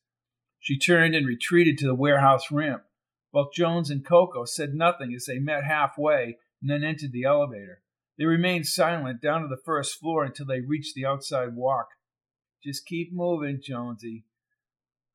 She 0.59 0.79
turned 0.79 1.15
and 1.15 1.27
retreated 1.27 1.77
to 1.79 1.87
the 1.87 1.95
warehouse 1.95 2.51
ramp. 2.51 2.85
Both 3.33 3.53
Jones 3.53 3.91
and 3.91 4.07
Coco 4.07 4.45
said 4.45 4.75
nothing 4.75 5.13
as 5.15 5.27
they 5.27 5.39
met 5.39 5.65
halfway 5.65 6.39
and 6.63 6.71
then 6.71 6.85
entered 6.85 7.13
the 7.13 7.25
elevator. 7.25 7.83
They 8.17 8.25
remained 8.25 8.67
silent 8.67 9.21
down 9.21 9.43
to 9.43 9.49
the 9.49 9.61
first 9.65 9.99
floor 9.99 10.25
until 10.25 10.47
they 10.47 10.61
reached 10.61 10.95
the 10.95 11.05
outside 11.05 11.55
walk. 11.55 11.89
Just 12.65 12.87
keep 12.87 13.13
moving, 13.13 13.61
Jonesy. 13.63 14.25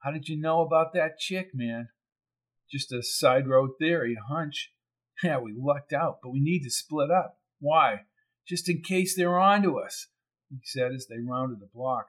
How 0.04 0.12
did 0.12 0.30
you 0.30 0.40
know 0.40 0.62
about 0.62 0.94
that 0.94 1.18
chick, 1.18 1.50
man? 1.54 1.90
Just 2.72 2.92
a 2.92 3.02
side 3.02 3.48
road 3.48 3.72
theory, 3.80 4.16
a 4.16 4.34
hunch. 4.34 4.72
Yeah, 5.22 5.40
we 5.40 5.54
lucked 5.54 5.92
out, 5.92 6.20
but 6.24 6.30
we 6.30 6.40
need 6.40 6.64
to 6.64 6.70
split 6.70 7.12
up. 7.12 7.40
Why? 7.60 8.04
Just 8.48 8.70
in 8.70 8.82
case 8.82 9.18
they're 9.18 9.38
on 9.38 9.64
to 9.64 9.78
us, 9.78 10.08
he 10.50 10.60
said 10.64 10.94
as 10.94 11.08
they 11.08 11.18
rounded 11.20 11.60
the 11.60 11.68
block. 11.74 12.06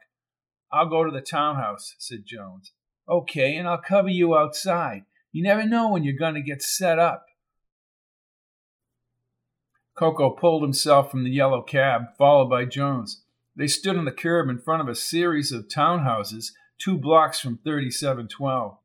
I'll 0.72 0.88
go 0.88 1.02
to 1.02 1.10
the 1.10 1.20
townhouse, 1.20 1.96
said 1.98 2.20
Jones. 2.24 2.70
Okay, 3.08 3.56
and 3.56 3.66
I'll 3.66 3.82
cover 3.82 4.10
you 4.10 4.36
outside. 4.36 5.06
You 5.32 5.42
never 5.42 5.66
know 5.66 5.90
when 5.90 6.04
you're 6.04 6.16
going 6.16 6.36
to 6.36 6.40
get 6.40 6.62
set 6.62 7.00
up. 7.00 7.26
Coco 9.96 10.30
pulled 10.30 10.62
himself 10.62 11.10
from 11.10 11.24
the 11.24 11.30
yellow 11.30 11.62
cab, 11.62 12.16
followed 12.16 12.48
by 12.48 12.64
Jones. 12.64 13.24
They 13.56 13.66
stood 13.66 13.96
on 13.96 14.04
the 14.04 14.12
curb 14.12 14.48
in 14.48 14.58
front 14.58 14.82
of 14.82 14.88
a 14.88 14.94
series 14.94 15.52
of 15.52 15.68
townhouses 15.68 16.52
two 16.78 16.96
blocks 16.96 17.38
from 17.38 17.58
3712. 17.58 18.78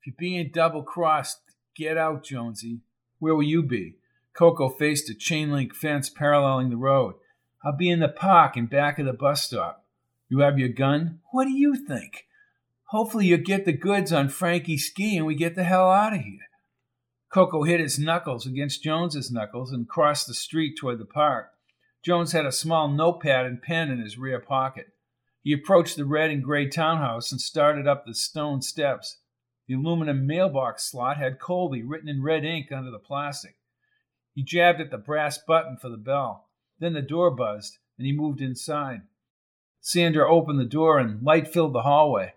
If 0.00 0.06
you're 0.06 0.14
being 0.18 0.50
double 0.52 0.82
crossed, 0.82 1.40
get 1.74 1.96
out, 1.96 2.24
Jonesy. 2.24 2.80
Where 3.18 3.34
will 3.34 3.42
you 3.42 3.62
be? 3.62 3.96
Coco 4.36 4.68
faced 4.68 5.08
a 5.08 5.14
chain 5.14 5.50
link 5.50 5.74
fence 5.74 6.10
paralleling 6.10 6.68
the 6.68 6.76
road. 6.76 7.14
I'll 7.64 7.76
be 7.76 7.90
in 7.90 8.00
the 8.00 8.08
park 8.08 8.56
in 8.56 8.66
back 8.66 8.98
of 8.98 9.06
the 9.06 9.14
bus 9.14 9.42
stop. 9.42 9.84
You 10.28 10.40
have 10.40 10.58
your 10.58 10.68
gun? 10.68 11.20
What 11.32 11.46
do 11.46 11.52
you 11.52 11.74
think? 11.74 12.26
Hopefully, 12.90 13.26
you'll 13.26 13.38
get 13.38 13.64
the 13.64 13.72
goods 13.72 14.12
on 14.12 14.28
Frankie 14.28 14.78
Ski 14.78 15.16
and 15.16 15.26
we 15.26 15.34
get 15.34 15.54
the 15.54 15.64
hell 15.64 15.90
out 15.90 16.12
of 16.12 16.20
here. 16.20 16.40
Coco 17.32 17.64
hit 17.64 17.80
his 17.80 17.98
knuckles 17.98 18.46
against 18.46 18.82
Jones's 18.82 19.30
knuckles 19.30 19.72
and 19.72 19.88
crossed 19.88 20.26
the 20.26 20.34
street 20.34 20.76
toward 20.78 20.98
the 20.98 21.04
park. 21.04 21.50
Jones 22.06 22.30
had 22.30 22.46
a 22.46 22.52
small 22.52 22.86
notepad 22.86 23.46
and 23.46 23.60
pen 23.60 23.90
in 23.90 23.98
his 23.98 24.16
rear 24.16 24.38
pocket. 24.38 24.92
He 25.42 25.52
approached 25.52 25.96
the 25.96 26.04
red 26.04 26.30
and 26.30 26.40
gray 26.40 26.68
townhouse 26.68 27.32
and 27.32 27.40
started 27.40 27.88
up 27.88 28.06
the 28.06 28.14
stone 28.14 28.62
steps. 28.62 29.16
The 29.66 29.74
aluminum 29.74 30.24
mailbox 30.24 30.84
slot 30.84 31.16
had 31.16 31.40
Colby 31.40 31.82
written 31.82 32.08
in 32.08 32.22
red 32.22 32.44
ink 32.44 32.70
under 32.70 32.92
the 32.92 33.00
plastic. 33.00 33.56
He 34.36 34.44
jabbed 34.44 34.80
at 34.80 34.92
the 34.92 34.98
brass 34.98 35.36
button 35.36 35.78
for 35.78 35.88
the 35.88 35.96
bell. 35.96 36.46
Then 36.78 36.92
the 36.92 37.02
door 37.02 37.32
buzzed, 37.32 37.78
and 37.98 38.06
he 38.06 38.12
moved 38.12 38.40
inside. 38.40 39.02
Sandra 39.80 40.32
opened 40.32 40.60
the 40.60 40.64
door, 40.64 41.00
and 41.00 41.24
light 41.24 41.48
filled 41.48 41.72
the 41.72 41.82
hallway. 41.82 42.34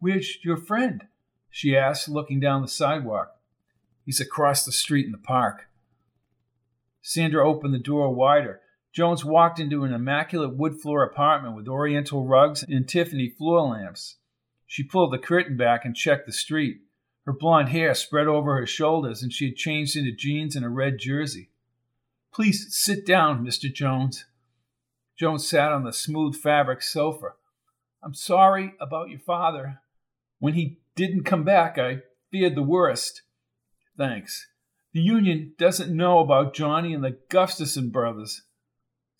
Where's 0.00 0.36
your 0.44 0.58
friend? 0.58 1.06
she 1.48 1.74
asked, 1.74 2.10
looking 2.10 2.40
down 2.40 2.60
the 2.60 2.68
sidewalk. 2.68 3.36
He's 4.04 4.20
across 4.20 4.66
the 4.66 4.70
street 4.70 5.06
in 5.06 5.12
the 5.12 5.16
park. 5.16 5.70
Sandra 7.00 7.48
opened 7.48 7.72
the 7.72 7.78
door 7.78 8.14
wider. 8.14 8.60
Jones 8.92 9.24
walked 9.24 9.58
into 9.58 9.84
an 9.84 9.92
immaculate 9.92 10.54
wood 10.54 10.80
floor 10.80 11.02
apartment 11.02 11.56
with 11.56 11.66
oriental 11.66 12.26
rugs 12.26 12.62
and 12.62 12.86
Tiffany 12.86 13.30
floor 13.30 13.62
lamps. 13.62 14.16
She 14.66 14.82
pulled 14.82 15.12
the 15.12 15.18
curtain 15.18 15.56
back 15.56 15.84
and 15.84 15.96
checked 15.96 16.26
the 16.26 16.32
street. 16.32 16.82
Her 17.24 17.32
blonde 17.32 17.70
hair 17.70 17.94
spread 17.94 18.26
over 18.26 18.56
her 18.56 18.66
shoulders, 18.66 19.22
and 19.22 19.32
she 19.32 19.46
had 19.46 19.56
changed 19.56 19.96
into 19.96 20.12
jeans 20.12 20.56
and 20.56 20.64
a 20.64 20.68
red 20.68 20.98
jersey. 20.98 21.50
Please 22.32 22.66
sit 22.70 23.06
down, 23.06 23.44
Mr. 23.44 23.72
Jones. 23.72 24.26
Jones 25.18 25.46
sat 25.46 25.72
on 25.72 25.84
the 25.84 25.92
smooth 25.92 26.34
fabric 26.34 26.82
sofa. 26.82 27.34
I'm 28.02 28.14
sorry 28.14 28.74
about 28.80 29.10
your 29.10 29.20
father. 29.20 29.80
When 30.38 30.54
he 30.54 30.80
didn't 30.96 31.24
come 31.24 31.44
back, 31.44 31.78
I 31.78 31.98
feared 32.30 32.56
the 32.56 32.62
worst. 32.62 33.22
Thanks. 33.96 34.48
The 34.92 35.00
union 35.00 35.54
doesn't 35.58 35.94
know 35.94 36.18
about 36.18 36.54
Johnny 36.54 36.92
and 36.92 37.04
the 37.04 37.18
Gustafson 37.28 37.90
brothers. 37.90 38.42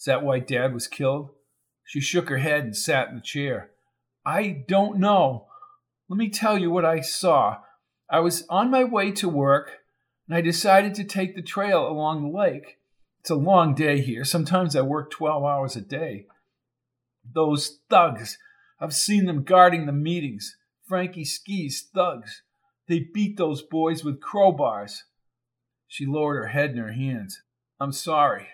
Is 0.03 0.07
that 0.07 0.25
why 0.25 0.41
Dad 0.41 0.75
was 0.75 0.89
killed? 0.89 1.31
She 1.85 2.01
shook 2.01 2.29
her 2.29 2.39
head 2.39 2.65
and 2.65 2.77
sat 2.77 3.11
in 3.11 3.15
the 3.15 3.21
chair. 3.21 3.71
I 4.27 4.65
don't 4.67 4.99
know. 4.99 5.47
Let 6.09 6.17
me 6.17 6.29
tell 6.29 6.59
you 6.59 6.73
what 6.73 6.85
I 6.85 7.03
saw. 7.03 7.59
I 8.11 8.19
was 8.19 8.45
on 8.51 8.69
my 8.69 8.83
way 8.83 9.13
to 9.13 9.29
work, 9.29 9.79
and 10.27 10.37
I 10.37 10.41
decided 10.41 10.97
to 10.97 11.05
take 11.05 11.37
the 11.37 11.41
trail 11.41 11.87
along 11.87 12.21
the 12.21 12.37
lake. 12.37 12.79
It's 13.21 13.31
a 13.31 13.37
long 13.37 13.77
day 13.77 14.01
here. 14.01 14.25
Sometimes 14.25 14.75
I 14.75 14.81
work 14.81 15.13
12 15.13 15.45
hours 15.45 15.77
a 15.77 15.81
day. 15.81 16.27
Those 17.25 17.79
thugs, 17.89 18.39
I've 18.81 18.93
seen 18.93 19.27
them 19.27 19.45
guarding 19.45 19.87
the 19.87 19.93
meetings. 19.93 20.57
Frankie 20.85 21.25
Ski's 21.25 21.81
thugs. 21.95 22.43
They 22.89 23.07
beat 23.15 23.37
those 23.37 23.63
boys 23.63 24.03
with 24.03 24.21
crowbars. 24.21 25.03
She 25.87 26.07
lowered 26.07 26.43
her 26.43 26.49
head 26.49 26.71
in 26.71 26.79
her 26.79 26.91
hands. 26.91 27.41
I'm 27.79 27.93
sorry. 27.93 28.49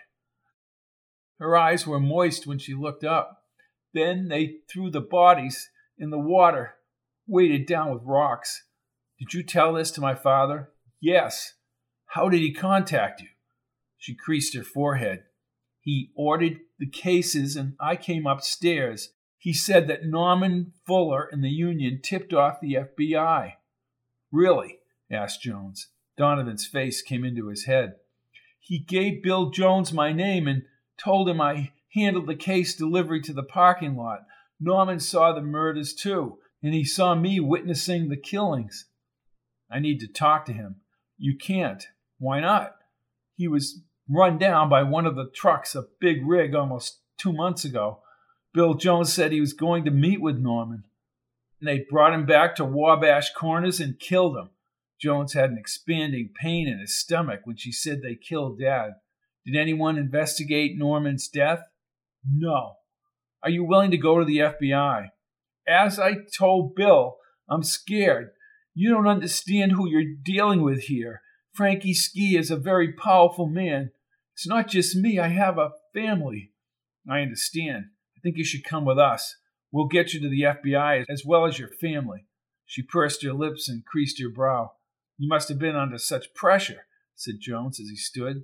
Her 1.38 1.56
eyes 1.56 1.86
were 1.86 2.00
moist 2.00 2.46
when 2.46 2.58
she 2.58 2.74
looked 2.74 3.04
up. 3.04 3.44
Then 3.94 4.28
they 4.28 4.56
threw 4.70 4.90
the 4.90 5.00
bodies 5.00 5.70
in 5.96 6.10
the 6.10 6.18
water, 6.18 6.74
weighted 7.26 7.66
down 7.66 7.92
with 7.92 8.02
rocks. 8.04 8.64
Did 9.18 9.34
you 9.34 9.42
tell 9.42 9.72
this 9.72 9.90
to 9.92 10.00
my 10.00 10.14
father? 10.14 10.70
Yes. 11.00 11.54
How 12.06 12.28
did 12.28 12.40
he 12.40 12.52
contact 12.52 13.20
you? 13.20 13.28
She 13.96 14.14
creased 14.14 14.54
her 14.54 14.62
forehead. 14.62 15.24
He 15.80 16.10
ordered 16.16 16.60
the 16.78 16.88
cases, 16.88 17.56
and 17.56 17.74
I 17.80 17.96
came 17.96 18.26
upstairs. 18.26 19.10
He 19.38 19.52
said 19.52 19.88
that 19.88 20.04
Norman 20.04 20.72
Fuller 20.86 21.28
and 21.30 21.42
the 21.42 21.50
Union 21.50 22.00
tipped 22.02 22.32
off 22.32 22.60
the 22.60 22.74
FBI. 22.74 23.54
Really? 24.30 24.78
asked 25.10 25.42
Jones. 25.42 25.88
Donovan's 26.16 26.66
face 26.66 27.00
came 27.00 27.24
into 27.24 27.48
his 27.48 27.64
head. 27.64 27.94
He 28.60 28.78
gave 28.78 29.22
Bill 29.22 29.50
Jones 29.50 29.92
my 29.92 30.12
name 30.12 30.46
and 30.46 30.64
told 31.02 31.28
him 31.28 31.40
I 31.40 31.72
handled 31.94 32.26
the 32.26 32.36
case 32.36 32.74
delivery 32.74 33.20
to 33.22 33.32
the 33.32 33.42
parking 33.42 33.96
lot. 33.96 34.20
Norman 34.60 35.00
saw 35.00 35.32
the 35.32 35.40
murders 35.40 35.94
too, 35.94 36.38
and 36.62 36.74
he 36.74 36.84
saw 36.84 37.14
me 37.14 37.40
witnessing 37.40 38.08
the 38.08 38.16
killings. 38.16 38.86
I 39.70 39.78
need 39.78 40.00
to 40.00 40.08
talk 40.08 40.44
to 40.46 40.52
him. 40.52 40.76
You 41.16 41.36
can't. 41.36 41.86
Why 42.18 42.40
not? 42.40 42.74
He 43.36 43.48
was 43.48 43.82
run 44.08 44.38
down 44.38 44.68
by 44.68 44.82
one 44.82 45.06
of 45.06 45.16
the 45.16 45.30
trucks, 45.34 45.74
a 45.74 45.86
big 46.00 46.26
rig, 46.26 46.54
almost 46.54 47.00
two 47.18 47.32
months 47.32 47.64
ago. 47.64 48.00
Bill 48.54 48.74
Jones 48.74 49.12
said 49.12 49.30
he 49.30 49.40
was 49.40 49.52
going 49.52 49.84
to 49.84 49.90
meet 49.90 50.20
with 50.20 50.38
Norman. 50.38 50.84
And 51.60 51.68
they 51.68 51.84
brought 51.90 52.14
him 52.14 52.24
back 52.24 52.56
to 52.56 52.64
Wabash 52.64 53.32
Corners 53.34 53.80
and 53.80 53.98
killed 53.98 54.36
him. 54.36 54.50
Jones 55.00 55.34
had 55.34 55.50
an 55.50 55.58
expanding 55.58 56.30
pain 56.40 56.66
in 56.66 56.80
his 56.80 56.98
stomach 56.98 57.40
when 57.44 57.56
she 57.56 57.70
said 57.70 58.02
they 58.02 58.16
killed 58.16 58.58
Dad. 58.58 58.94
Did 59.48 59.58
anyone 59.58 59.96
investigate 59.96 60.76
Norman's 60.76 61.26
death? 61.26 61.62
No. 62.30 62.74
Are 63.42 63.48
you 63.48 63.64
willing 63.64 63.90
to 63.92 63.96
go 63.96 64.18
to 64.18 64.24
the 64.26 64.40
FBI? 64.40 65.08
As 65.66 65.98
I 65.98 66.16
told 66.36 66.74
Bill, 66.74 67.16
I'm 67.48 67.62
scared. 67.62 68.32
You 68.74 68.90
don't 68.90 69.06
understand 69.06 69.72
who 69.72 69.88
you're 69.88 70.16
dealing 70.22 70.60
with 70.60 70.82
here. 70.82 71.22
Frankie 71.54 71.94
Ski 71.94 72.36
is 72.36 72.50
a 72.50 72.58
very 72.58 72.92
powerful 72.92 73.46
man. 73.46 73.92
It's 74.34 74.46
not 74.46 74.68
just 74.68 74.94
me, 74.94 75.18
I 75.18 75.28
have 75.28 75.56
a 75.56 75.70
family. 75.94 76.52
I 77.08 77.20
understand. 77.20 77.86
I 78.18 78.20
think 78.22 78.36
you 78.36 78.44
should 78.44 78.64
come 78.64 78.84
with 78.84 78.98
us. 78.98 79.34
We'll 79.72 79.86
get 79.86 80.12
you 80.12 80.20
to 80.20 80.28
the 80.28 80.42
FBI 80.42 81.06
as 81.08 81.24
well 81.24 81.46
as 81.46 81.58
your 81.58 81.70
family. 81.80 82.26
She 82.66 82.82
pursed 82.82 83.22
her 83.22 83.32
lips 83.32 83.66
and 83.66 83.82
creased 83.86 84.20
her 84.20 84.28
brow. 84.28 84.72
You 85.16 85.26
must 85.26 85.48
have 85.48 85.58
been 85.58 85.74
under 85.74 85.96
such 85.96 86.34
pressure, 86.34 86.84
said 87.14 87.36
Jones 87.40 87.80
as 87.80 87.88
he 87.88 87.96
stood. 87.96 88.42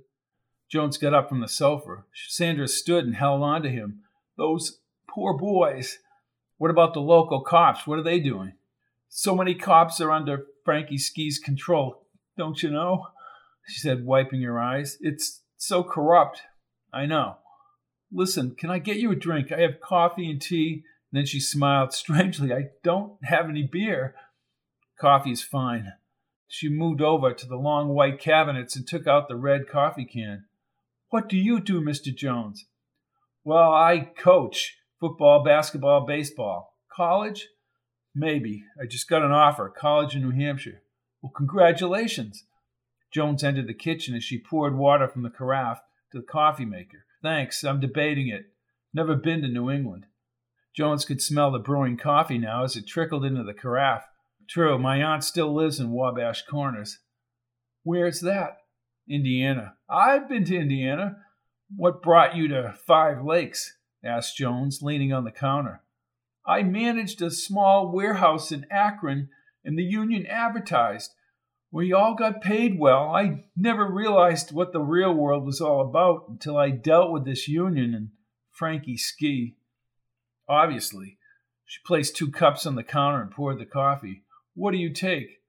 Jones 0.75 0.97
got 0.97 1.13
up 1.13 1.29
from 1.29 1.39
the 1.39 1.47
sofa. 1.47 2.03
Sandra 2.27 2.67
stood 2.67 3.05
and 3.05 3.15
held 3.15 3.41
on 3.41 3.61
to 3.61 3.69
him. 3.69 4.01
Those 4.37 4.79
poor 5.09 5.33
boys. 5.33 5.99
What 6.57 6.69
about 6.69 6.93
the 6.93 6.99
local 6.99 7.39
cops? 7.39 7.87
What 7.87 7.97
are 7.97 8.03
they 8.03 8.19
doing? 8.19 8.55
So 9.07 9.37
many 9.37 9.55
cops 9.55 10.01
are 10.01 10.11
under 10.11 10.47
Frankie 10.65 10.97
Ski's 10.97 11.39
control, 11.39 12.05
don't 12.37 12.61
you 12.61 12.69
know? 12.69 13.07
She 13.65 13.79
said, 13.79 14.05
wiping 14.05 14.41
her 14.41 14.59
eyes. 14.59 14.97
It's 14.99 15.43
so 15.55 15.81
corrupt. 15.81 16.41
I 16.91 17.05
know. 17.05 17.37
Listen, 18.11 18.53
can 18.53 18.69
I 18.69 18.79
get 18.79 18.97
you 18.97 19.13
a 19.13 19.15
drink? 19.15 19.53
I 19.53 19.61
have 19.61 19.79
coffee 19.79 20.29
and 20.29 20.41
tea. 20.41 20.83
And 21.09 21.19
then 21.19 21.25
she 21.25 21.39
smiled 21.39 21.93
strangely. 21.93 22.51
I 22.51 22.71
don't 22.83 23.13
have 23.23 23.47
any 23.47 23.63
beer. 23.63 24.13
Coffee 24.99 25.31
is 25.31 25.41
fine. 25.41 25.93
She 26.49 26.67
moved 26.67 26.99
over 26.99 27.33
to 27.33 27.47
the 27.47 27.55
long 27.55 27.87
white 27.93 28.19
cabinets 28.19 28.75
and 28.75 28.85
took 28.85 29.07
out 29.07 29.29
the 29.29 29.37
red 29.37 29.69
coffee 29.69 30.03
can. 30.03 30.43
What 31.15 31.29
do 31.29 31.37
you 31.37 31.61
do, 31.61 31.79
Mr. 31.79 32.13
Jones? 32.13 32.65
Well, 33.45 33.71
I 33.71 34.11
coach 34.17 34.75
football, 34.99 35.45
basketball, 35.45 36.05
baseball. 36.05 36.73
College? 36.93 37.47
Maybe. 38.13 38.65
I 38.77 38.85
just 38.85 39.07
got 39.07 39.23
an 39.23 39.31
offer, 39.31 39.69
college 39.69 40.13
in 40.13 40.23
New 40.23 40.31
Hampshire. 40.31 40.81
Well, 41.21 41.31
congratulations. 41.33 42.43
Jones 43.13 43.45
entered 43.45 43.67
the 43.67 43.73
kitchen 43.73 44.13
as 44.13 44.25
she 44.25 44.37
poured 44.37 44.75
water 44.75 45.07
from 45.07 45.23
the 45.23 45.29
carafe 45.29 45.77
to 46.11 46.19
the 46.19 46.25
coffee 46.25 46.65
maker. 46.65 47.05
Thanks, 47.21 47.63
I'm 47.63 47.79
debating 47.79 48.27
it. 48.27 48.47
Never 48.93 49.15
been 49.15 49.41
to 49.43 49.47
New 49.47 49.71
England. 49.71 50.07
Jones 50.75 51.05
could 51.05 51.21
smell 51.21 51.49
the 51.49 51.59
brewing 51.59 51.95
coffee 51.95 52.39
now 52.39 52.65
as 52.65 52.75
it 52.75 52.87
trickled 52.87 53.23
into 53.23 53.43
the 53.43 53.53
carafe. 53.53 54.03
True, 54.49 54.77
my 54.77 55.01
aunt 55.01 55.23
still 55.23 55.55
lives 55.55 55.79
in 55.79 55.93
Wabash 55.93 56.43
Corners. 56.45 56.99
Where's 57.83 58.19
that? 58.19 58.57
Indiana. 59.09 59.75
I've 59.89 60.27
been 60.27 60.45
to 60.45 60.57
Indiana. 60.57 61.17
What 61.75 62.01
brought 62.01 62.35
you 62.35 62.47
to 62.49 62.75
Five 62.85 63.23
Lakes? 63.23 63.77
asked 64.03 64.37
Jones, 64.37 64.81
leaning 64.81 65.11
on 65.11 65.23
the 65.23 65.31
counter. 65.31 65.81
I 66.45 66.63
managed 66.63 67.21
a 67.21 67.31
small 67.31 67.91
warehouse 67.91 68.51
in 68.51 68.67
Akron, 68.69 69.29
and 69.63 69.77
the 69.77 69.83
union 69.83 70.25
advertised. 70.27 71.13
We 71.71 71.91
all 71.91 72.13
got 72.13 72.41
paid 72.41 72.77
well. 72.79 73.09
I 73.09 73.45
never 73.57 73.91
realized 73.91 74.51
what 74.51 74.71
the 74.71 74.81
real 74.81 75.13
world 75.13 75.43
was 75.45 75.59
all 75.59 75.81
about 75.81 76.25
until 76.29 76.57
I 76.57 76.69
dealt 76.69 77.11
with 77.11 77.25
this 77.25 77.47
union 77.47 77.93
and 77.93 78.09
Frankie 78.51 78.97
Ski. 78.97 79.57
Obviously. 80.47 81.17
She 81.65 81.79
placed 81.83 82.15
two 82.15 82.29
cups 82.29 82.67
on 82.67 82.75
the 82.75 82.83
counter 82.83 83.21
and 83.21 83.31
poured 83.31 83.59
the 83.59 83.65
coffee. 83.65 84.21
What 84.53 84.71
do 84.71 84.77
you 84.77 84.93
take? 84.93 85.41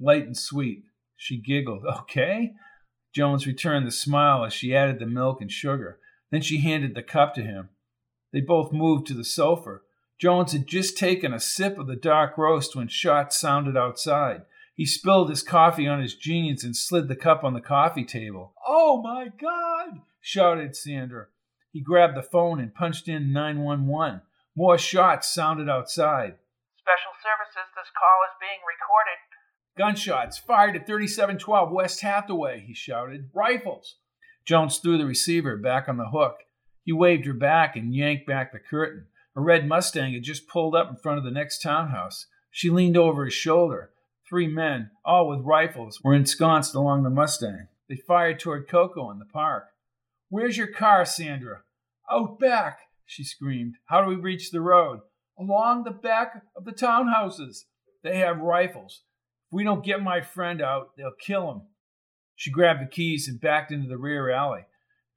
Light 0.00 0.24
and 0.24 0.36
sweet. 0.36 0.84
She 1.14 1.40
giggled. 1.40 1.84
Okay. 2.00 2.54
Jones 3.16 3.46
returned 3.46 3.86
the 3.86 3.92
smile 3.92 4.44
as 4.44 4.52
she 4.52 4.76
added 4.76 4.98
the 4.98 5.06
milk 5.06 5.40
and 5.40 5.50
sugar. 5.50 5.98
Then 6.30 6.42
she 6.42 6.58
handed 6.60 6.94
the 6.94 7.02
cup 7.02 7.32
to 7.36 7.42
him. 7.42 7.70
They 8.30 8.42
both 8.42 8.74
moved 8.74 9.06
to 9.06 9.14
the 9.14 9.24
sofa. 9.24 9.80
Jones 10.20 10.52
had 10.52 10.66
just 10.66 10.98
taken 10.98 11.32
a 11.32 11.40
sip 11.40 11.78
of 11.78 11.86
the 11.86 11.96
dark 11.96 12.36
roast 12.36 12.76
when 12.76 12.88
shots 12.88 13.40
sounded 13.40 13.74
outside. 13.74 14.42
He 14.74 14.84
spilled 14.84 15.30
his 15.30 15.42
coffee 15.42 15.88
on 15.88 16.02
his 16.02 16.14
jeans 16.14 16.62
and 16.62 16.76
slid 16.76 17.08
the 17.08 17.16
cup 17.16 17.42
on 17.42 17.54
the 17.54 17.62
coffee 17.62 18.04
table. 18.04 18.52
Oh 18.68 19.00
my 19.00 19.28
God! 19.40 20.02
shouted 20.20 20.76
Sandra. 20.76 21.28
He 21.72 21.80
grabbed 21.80 22.18
the 22.18 22.22
phone 22.22 22.60
and 22.60 22.74
punched 22.74 23.08
in 23.08 23.32
911. 23.32 24.20
More 24.54 24.76
shots 24.76 25.32
sounded 25.32 25.70
outside. 25.70 26.36
Special 26.76 27.16
Services, 27.24 27.72
this 27.72 27.88
call 27.96 28.28
is 28.28 28.36
being 28.38 28.60
recorded. 28.60 29.16
Gunshots 29.76 30.38
fired 30.38 30.74
at 30.74 30.86
3712 30.86 31.70
West 31.70 32.00
Hathaway, 32.00 32.64
he 32.66 32.72
shouted. 32.72 33.30
Rifles! 33.34 33.96
Jones 34.46 34.78
threw 34.78 34.96
the 34.96 35.04
receiver 35.04 35.56
back 35.56 35.88
on 35.88 35.98
the 35.98 36.10
hook. 36.10 36.36
He 36.82 36.92
waved 36.92 37.26
her 37.26 37.34
back 37.34 37.76
and 37.76 37.94
yanked 37.94 38.26
back 38.26 38.52
the 38.52 38.58
curtain. 38.58 39.06
A 39.36 39.40
red 39.40 39.68
Mustang 39.68 40.14
had 40.14 40.22
just 40.22 40.48
pulled 40.48 40.74
up 40.74 40.88
in 40.88 40.96
front 40.96 41.18
of 41.18 41.24
the 41.24 41.30
next 41.30 41.60
townhouse. 41.60 42.26
She 42.50 42.70
leaned 42.70 42.96
over 42.96 43.26
his 43.26 43.34
shoulder. 43.34 43.90
Three 44.26 44.46
men, 44.46 44.90
all 45.04 45.28
with 45.28 45.44
rifles, 45.44 46.00
were 46.02 46.14
ensconced 46.14 46.74
along 46.74 47.02
the 47.02 47.10
Mustang. 47.10 47.68
They 47.88 47.96
fired 47.96 48.40
toward 48.40 48.68
Coco 48.68 49.10
in 49.10 49.18
the 49.18 49.26
park. 49.26 49.66
Where's 50.30 50.56
your 50.56 50.68
car, 50.68 51.04
Sandra? 51.04 51.62
Out 52.10 52.38
back, 52.38 52.78
she 53.04 53.24
screamed. 53.24 53.74
How 53.86 54.02
do 54.02 54.08
we 54.08 54.16
reach 54.16 54.50
the 54.50 54.60
road? 54.60 55.00
Along 55.38 55.84
the 55.84 55.90
back 55.90 56.42
of 56.56 56.64
the 56.64 56.72
townhouses. 56.72 57.64
They 58.02 58.16
have 58.18 58.38
rifles. 58.38 59.02
If 59.48 59.52
we 59.52 59.64
don't 59.64 59.84
get 59.84 60.02
my 60.02 60.20
friend 60.20 60.60
out, 60.60 60.96
they'll 60.96 61.12
kill 61.20 61.50
him. 61.50 61.62
She 62.34 62.50
grabbed 62.50 62.82
the 62.82 62.86
keys 62.86 63.28
and 63.28 63.40
backed 63.40 63.72
into 63.72 63.88
the 63.88 63.96
rear 63.96 64.30
alley. 64.30 64.66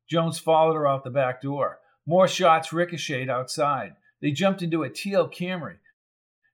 Jones 0.09 0.39
followed 0.39 0.75
her 0.75 0.87
out 0.87 1.03
the 1.03 1.09
back 1.09 1.41
door. 1.41 1.79
More 2.05 2.27
shots 2.27 2.73
ricocheted 2.73 3.29
outside. 3.29 3.95
They 4.21 4.31
jumped 4.31 4.61
into 4.61 4.83
a 4.83 4.89
teal 4.89 5.29
Camry. 5.29 5.77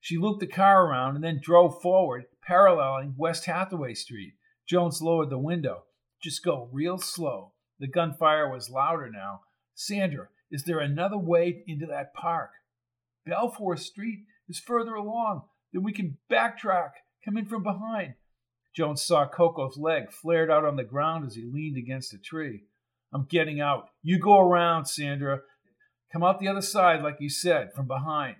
She 0.01 0.17
looped 0.17 0.39
the 0.39 0.47
car 0.47 0.86
around 0.86 1.15
and 1.15 1.23
then 1.23 1.39
drove 1.41 1.82
forward, 1.82 2.26
paralleling 2.45 3.15
West 3.17 3.45
Hathaway 3.45 3.93
Street. 3.93 4.34
Jones 4.67 5.01
lowered 5.01 5.30
the 5.30 5.38
window. 5.38 5.84
Just 6.21 6.43
go 6.43 6.69
real 6.71 6.97
slow. 6.97 7.53
The 7.80 7.88
gunfire 7.88 8.49
was 8.49 8.69
louder 8.69 9.09
now. 9.09 9.41
Sandra, 9.73 10.28
is 10.51 10.63
there 10.63 10.80
another 10.80 11.17
way 11.17 11.63
into 11.67 11.86
that 11.88 12.13
park? 12.13 12.51
Balfour 13.26 13.78
Street 13.78 14.26
is 14.47 14.59
further 14.59 14.93
along. 14.93 15.43
Then 15.73 15.84
we 15.84 15.91
can 15.91 16.17
backtrack, 16.32 16.91
come 17.26 17.38
in 17.38 17.45
from 17.45 17.63
behind. 17.63 18.13
Jones 18.76 19.01
saw 19.01 19.28
Coco's 19.28 19.78
leg 19.78 20.11
flared 20.11 20.51
out 20.51 20.63
on 20.63 20.76
the 20.76 20.84
ground 20.84 21.26
as 21.26 21.36
he 21.36 21.43
leaned 21.43 21.78
against 21.78 22.13
a 22.13 22.17
tree. 22.17 22.65
I'm 23.13 23.26
getting 23.26 23.59
out. 23.59 23.89
You 24.03 24.19
go 24.19 24.39
around, 24.39 24.86
Sandra. 24.86 25.41
Come 26.11 26.23
out 26.23 26.39
the 26.39 26.47
other 26.47 26.61
side, 26.61 27.01
like 27.01 27.17
you 27.19 27.30
said, 27.30 27.73
from 27.73 27.88
behind. 27.88 28.36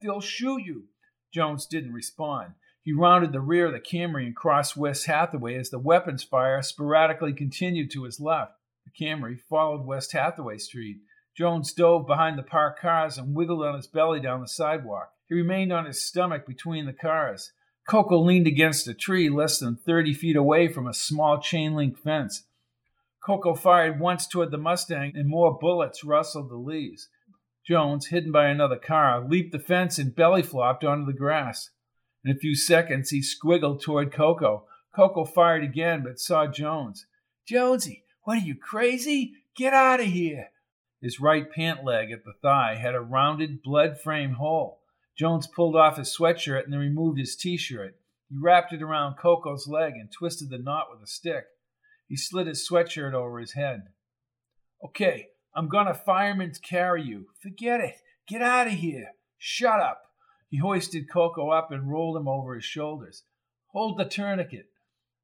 They'll 0.00 0.20
shoot 0.20 0.62
you. 0.64 0.84
Jones 1.32 1.66
didn't 1.66 1.92
respond. 1.92 2.52
He 2.82 2.92
rounded 2.92 3.32
the 3.32 3.40
rear 3.40 3.66
of 3.66 3.72
the 3.72 3.80
Camry 3.80 4.24
and 4.24 4.36
crossed 4.36 4.76
West 4.76 5.06
Hathaway 5.06 5.56
as 5.56 5.70
the 5.70 5.78
weapons 5.78 6.22
fire 6.22 6.62
sporadically 6.62 7.32
continued 7.32 7.90
to 7.90 8.04
his 8.04 8.20
left. 8.20 8.52
The 8.84 9.04
Camry 9.04 9.38
followed 9.40 9.84
West 9.84 10.12
Hathaway 10.12 10.58
Street. 10.58 10.98
Jones 11.36 11.72
dove 11.72 12.06
behind 12.06 12.38
the 12.38 12.42
parked 12.42 12.80
cars 12.80 13.18
and 13.18 13.34
wiggled 13.34 13.62
on 13.62 13.74
his 13.74 13.86
belly 13.86 14.20
down 14.20 14.40
the 14.40 14.48
sidewalk. 14.48 15.10
He 15.28 15.34
remained 15.34 15.72
on 15.72 15.84
his 15.84 16.02
stomach 16.02 16.46
between 16.46 16.86
the 16.86 16.92
cars. 16.92 17.52
Coco 17.88 18.18
leaned 18.18 18.46
against 18.46 18.86
a 18.86 18.92
tree 18.92 19.30
less 19.30 19.58
than 19.58 19.74
30 19.74 20.12
feet 20.12 20.36
away 20.36 20.68
from 20.68 20.86
a 20.86 20.92
small 20.92 21.40
chain 21.40 21.74
link 21.74 21.96
fence. 21.98 22.44
Coco 23.24 23.54
fired 23.54 23.98
once 23.98 24.26
toward 24.26 24.50
the 24.50 24.58
Mustang, 24.58 25.12
and 25.14 25.26
more 25.26 25.56
bullets 25.58 26.04
rustled 26.04 26.50
the 26.50 26.56
leaves. 26.56 27.08
Jones, 27.66 28.08
hidden 28.08 28.30
by 28.30 28.48
another 28.48 28.76
car, 28.76 29.26
leaped 29.26 29.52
the 29.52 29.58
fence 29.58 29.98
and 29.98 30.14
belly 30.14 30.42
flopped 30.42 30.84
onto 30.84 31.06
the 31.06 31.16
grass. 31.16 31.70
In 32.22 32.30
a 32.30 32.38
few 32.38 32.54
seconds, 32.54 33.08
he 33.08 33.22
squiggled 33.22 33.80
toward 33.80 34.12
Coco. 34.12 34.66
Coco 34.94 35.24
fired 35.24 35.64
again, 35.64 36.02
but 36.02 36.20
saw 36.20 36.46
Jones. 36.46 37.06
Jonesy, 37.46 38.04
what 38.24 38.36
are 38.36 38.46
you 38.46 38.54
crazy? 38.54 39.32
Get 39.56 39.72
out 39.72 40.00
of 40.00 40.06
here! 40.06 40.50
His 41.00 41.20
right 41.20 41.50
pant 41.50 41.84
leg 41.84 42.10
at 42.10 42.24
the 42.26 42.34
thigh 42.42 42.74
had 42.74 42.94
a 42.94 43.00
rounded, 43.00 43.62
blood 43.62 43.98
framed 43.98 44.34
hole. 44.34 44.80
Jones 45.18 45.48
pulled 45.48 45.74
off 45.74 45.96
his 45.96 46.16
sweatshirt 46.16 46.64
and 46.64 46.72
then 46.72 46.80
removed 46.80 47.18
his 47.18 47.34
t 47.34 47.56
shirt. 47.56 47.96
He 48.28 48.36
wrapped 48.38 48.72
it 48.72 48.82
around 48.82 49.16
Coco's 49.16 49.66
leg 49.66 49.94
and 49.94 50.12
twisted 50.12 50.48
the 50.48 50.58
knot 50.58 50.86
with 50.90 51.02
a 51.02 51.06
stick. 51.06 51.46
He 52.06 52.16
slid 52.16 52.46
his 52.46 52.66
sweatshirt 52.68 53.14
over 53.14 53.40
his 53.40 53.52
head. 53.52 53.88
Okay, 54.84 55.28
I'm 55.54 55.68
gonna 55.68 55.94
fireman's 55.94 56.58
carry 56.58 57.02
you. 57.02 57.26
Forget 57.42 57.80
it. 57.80 57.96
Get 58.28 58.42
out 58.42 58.68
of 58.68 58.74
here. 58.74 59.12
Shut 59.38 59.80
up. 59.80 60.02
He 60.50 60.58
hoisted 60.58 61.10
Coco 61.10 61.50
up 61.50 61.72
and 61.72 61.90
rolled 61.90 62.16
him 62.16 62.28
over 62.28 62.54
his 62.54 62.64
shoulders. 62.64 63.24
Hold 63.72 63.98
the 63.98 64.04
tourniquet. 64.04 64.66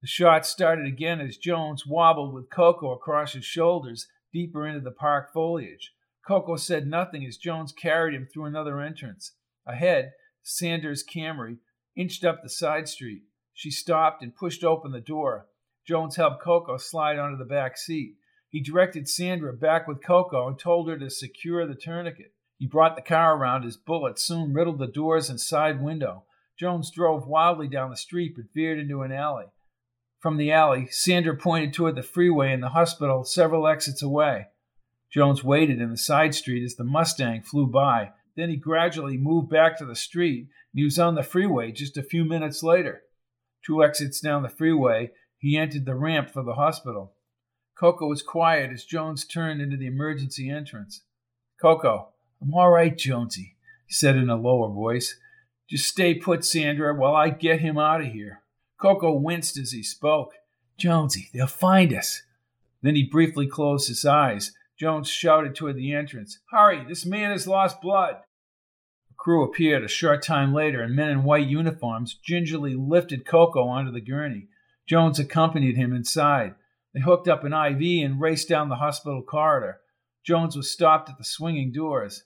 The 0.02 0.08
shot 0.08 0.44
started 0.44 0.86
again 0.86 1.20
as 1.20 1.36
Jones 1.36 1.86
wobbled 1.86 2.34
with 2.34 2.50
Coco 2.50 2.92
across 2.92 3.32
his 3.32 3.44
shoulders 3.44 4.08
deeper 4.32 4.66
into 4.66 4.80
the 4.80 4.90
park 4.90 5.32
foliage. 5.32 5.92
Coco 6.26 6.56
said 6.56 6.86
nothing 6.86 7.24
as 7.24 7.36
Jones 7.36 7.72
carried 7.72 8.14
him 8.14 8.26
through 8.26 8.46
another 8.46 8.80
entrance. 8.80 9.32
Ahead, 9.66 10.12
Sandra's 10.42 11.04
Camry 11.04 11.58
inched 11.96 12.24
up 12.24 12.42
the 12.42 12.48
side 12.48 12.88
street. 12.88 13.22
She 13.52 13.70
stopped 13.70 14.22
and 14.22 14.34
pushed 14.34 14.64
open 14.64 14.92
the 14.92 15.00
door. 15.00 15.46
Jones 15.86 16.16
helped 16.16 16.42
Coco 16.42 16.76
slide 16.76 17.18
onto 17.18 17.36
the 17.36 17.44
back 17.44 17.76
seat. 17.76 18.16
He 18.48 18.60
directed 18.60 19.08
Sandra 19.08 19.52
back 19.52 19.88
with 19.88 20.02
Coco 20.02 20.48
and 20.48 20.58
told 20.58 20.88
her 20.88 20.98
to 20.98 21.10
secure 21.10 21.66
the 21.66 21.74
tourniquet. 21.74 22.32
He 22.58 22.66
brought 22.66 22.96
the 22.96 23.02
car 23.02 23.36
around. 23.36 23.64
His 23.64 23.76
bullet 23.76 24.18
soon 24.18 24.52
riddled 24.52 24.78
the 24.78 24.86
doors 24.86 25.28
and 25.28 25.40
side 25.40 25.82
window. 25.82 26.24
Jones 26.58 26.90
drove 26.90 27.26
wildly 27.26 27.68
down 27.68 27.90
the 27.90 27.96
street 27.96 28.34
but 28.36 28.52
veered 28.54 28.78
into 28.78 29.02
an 29.02 29.12
alley. 29.12 29.46
From 30.20 30.36
the 30.36 30.52
alley, 30.52 30.86
Sandra 30.90 31.36
pointed 31.36 31.74
toward 31.74 31.96
the 31.96 32.02
freeway 32.02 32.52
and 32.52 32.62
the 32.62 32.70
hospital 32.70 33.24
several 33.24 33.66
exits 33.66 34.02
away. 34.02 34.46
Jones 35.10 35.44
waited 35.44 35.80
in 35.80 35.90
the 35.90 35.96
side 35.96 36.34
street 36.34 36.64
as 36.64 36.76
the 36.76 36.84
Mustang 36.84 37.42
flew 37.42 37.66
by. 37.66 38.12
Then 38.36 38.48
he 38.48 38.56
gradually 38.56 39.16
moved 39.16 39.48
back 39.48 39.78
to 39.78 39.84
the 39.84 39.94
street, 39.94 40.48
and 40.72 40.78
he 40.78 40.84
was 40.84 40.98
on 40.98 41.14
the 41.14 41.22
freeway 41.22 41.72
just 41.72 41.96
a 41.96 42.02
few 42.02 42.24
minutes 42.24 42.62
later. 42.62 43.02
Two 43.64 43.82
exits 43.82 44.20
down 44.20 44.42
the 44.42 44.48
freeway, 44.48 45.10
he 45.38 45.56
entered 45.56 45.86
the 45.86 45.94
ramp 45.94 46.30
for 46.30 46.42
the 46.42 46.54
hospital. 46.54 47.14
Coco 47.78 48.06
was 48.06 48.22
quiet 48.22 48.70
as 48.70 48.84
Jones 48.84 49.24
turned 49.24 49.60
into 49.60 49.76
the 49.76 49.86
emergency 49.86 50.50
entrance. 50.50 51.02
Coco, 51.60 52.10
I'm 52.40 52.54
all 52.54 52.70
right, 52.70 52.96
Jonesy, 52.96 53.56
he 53.86 53.92
said 53.92 54.16
in 54.16 54.28
a 54.28 54.36
lower 54.36 54.68
voice. 54.68 55.18
Just 55.68 55.86
stay 55.86 56.14
put, 56.14 56.44
Sandra, 56.44 56.94
while 56.94 57.14
I 57.14 57.30
get 57.30 57.60
him 57.60 57.78
out 57.78 58.00
of 58.00 58.08
here. 58.08 58.42
Coco 58.80 59.12
winced 59.12 59.58
as 59.58 59.72
he 59.72 59.82
spoke. 59.82 60.34
Jonesy, 60.76 61.30
they'll 61.32 61.46
find 61.46 61.92
us. 61.92 62.22
Then 62.82 62.96
he 62.96 63.04
briefly 63.04 63.46
closed 63.46 63.88
his 63.88 64.04
eyes. 64.04 64.52
Jones 64.78 65.08
shouted 65.08 65.54
toward 65.54 65.76
the 65.76 65.92
entrance, 65.92 66.40
Hurry, 66.50 66.84
this 66.84 67.06
man 67.06 67.30
has 67.30 67.46
lost 67.46 67.80
blood. 67.80 68.16
A 69.10 69.14
crew 69.16 69.44
appeared 69.44 69.84
a 69.84 69.88
short 69.88 70.22
time 70.22 70.52
later, 70.52 70.82
and 70.82 70.96
men 70.96 71.10
in 71.10 71.22
white 71.22 71.46
uniforms 71.46 72.14
gingerly 72.14 72.74
lifted 72.74 73.24
Coco 73.24 73.68
onto 73.68 73.92
the 73.92 74.00
gurney. 74.00 74.48
Jones 74.86 75.18
accompanied 75.18 75.76
him 75.76 75.94
inside. 75.94 76.54
They 76.92 77.00
hooked 77.00 77.28
up 77.28 77.44
an 77.44 77.52
IV 77.52 78.04
and 78.04 78.20
raced 78.20 78.48
down 78.48 78.68
the 78.68 78.76
hospital 78.76 79.22
corridor. 79.22 79.80
Jones 80.24 80.56
was 80.56 80.70
stopped 80.70 81.08
at 81.08 81.18
the 81.18 81.24
swinging 81.24 81.72
doors. 81.72 82.24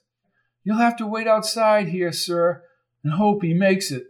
You'll 0.63 0.77
have 0.77 0.97
to 0.97 1.07
wait 1.07 1.27
outside 1.27 1.89
here, 1.89 2.11
sir, 2.11 2.63
and 3.03 3.13
hope 3.13 3.43
he 3.43 3.53
makes 3.53 3.91
it. 3.91 4.07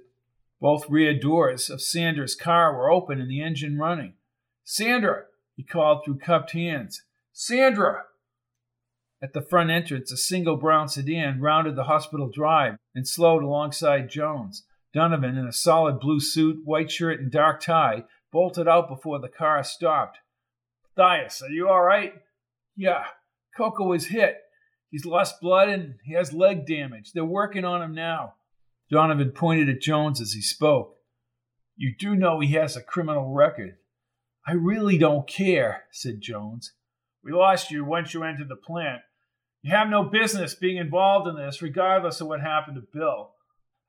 Both 0.62 0.90
rear 0.90 1.18
doors 1.18 1.70
of 1.70 1.82
Sandra's 1.82 2.36
car 2.36 2.76
were 2.76 2.92
open 2.92 3.20
and 3.20 3.30
the 3.30 3.42
engine 3.42 3.78
running. 3.78 4.14
Sandra, 4.64 5.24
he 5.56 5.64
called 5.64 6.04
through 6.04 6.20
cupped 6.20 6.52
hands. 6.52 7.04
Sandra! 7.32 8.04
At 9.22 9.34
the 9.34 9.42
front 9.42 9.70
entrance, 9.70 10.12
a 10.12 10.18
single 10.18 10.56
brown 10.56 10.88
sedan 10.88 11.42
rounded 11.42 11.76
the 11.76 11.84
hospital 11.84 12.30
drive 12.34 12.78
and 12.96 13.08
slowed 13.08 13.44
alongside 13.44 14.10
Jones. 14.10 14.64
Donovan, 14.94 15.38
in 15.38 15.46
a 15.46 15.54
solid 15.54 16.00
blue 16.00 16.20
suit, 16.20 16.62
white 16.64 16.90
shirt, 16.90 17.20
and 17.20 17.32
dark 17.32 17.62
tie, 17.62 18.06
bolted 18.32 18.68
out 18.68 18.88
before 18.88 19.20
the 19.20 19.28
car 19.28 19.64
stopped. 19.64 20.20
Matthias, 20.98 21.42
are 21.42 21.50
you 21.50 21.68
all 21.68 21.82
right? 21.82 22.14
Yeah, 22.76 23.04
Coco 23.56 23.86
was 23.86 24.08
hit. 24.08 24.38
He's 24.90 25.06
lost 25.06 25.42
blood 25.42 25.70
and 25.70 25.96
he 26.04 26.14
has 26.14 26.34
leg 26.34 26.66
damage. 26.66 27.12
They're 27.14 27.26
working 27.26 27.66
on 27.66 27.82
him 27.82 27.94
now. 27.94 28.36
Donovan 28.90 29.32
pointed 29.32 29.70
at 29.70 29.82
Jones 29.82 30.20
as 30.20 30.34
he 30.34 30.42
spoke. 30.42 30.96
You 31.76 31.94
do 31.98 32.16
know 32.16 32.40
he 32.40 32.54
has 32.54 32.76
a 32.76 32.82
criminal 32.82 33.34
record. 33.34 33.76
I 34.48 34.54
really 34.54 34.98
don't 34.98 35.28
care, 35.28 35.84
said 35.92 36.22
Jones. 36.22 36.74
We 37.24 37.32
lost 37.32 37.70
you 37.70 37.86
once 37.86 38.14
you 38.14 38.24
entered 38.24 38.50
the 38.50 38.56
plant. 38.56 39.02
You 39.62 39.72
have 39.76 39.90
no 39.90 40.04
business 40.04 40.56
being 40.56 40.78
involved 40.78 41.28
in 41.28 41.36
this, 41.36 41.62
regardless 41.62 42.22
of 42.22 42.28
what 42.28 42.42
happened 42.42 42.76
to 42.76 42.98
Bill. 42.98 43.32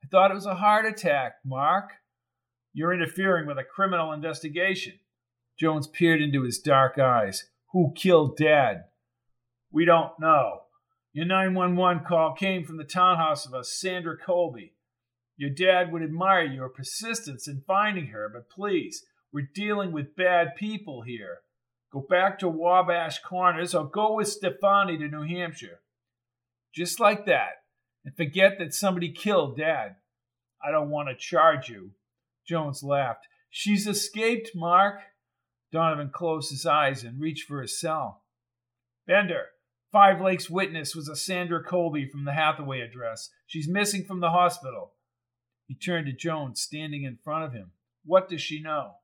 I 0.03 0.07
thought 0.07 0.31
it 0.31 0.35
was 0.35 0.45
a 0.45 0.55
heart 0.55 0.85
attack, 0.85 1.35
Mark. 1.45 1.91
You're 2.73 2.93
interfering 2.93 3.47
with 3.47 3.57
a 3.57 3.63
criminal 3.63 4.11
investigation. 4.11 4.99
Jones 5.57 5.87
peered 5.87 6.21
into 6.21 6.43
his 6.43 6.59
dark 6.59 6.97
eyes. 6.97 7.45
Who 7.71 7.93
killed 7.95 8.35
Dad? 8.35 8.85
We 9.71 9.85
don't 9.85 10.11
know. 10.19 10.63
Your 11.13 11.25
911 11.25 12.03
call 12.05 12.33
came 12.33 12.65
from 12.65 12.77
the 12.77 12.83
townhouse 12.83 13.45
of 13.45 13.53
a 13.53 13.63
Sandra 13.63 14.17
Colby. 14.17 14.73
Your 15.37 15.49
dad 15.49 15.91
would 15.91 16.03
admire 16.03 16.45
your 16.45 16.69
persistence 16.69 17.47
in 17.47 17.63
finding 17.65 18.07
her, 18.07 18.29
but 18.31 18.49
please, 18.49 19.05
we're 19.31 19.49
dealing 19.53 19.91
with 19.91 20.15
bad 20.15 20.55
people 20.55 21.01
here. 21.01 21.39
Go 21.91 22.05
back 22.09 22.39
to 22.39 22.47
Wabash 22.47 23.21
Corners 23.21 23.75
or 23.75 23.89
go 23.89 24.15
with 24.15 24.29
Stefani 24.29 24.97
to 24.97 25.07
New 25.07 25.23
Hampshire. 25.23 25.79
Just 26.73 26.99
like 26.99 27.25
that. 27.25 27.63
And 28.05 28.15
forget 28.15 28.57
that 28.59 28.73
somebody 28.73 29.11
killed 29.11 29.57
Dad. 29.57 29.97
I 30.63 30.71
don't 30.71 30.89
want 30.89 31.09
to 31.09 31.15
charge 31.15 31.69
you. 31.69 31.91
Jones 32.47 32.81
laughed. 32.81 33.27
She's 33.49 33.87
escaped, 33.87 34.51
Mark. 34.55 35.01
Donovan 35.71 36.11
closed 36.13 36.49
his 36.49 36.65
eyes 36.65 37.03
and 37.03 37.19
reached 37.19 37.47
for 37.47 37.61
his 37.61 37.79
cell. 37.79 38.23
Bender, 39.05 39.47
Five 39.91 40.21
Lakes 40.21 40.49
witness 40.49 40.95
was 40.95 41.09
a 41.09 41.17
Sandra 41.17 41.61
Colby 41.61 42.07
from 42.07 42.23
the 42.23 42.31
Hathaway 42.31 42.79
address. 42.79 43.29
She's 43.45 43.67
missing 43.67 44.05
from 44.05 44.21
the 44.21 44.29
hospital. 44.29 44.93
He 45.67 45.75
turned 45.75 46.05
to 46.05 46.13
Jones, 46.13 46.61
standing 46.61 47.03
in 47.03 47.17
front 47.21 47.43
of 47.43 47.51
him. 47.51 47.71
What 48.05 48.29
does 48.29 48.41
she 48.41 48.61
know? 48.61 48.95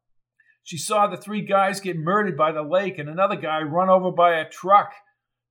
She 0.68 0.78
saw 0.78 1.08
the 1.08 1.16
three 1.16 1.44
guys 1.44 1.80
get 1.80 1.96
murdered 1.96 2.36
by 2.36 2.52
the 2.52 2.62
lake 2.62 3.00
and 3.00 3.08
another 3.08 3.38
guy 3.38 3.62
run 3.62 3.88
over 3.88 4.12
by 4.12 4.34
a 4.34 4.50
truck. 4.50 4.92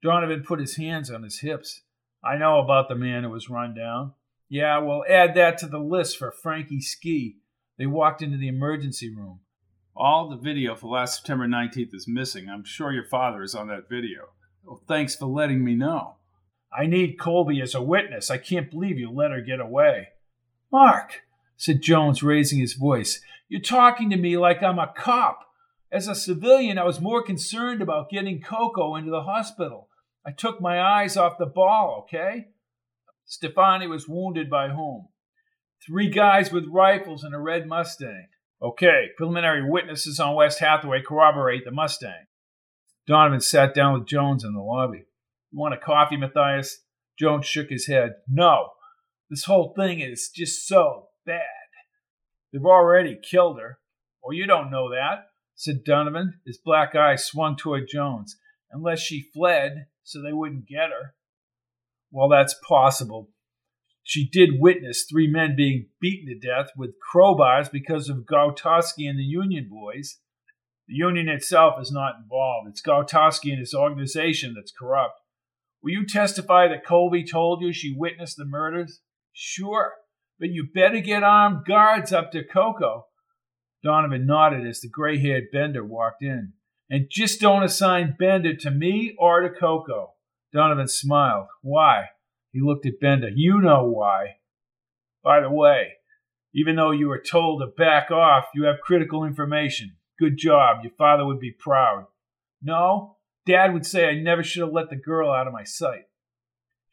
Donovan 0.03 0.43
put 0.43 0.61
his 0.61 0.77
hands 0.77 1.11
on 1.11 1.23
his 1.23 1.41
hips. 1.41 1.81
I 2.23 2.37
know 2.37 2.59
about 2.59 2.91
the 2.91 2.97
man 2.97 3.25
who 3.25 3.31
was 3.31 3.49
run 3.49 3.75
down. 3.75 4.13
Yeah, 4.51 4.77
we'll 4.77 5.07
add 5.09 5.35
that 5.35 5.57
to 5.59 5.69
the 5.69 5.79
list 5.79 6.19
for 6.19 6.31
Frankie 6.31 6.83
Ski. 6.83 7.39
They 7.79 7.87
walked 7.87 8.21
into 8.21 8.37
the 8.37 8.49
emergency 8.49 9.09
room. 9.09 9.41
All 9.97 10.29
the 10.29 10.37
video 10.37 10.77
for 10.77 10.89
last 10.89 11.17
September 11.17 11.47
19th 11.47 11.95
is 11.95 12.07
missing. 12.07 12.51
I'm 12.51 12.65
sure 12.65 12.93
your 12.93 13.09
father 13.09 13.43
is 13.43 13.55
on 13.55 13.69
that 13.69 13.89
video. 13.89 14.29
Well, 14.65 14.83
thanks 14.87 15.17
for 15.17 15.25
letting 15.25 15.65
me 15.65 15.75
know. 15.75 16.17
I 16.71 16.85
need 16.85 17.19
Colby 17.19 17.63
as 17.63 17.75
a 17.75 17.81
witness. 17.81 18.31
I 18.31 18.37
can't 18.37 18.71
believe 18.71 18.99
you 18.99 19.11
let 19.11 19.31
her 19.31 19.41
get 19.41 19.61
away. 19.61 20.09
Mark, 20.71 21.23
said 21.57 21.81
Jones, 21.81 22.23
raising 22.23 22.59
his 22.59 22.75
voice, 22.75 23.23
you're 23.49 23.61
talking 23.61 24.11
to 24.11 24.17
me 24.17 24.37
like 24.37 24.63
I'm 24.63 24.79
a 24.79 24.93
cop. 24.97 25.41
As 25.93 26.09
a 26.09 26.15
civilian, 26.15 26.79
I 26.79 26.85
was 26.85 27.01
more 27.01 27.23
concerned 27.23 27.81
about 27.81 28.11
getting 28.11 28.41
Coco 28.41 28.97
into 28.97 29.11
the 29.11 29.23
hospital. 29.23 29.89
I 30.27 30.33
took 30.33 30.61
my 30.61 30.81
eyes 30.81 31.17
off 31.17 31.39
the 31.39 31.47
ball, 31.47 32.05
okay? 32.05 32.47
Stefani 33.25 33.87
was 33.87 34.09
wounded 34.09 34.51
by 34.51 34.69
whom? 34.69 35.09
Three 35.87 36.11
guys 36.11 36.51
with 36.51 36.67
rifles 36.67 37.23
and 37.23 37.35
a 37.35 37.39
red 37.39 37.67
Mustang. 37.67 38.27
Okay, 38.61 39.11
preliminary 39.17 39.69
witnesses 39.69 40.19
on 40.19 40.35
West 40.35 40.59
Hathaway 40.59 41.03
corroborate 41.03 41.65
the 41.65 41.71
Mustang. 41.71 42.27
Donovan 43.07 43.41
sat 43.41 43.75
down 43.75 43.95
with 43.95 44.09
Jones 44.09 44.43
in 44.43 44.55
the 44.55 44.61
lobby. 44.61 45.05
You 45.53 45.59
want 45.59 45.75
a 45.75 45.79
coffee, 45.79 46.17
Matthias? 46.17 46.79
Jones 47.19 47.47
shook 47.47 47.69
his 47.71 47.87
head. 47.87 48.15
No. 48.29 48.71
This 49.31 49.45
whole 49.45 49.75
thing 49.77 50.01
is 50.01 50.31
just 50.35 50.67
so 50.67 51.09
bad. 51.25 51.43
They've 52.57 52.65
already 52.65 53.19
killed 53.23 53.61
her. 53.61 53.81
Well, 54.25 54.33
you 54.33 54.47
don't 54.47 54.71
know 54.71 54.89
that, 54.89 55.27
said 55.55 55.85
Donovan. 55.85 56.41
His 56.47 56.57
black 56.57 56.95
eyes 56.95 57.27
swung 57.27 57.55
toward 57.55 57.87
Jones. 57.87 58.39
Unless 58.71 59.01
she 59.01 59.29
fled 59.35 59.89
so 60.03 60.23
they 60.23 60.33
wouldn't 60.33 60.67
get 60.67 60.89
her. 60.89 61.17
Well, 62.11 62.31
that's 62.31 62.59
possible, 62.67 63.29
she 64.03 64.27
did 64.27 64.59
witness 64.59 65.05
three 65.05 65.27
men 65.27 65.55
being 65.55 65.89
beaten 66.01 66.29
to 66.29 66.49
death 66.49 66.71
with 66.79 66.95
crowbars 67.13 67.71
because 67.71 68.09
of 68.09 68.25
Gautowski 68.25 69.07
and 69.07 69.19
the 69.19 69.25
Union 69.25 69.69
boys. 69.71 70.21
The 70.89 70.95
Union 70.95 71.29
itself 71.29 71.75
is 71.79 71.93
not 71.93 72.15
involved. 72.23 72.71
It's 72.71 72.81
Gautowski 72.81 73.51
and 73.51 73.59
his 73.59 73.75
organization 73.75 74.55
that's 74.55 74.73
corrupt. 74.73 75.21
Will 75.83 75.91
you 75.91 76.07
testify 76.07 76.69
that 76.69 76.87
Colby 76.87 77.23
told 77.23 77.61
you 77.61 77.75
she 77.75 77.95
witnessed 77.95 78.39
the 78.39 78.47
murders? 78.47 79.01
Sure, 79.35 79.93
but 80.39 80.51
you 80.51 80.69
better 80.75 81.01
get 81.01 81.23
armed 81.23 81.65
guards 81.67 82.13
up 82.13 82.33
to 82.33 82.45
Coco. 82.45 83.07
Donovan 83.83 84.27
nodded 84.27 84.67
as 84.67 84.81
the 84.81 84.89
gray 84.89 85.19
haired 85.19 85.45
Bender 85.53 85.85
walked 85.85 86.23
in. 86.23 86.53
And 86.89 87.09
just 87.11 87.41
don't 87.41 87.65
assign 87.65 88.17
Bender 88.19 88.55
to 88.57 88.71
me 88.71 89.15
or 89.19 89.41
to 89.41 89.51
Coco. 89.51 90.15
Donovan 90.53 90.89
smiled. 90.89 91.47
Why? 91.63 92.07
He 92.53 92.61
looked 92.61 92.87
at 92.87 93.01
Bender. 93.01 93.29
You 93.29 93.61
know 93.61 93.85
why. 93.85 94.37
By 95.23 95.41
the 95.41 95.51
way, 95.51 95.95
even 96.55 96.77
though 96.77 96.93
you 96.93 97.09
were 97.09 97.21
told 97.21 97.61
to 97.61 97.67
back 97.67 98.11
off, 98.11 98.47
you 98.55 98.65
have 98.65 98.81
critical 98.83 99.25
information. 99.25 99.97
Good 100.19 100.39
job. 100.39 100.79
Your 100.83 100.93
father 100.97 101.27
would 101.27 101.41
be 101.41 101.53
proud. 101.53 102.07
No, 102.63 103.17
Dad 103.45 103.73
would 103.75 103.85
say 103.85 104.09
I 104.09 104.15
never 104.15 104.43
should 104.43 104.63
have 104.63 104.73
let 104.73 104.89
the 104.89 104.97
girl 104.97 105.31
out 105.31 105.47
of 105.47 105.53
my 105.53 105.65
sight. 105.65 106.05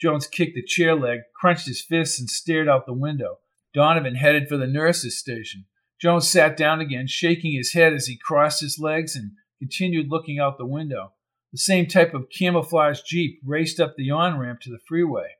Jones 0.03 0.27
kicked 0.27 0.53
the 0.53 0.61
chair 0.61 0.95
leg, 0.95 1.21
crunched 1.33 1.65
his 1.65 1.81
fists, 1.81 2.19
and 2.19 2.29
stared 2.29 2.67
out 2.67 2.85
the 2.85 2.91
window. 2.91 3.37
Donovan 3.73 4.15
headed 4.15 4.49
for 4.49 4.57
the 4.57 4.67
nurse's 4.67 5.17
station. 5.17 5.63
Jones 5.97 6.29
sat 6.29 6.57
down 6.57 6.81
again, 6.81 7.07
shaking 7.07 7.53
his 7.53 7.71
head 7.71 7.93
as 7.93 8.07
he 8.07 8.17
crossed 8.17 8.59
his 8.59 8.77
legs 8.77 9.15
and 9.15 9.31
continued 9.59 10.11
looking 10.11 10.39
out 10.39 10.57
the 10.57 10.65
window. 10.65 11.13
The 11.53 11.57
same 11.57 11.87
type 11.87 12.13
of 12.13 12.29
camouflage 12.29 12.99
Jeep 13.03 13.39
raced 13.45 13.79
up 13.79 13.95
the 13.95 14.11
on 14.11 14.37
ramp 14.37 14.59
to 14.63 14.69
the 14.69 14.79
freeway. 14.85 15.37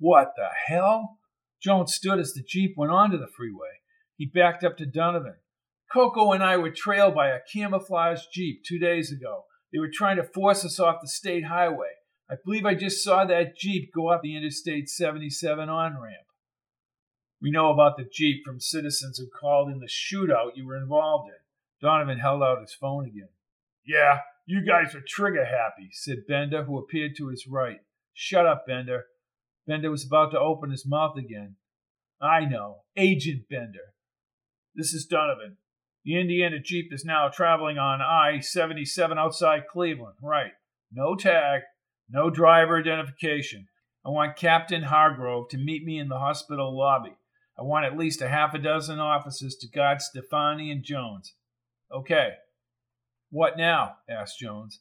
What 0.00 0.32
the 0.34 0.48
hell? 0.66 1.18
Jones 1.62 1.94
stood 1.94 2.18
as 2.18 2.32
the 2.32 2.42
Jeep 2.42 2.74
went 2.76 2.90
onto 2.90 3.18
the 3.18 3.28
freeway. 3.28 3.82
He 4.16 4.26
backed 4.26 4.64
up 4.64 4.76
to 4.78 4.84
Donovan. 4.84 5.36
Coco 5.92 6.32
and 6.32 6.42
I 6.42 6.56
were 6.56 6.72
trailed 6.72 7.14
by 7.14 7.28
a 7.28 7.38
camouflage 7.52 8.22
Jeep 8.34 8.64
two 8.66 8.80
days 8.80 9.12
ago. 9.12 9.44
They 9.72 9.78
were 9.78 9.92
trying 9.92 10.16
to 10.16 10.24
force 10.24 10.64
us 10.64 10.80
off 10.80 11.00
the 11.00 11.06
state 11.06 11.44
highway. 11.44 11.92
I 12.30 12.34
believe 12.44 12.64
I 12.64 12.74
just 12.74 13.02
saw 13.04 13.24
that 13.24 13.56
Jeep 13.56 13.92
go 13.94 14.08
up 14.08 14.22
the 14.22 14.36
Interstate 14.36 14.88
77 14.88 15.68
on 15.68 16.00
ramp. 16.00 16.26
We 17.40 17.50
know 17.50 17.72
about 17.72 17.96
the 17.96 18.08
Jeep 18.10 18.44
from 18.44 18.60
citizens 18.60 19.18
who 19.18 19.26
called 19.26 19.68
in 19.68 19.80
the 19.80 19.86
shootout 19.88 20.56
you 20.56 20.66
were 20.66 20.76
involved 20.76 21.28
in. 21.28 21.86
Donovan 21.86 22.18
held 22.18 22.42
out 22.42 22.60
his 22.60 22.72
phone 22.72 23.04
again. 23.04 23.28
Yeah, 23.84 24.20
you 24.46 24.64
guys 24.64 24.94
are 24.94 25.02
trigger 25.06 25.44
happy, 25.44 25.88
said 25.90 26.26
Bender, 26.28 26.64
who 26.64 26.78
appeared 26.78 27.16
to 27.16 27.28
his 27.28 27.46
right. 27.48 27.80
Shut 28.14 28.46
up, 28.46 28.66
Bender. 28.66 29.06
Bender 29.66 29.90
was 29.90 30.06
about 30.06 30.30
to 30.30 30.38
open 30.38 30.70
his 30.70 30.86
mouth 30.86 31.16
again. 31.16 31.56
I 32.20 32.44
know. 32.44 32.82
Agent 32.96 33.48
Bender. 33.50 33.94
This 34.74 34.94
is 34.94 35.04
Donovan. 35.04 35.56
The 36.04 36.20
Indiana 36.20 36.60
Jeep 36.60 36.92
is 36.92 37.04
now 37.04 37.28
traveling 37.28 37.78
on 37.78 38.00
I 38.00 38.40
77 38.40 39.18
outside 39.18 39.66
Cleveland. 39.70 40.16
Right. 40.22 40.52
No 40.92 41.16
tag, 41.16 41.62
no 42.12 42.30
driver 42.30 42.78
identification. 42.78 43.68
I 44.04 44.10
want 44.10 44.36
Captain 44.36 44.82
Hargrove 44.82 45.48
to 45.50 45.58
meet 45.58 45.84
me 45.84 45.98
in 45.98 46.08
the 46.08 46.18
hospital 46.18 46.76
lobby. 46.76 47.16
I 47.58 47.62
want 47.62 47.86
at 47.86 47.96
least 47.96 48.20
a 48.20 48.28
half 48.28 48.54
a 48.54 48.58
dozen 48.58 48.98
officers 48.98 49.56
to 49.56 49.68
guard 49.68 50.02
Stefani 50.02 50.70
and 50.70 50.82
Jones. 50.82 51.34
Okay. 51.92 52.34
What 53.30 53.56
now? 53.56 53.96
asked 54.08 54.38
Jones. 54.38 54.80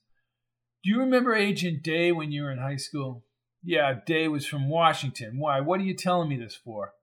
Do 0.83 0.89
you 0.89 0.99
remember 0.99 1.35
Agent 1.35 1.83
Day 1.83 2.11
when 2.11 2.31
you 2.31 2.43
were 2.43 2.51
in 2.51 2.57
high 2.57 2.77
school? 2.77 3.23
Yeah, 3.63 3.93
Day 4.05 4.27
was 4.27 4.47
from 4.47 4.69
Washington. 4.69 5.37
Why? 5.37 5.61
What 5.61 5.79
are 5.79 5.83
you 5.83 5.95
telling 5.95 6.29
me 6.29 6.37
this 6.37 6.55
for? 6.55 6.93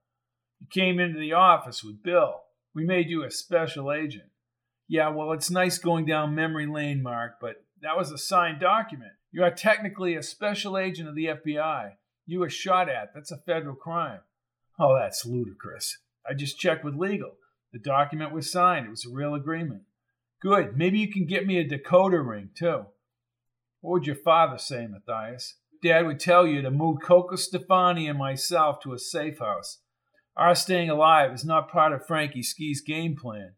You 0.59 0.67
came 0.69 0.99
into 0.99 1.21
the 1.21 1.33
office 1.33 1.85
with 1.85 2.03
Bill. 2.03 2.41
We 2.75 2.85
made 2.85 3.09
you 3.09 3.25
a 3.25 3.31
special 3.31 3.93
agent. 3.93 4.31
Yeah, 4.89 5.11
well, 5.11 5.33
it's 5.33 5.51
nice 5.51 5.79
going 5.79 6.07
down 6.07 6.35
memory 6.35 6.67
lane, 6.67 7.03
Mark, 7.03 7.35
but 7.41 7.57
that 7.83 7.97
was 7.97 8.11
a 8.11 8.19
signed 8.19 8.59
document. 8.59 9.13
You 9.31 9.43
are 9.45 9.51
technically 9.51 10.15
a 10.15 10.23
special 10.23 10.79
agent 10.79 11.09
of 11.09 11.15
the 11.15 11.27
FBI. 11.27 11.93
You 12.27 12.41
were 12.41 12.49
shot 12.49 12.89
at. 12.89 13.11
That's 13.15 13.31
a 13.31 13.39
federal 13.39 13.75
crime. 13.75 14.21
Oh, 14.79 14.97
that's 14.99 15.27
ludicrous. 15.27 15.99
I 16.29 16.35
just 16.35 16.59
checked 16.59 16.85
with 16.85 16.95
legal. 16.95 17.33
The 17.73 17.79
document 17.79 18.33
was 18.33 18.51
signed. 18.51 18.87
It 18.87 18.91
was 18.91 19.05
a 19.05 19.15
real 19.15 19.35
agreement. 19.35 19.83
Good. 20.41 20.77
Maybe 20.77 20.99
you 20.99 21.11
can 21.11 21.27
get 21.27 21.47
me 21.47 21.59
a 21.59 21.69
decoder 21.69 22.27
ring, 22.27 22.51
too. 22.57 22.87
What 23.81 23.93
would 23.93 24.07
your 24.07 24.17
father 24.17 24.59
say, 24.59 24.87
Matthias? 24.87 25.57
Dad 25.83 26.07
would 26.07 26.21
tell 26.21 26.47
you 26.47 26.63
to 26.63 26.71
move 26.71 26.99
Coco 27.03 27.37
Stefani 27.37 28.09
and 28.09 28.19
myself 28.19 28.81
to 28.81 28.93
a 28.93 28.99
safe 28.99 29.39
house. 29.39 29.79
Our 30.37 30.55
staying 30.55 30.91
alive 30.91 31.33
is 31.33 31.45
not 31.45 31.71
part 31.71 31.93
of 31.93 32.07
Frankie 32.07 32.43
Ski's 32.43 32.81
game 32.81 33.17
plan. 33.17 33.53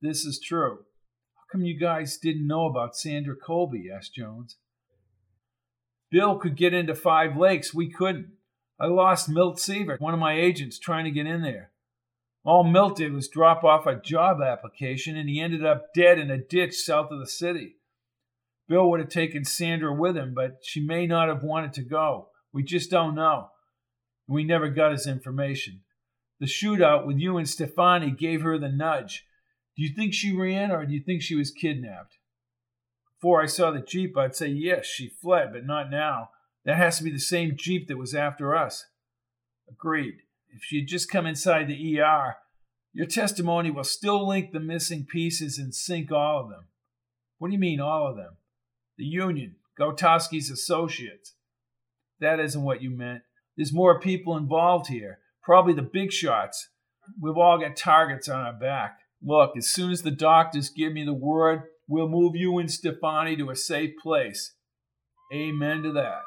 This 0.00 0.24
is 0.24 0.40
true. 0.40 0.80
How 1.36 1.42
come 1.50 1.62
you 1.62 1.78
guys 1.78 2.18
didn't 2.18 2.46
know 2.46 2.66
about 2.66 2.96
Sandra 2.96 3.36
Colby? 3.36 3.88
asked 3.94 4.14
Jones. 4.14 4.56
Bill 6.12 6.36
could 6.36 6.56
get 6.56 6.74
into 6.74 6.94
Five 6.94 7.38
Lakes. 7.38 7.72
We 7.72 7.90
couldn't. 7.90 8.32
I 8.78 8.86
lost 8.86 9.30
Milt 9.30 9.58
Seaver, 9.58 9.96
one 9.98 10.12
of 10.12 10.20
my 10.20 10.34
agents, 10.34 10.78
trying 10.78 11.06
to 11.06 11.10
get 11.10 11.26
in 11.26 11.40
there. 11.40 11.70
All 12.44 12.64
Milt 12.64 12.96
did 12.96 13.14
was 13.14 13.28
drop 13.28 13.64
off 13.64 13.86
a 13.86 13.96
job 13.96 14.42
application, 14.42 15.16
and 15.16 15.28
he 15.28 15.40
ended 15.40 15.64
up 15.64 15.86
dead 15.94 16.18
in 16.18 16.30
a 16.30 16.36
ditch 16.36 16.74
south 16.74 17.10
of 17.10 17.18
the 17.18 17.26
city. 17.26 17.76
Bill 18.68 18.90
would 18.90 19.00
have 19.00 19.08
taken 19.08 19.44
Sandra 19.44 19.92
with 19.94 20.16
him, 20.16 20.34
but 20.34 20.58
she 20.62 20.84
may 20.84 21.06
not 21.06 21.28
have 21.28 21.42
wanted 21.42 21.72
to 21.74 21.82
go. 21.82 22.28
We 22.52 22.62
just 22.62 22.90
don't 22.90 23.14
know. 23.14 23.48
We 24.28 24.44
never 24.44 24.68
got 24.68 24.92
his 24.92 25.06
information. 25.06 25.80
The 26.40 26.46
shootout 26.46 27.06
with 27.06 27.18
you 27.18 27.38
and 27.38 27.48
Stefani 27.48 28.10
gave 28.10 28.42
her 28.42 28.58
the 28.58 28.68
nudge. 28.68 29.24
Do 29.76 29.82
you 29.82 29.94
think 29.94 30.12
she 30.12 30.36
ran 30.36 30.70
or 30.70 30.84
do 30.84 30.92
you 30.92 31.00
think 31.00 31.22
she 31.22 31.36
was 31.36 31.50
kidnapped? 31.50 32.18
Before 33.22 33.40
I 33.40 33.46
saw 33.46 33.70
the 33.70 33.80
Jeep, 33.80 34.18
I'd 34.18 34.34
say 34.34 34.48
yes, 34.48 34.84
she 34.84 35.08
fled, 35.08 35.52
but 35.52 35.64
not 35.64 35.92
now. 35.92 36.30
That 36.64 36.76
has 36.76 36.98
to 36.98 37.04
be 37.04 37.12
the 37.12 37.20
same 37.20 37.52
Jeep 37.56 37.86
that 37.86 37.96
was 37.96 38.16
after 38.16 38.56
us. 38.56 38.86
Agreed. 39.70 40.14
If 40.48 40.64
she 40.64 40.80
had 40.80 40.88
just 40.88 41.08
come 41.08 41.24
inside 41.24 41.68
the 41.68 42.00
ER, 42.00 42.34
your 42.92 43.06
testimony 43.06 43.70
will 43.70 43.84
still 43.84 44.26
link 44.26 44.50
the 44.50 44.58
missing 44.58 45.06
pieces 45.08 45.56
and 45.56 45.72
sink 45.72 46.10
all 46.10 46.40
of 46.40 46.48
them. 46.48 46.64
What 47.38 47.46
do 47.46 47.52
you 47.52 47.60
mean, 47.60 47.78
all 47.78 48.08
of 48.08 48.16
them? 48.16 48.38
The 48.98 49.04
Union, 49.04 49.54
Gautowski's 49.78 50.50
associates. 50.50 51.36
That 52.18 52.40
isn't 52.40 52.64
what 52.64 52.82
you 52.82 52.90
meant. 52.90 53.22
There's 53.56 53.72
more 53.72 54.00
people 54.00 54.36
involved 54.36 54.88
here, 54.88 55.20
probably 55.44 55.74
the 55.74 55.82
big 55.82 56.10
shots. 56.10 56.70
We've 57.20 57.38
all 57.38 57.60
got 57.60 57.76
targets 57.76 58.28
on 58.28 58.40
our 58.40 58.52
back. 58.52 58.98
Look, 59.22 59.56
as 59.56 59.68
soon 59.68 59.92
as 59.92 60.02
the 60.02 60.10
doctors 60.10 60.70
give 60.70 60.92
me 60.92 61.04
the 61.04 61.14
word, 61.14 61.62
we'll 61.88 62.08
move 62.08 62.36
you 62.36 62.58
and 62.58 62.70
Stefani 62.70 63.36
to 63.36 63.50
a 63.50 63.56
safe 63.56 63.92
place. 64.02 64.54
Amen 65.32 65.82
to 65.82 65.92
that. 65.92 66.22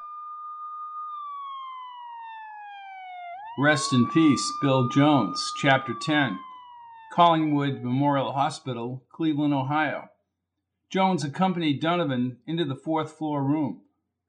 Rest 3.58 3.94
in 3.94 4.10
Peace, 4.10 4.52
Bill 4.62 4.90
Jones, 4.90 5.42
Chapter 5.62 5.94
10, 6.02 6.38
Collingwood 7.14 7.82
Memorial 7.82 8.34
Hospital, 8.34 9.06
Cleveland, 9.14 9.54
Ohio. 9.54 10.10
Jones 10.92 11.24
accompanied 11.24 11.80
Donovan 11.80 12.38
into 12.46 12.66
the 12.66 12.76
fourth 12.76 13.14
floor 13.14 13.44
room. 13.44 13.82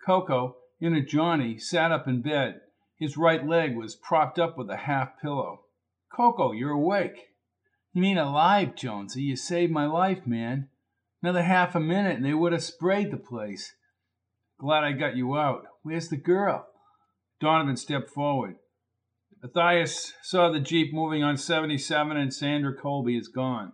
Coco, 0.05 0.57
in 0.81 0.95
a 0.95 1.05
Johnny, 1.05 1.59
sat 1.59 1.91
up 1.91 2.07
in 2.07 2.23
bed. 2.23 2.61
His 2.99 3.17
right 3.17 3.45
leg 3.45 3.77
was 3.77 3.97
propped 3.97 4.39
up 4.39 4.57
with 4.57 4.71
a 4.71 4.77
half 4.77 5.21
pillow. 5.21 5.63
Coco, 6.15 6.53
you're 6.53 6.71
awake. 6.71 7.31
You 7.93 8.03
mean 8.03 8.19
alive, 8.19 8.77
Jonesy? 8.77 9.23
You 9.23 9.37
saved 9.37 9.73
my 9.73 9.87
life, 9.87 10.25
man. 10.25 10.69
Another 11.27 11.43
half 11.43 11.75
a 11.75 11.81
minute 11.81 12.15
and 12.15 12.25
they 12.25 12.35
would 12.35 12.53
have 12.53 12.63
sprayed 12.63 13.11
the 13.11 13.17
place. 13.17 13.75
Glad 14.61 14.85
I 14.85 14.93
got 14.93 15.17
you 15.17 15.37
out. 15.37 15.65
Where's 15.83 16.09
the 16.09 16.17
girl? 16.17 16.69
Donovan 17.41 17.77
stepped 17.77 18.11
forward. 18.11 18.59
Matthias 19.43 20.13
saw 20.23 20.53
the 20.53 20.61
Jeep 20.61 20.95
moving 20.95 21.25
on 21.25 21.37
77 21.37 22.17
and 22.17 22.33
Sandra 22.33 22.73
Colby 22.73 23.17
is 23.17 23.27
gone. 23.27 23.73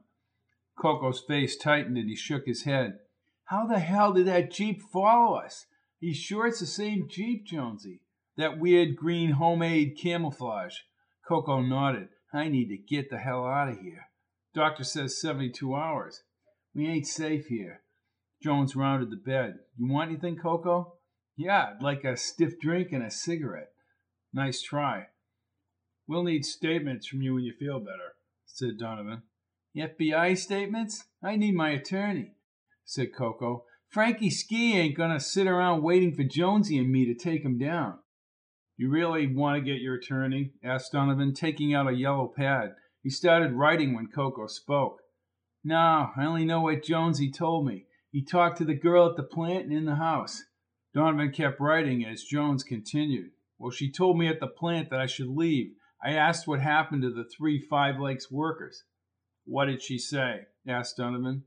Coco's 0.80 1.22
face 1.28 1.55
tightened 1.55 1.98
and 1.98 2.09
he 2.09 2.16
shook 2.16 2.46
his 2.46 2.62
head. 2.62 2.94
How 3.44 3.66
the 3.66 3.80
hell 3.80 4.14
did 4.14 4.28
that 4.28 4.50
Jeep 4.50 4.80
follow 4.90 5.34
us? 5.34 5.66
He's 5.98 6.16
sure 6.16 6.46
it's 6.46 6.61
the 6.61 6.66
same 6.66 7.07
Jeep, 7.07 7.46
Jonesy. 7.46 8.00
That 8.38 8.59
weird 8.59 8.96
green 8.96 9.32
homemade 9.32 9.98
camouflage. 10.03 10.76
Coco 11.28 11.61
nodded. 11.61 12.09
I 12.32 12.48
need 12.48 12.70
to 12.70 12.78
get 12.78 13.11
the 13.11 13.18
hell 13.18 13.44
out 13.44 13.68
of 13.68 13.78
here. 13.80 14.07
Doctor 14.55 14.84
says 14.84 15.20
72 15.20 15.74
hours. 15.74 16.22
We 16.75 16.87
ain't 16.89 17.07
safe 17.07 17.47
here. 17.47 17.83
Jones 18.43 18.75
rounded 18.75 19.11
the 19.11 19.16
bed. 19.16 19.55
You 19.77 19.93
want 19.93 20.11
anything, 20.11 20.37
Coco? 20.37 20.95
Yeah, 21.37 21.75
I'd 21.77 21.83
like 21.83 22.05
a 22.05 22.16
stiff 22.16 22.59
drink 22.61 22.89
and 22.93 23.03
a 23.03 23.11
cigarette. 23.11 23.73
Nice 24.33 24.62
try. 24.62 25.07
We'll 26.09 26.25
need 26.25 26.45
statements 26.45 27.07
from 27.07 27.23
you 27.23 27.35
when 27.35 27.45
you 27.45 27.53
feel 27.59 27.79
better, 27.79 28.16
said 28.45 28.79
Donovan. 28.79 29.23
FBI 29.77 30.37
statements? 30.37 31.05
I 31.23 31.37
need 31.37 31.55
my 31.55 31.70
attorney, 31.70 32.33
said 32.85 33.14
Coco. 33.14 33.64
Frankie 33.89 34.31
Ski 34.31 34.77
ain't 34.77 34.97
gonna 34.97 35.20
sit 35.20 35.47
around 35.47 35.83
waiting 35.83 36.14
for 36.14 36.25
Jonesy 36.25 36.79
and 36.79 36.91
me 36.91 37.07
to 37.07 37.14
take 37.14 37.45
him 37.45 37.59
down. 37.59 37.99
You 38.77 38.91
really 38.91 39.27
want 39.27 39.57
to 39.57 39.70
get 39.70 39.81
your 39.81 39.97
attorney? 39.97 40.53
asked 40.64 40.93
Donovan, 40.93 41.35
taking 41.35 41.75
out 41.75 41.89
a 41.89 41.95
yellow 41.95 42.33
pad. 42.35 42.75
He 43.03 43.11
started 43.11 43.53
writing 43.53 43.95
when 43.95 44.09
Coco 44.09 44.47
spoke. 44.47 45.01
No, 45.65 46.11
I 46.17 46.25
only 46.25 46.45
know 46.45 46.63
what 46.63 46.83
Jonesy 46.83 47.31
told 47.31 47.67
me. 47.67 47.87
He 48.11 48.25
talked 48.25 48.59
to 48.59 48.65
the 48.65 48.75
girl 48.75 49.09
at 49.09 49.17
the 49.17 49.23
plant 49.23 49.65
and 49.65 49.73
in 49.73 49.85
the 49.85 49.95
house. 49.95 50.43
Donovan 50.93 51.33
kept 51.33 51.61
writing 51.61 52.05
as 52.05 52.25
Jones 52.25 52.65
continued. 52.65 53.31
Well, 53.59 53.71
she 53.71 53.91
told 53.91 54.19
me 54.19 54.29
at 54.29 54.41
the 54.41 54.49
plant 54.49 54.91
that 54.91 55.01
I 55.01 55.07
should 55.07 55.29
leave. 55.29 55.75
I 56.05 56.13
asked 56.13 56.49
what 56.49 56.61
happened 56.61 57.03
to 57.03 57.11
the 57.11 57.25
three 57.25 57.61
Five 57.61 58.01
Lakes 58.01 58.31
workers. 58.31 58.85
What 59.45 59.67
did 59.67 59.83
she 59.83 59.99
say? 59.99 60.47
asked 60.67 60.97
Donovan. 60.97 61.45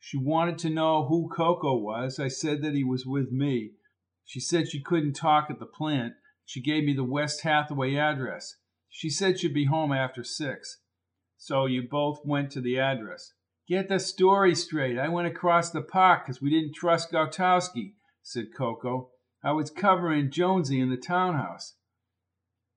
She 0.00 0.16
wanted 0.16 0.58
to 0.58 0.70
know 0.70 1.06
who 1.06 1.28
Coco 1.28 1.76
was. 1.76 2.18
I 2.18 2.28
said 2.28 2.62
that 2.62 2.74
he 2.74 2.84
was 2.84 3.04
with 3.04 3.30
me. 3.30 3.72
She 4.24 4.40
said 4.40 4.68
she 4.68 4.82
couldn't 4.82 5.14
talk 5.14 5.50
at 5.50 5.58
the 5.58 5.66
plant. 5.66 6.14
She 6.44 6.62
gave 6.62 6.84
me 6.84 6.94
the 6.94 7.04
West 7.04 7.42
Hathaway 7.42 7.96
address. 7.96 8.56
She 8.88 9.10
said 9.10 9.38
she'd 9.38 9.52
be 9.52 9.66
home 9.66 9.92
after 9.92 10.24
six. 10.24 10.80
So 11.36 11.66
you 11.66 11.82
both 11.88 12.24
went 12.24 12.50
to 12.52 12.60
the 12.60 12.78
address. 12.78 13.34
Get 13.68 13.90
the 13.90 13.98
story 13.98 14.54
straight. 14.54 14.98
I 14.98 15.08
went 15.08 15.26
across 15.26 15.70
the 15.70 15.82
park 15.82 16.24
because 16.24 16.40
we 16.40 16.48
didn't 16.48 16.74
trust 16.74 17.12
Gautowski, 17.12 17.92
said 18.22 18.46
Coco. 18.56 19.10
I 19.44 19.52
was 19.52 19.70
covering 19.70 20.30
Jonesy 20.30 20.80
in 20.80 20.88
the 20.88 20.96
townhouse. 20.96 21.74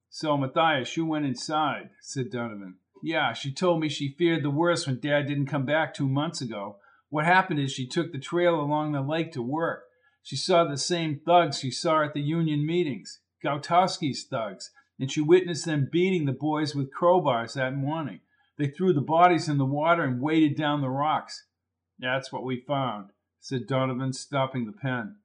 So, 0.10 0.36
Matthias, 0.36 0.98
you 0.98 1.06
went 1.06 1.26
inside, 1.26 1.92
said 2.02 2.30
Donovan. 2.30 2.76
Yeah, 3.02 3.32
she 3.32 3.54
told 3.54 3.80
me 3.80 3.88
she 3.88 4.16
feared 4.18 4.44
the 4.44 4.50
worst 4.50 4.86
when 4.86 5.00
Dad 5.00 5.28
didn't 5.28 5.46
come 5.46 5.66
back 5.66 5.94
two 5.94 6.10
months 6.10 6.42
ago. 6.42 6.76
What 7.10 7.24
happened 7.24 7.62
is 7.62 7.72
she 7.72 7.88
took 7.88 8.12
the 8.12 8.20
trail 8.20 8.60
along 8.60 8.92
the 8.92 9.02
lake 9.02 9.32
to 9.32 9.42
work. 9.42 9.84
She 10.22 10.36
saw 10.36 10.66
the 10.66 10.78
same 10.78 11.22
thugs 11.26 11.60
she 11.60 11.72
saw 11.72 12.04
at 12.04 12.14
the 12.14 12.22
union 12.22 12.66
meetings, 12.66 13.22
Gautowski's 13.44 14.26
thugs, 14.26 14.72
and 15.00 15.10
she 15.10 15.22
witnessed 15.22 15.66
them 15.66 15.88
beating 15.89 16.26
the 16.26 16.34
boys 16.34 16.76
with 16.76 16.94
crowbars 16.94 17.54
that 17.54 17.76
morning. 17.76 18.20
They 18.62 18.68
threw 18.68 18.93
the 18.93 19.01
bodies 19.01 19.49
in 19.49 19.57
the 19.57 19.66
water 19.66 20.03
and 20.03 20.22
waded 20.22 20.55
down 20.55 20.82
the 20.82 20.89
rocks. 20.91 21.47
That's 21.97 22.32
what 22.32 22.43
we 22.43 22.64
found, 22.68 23.09
said 23.39 23.66
Donovan, 23.66 24.14
stopping 24.14 24.68
the 24.68 24.72
pen. 24.72 25.16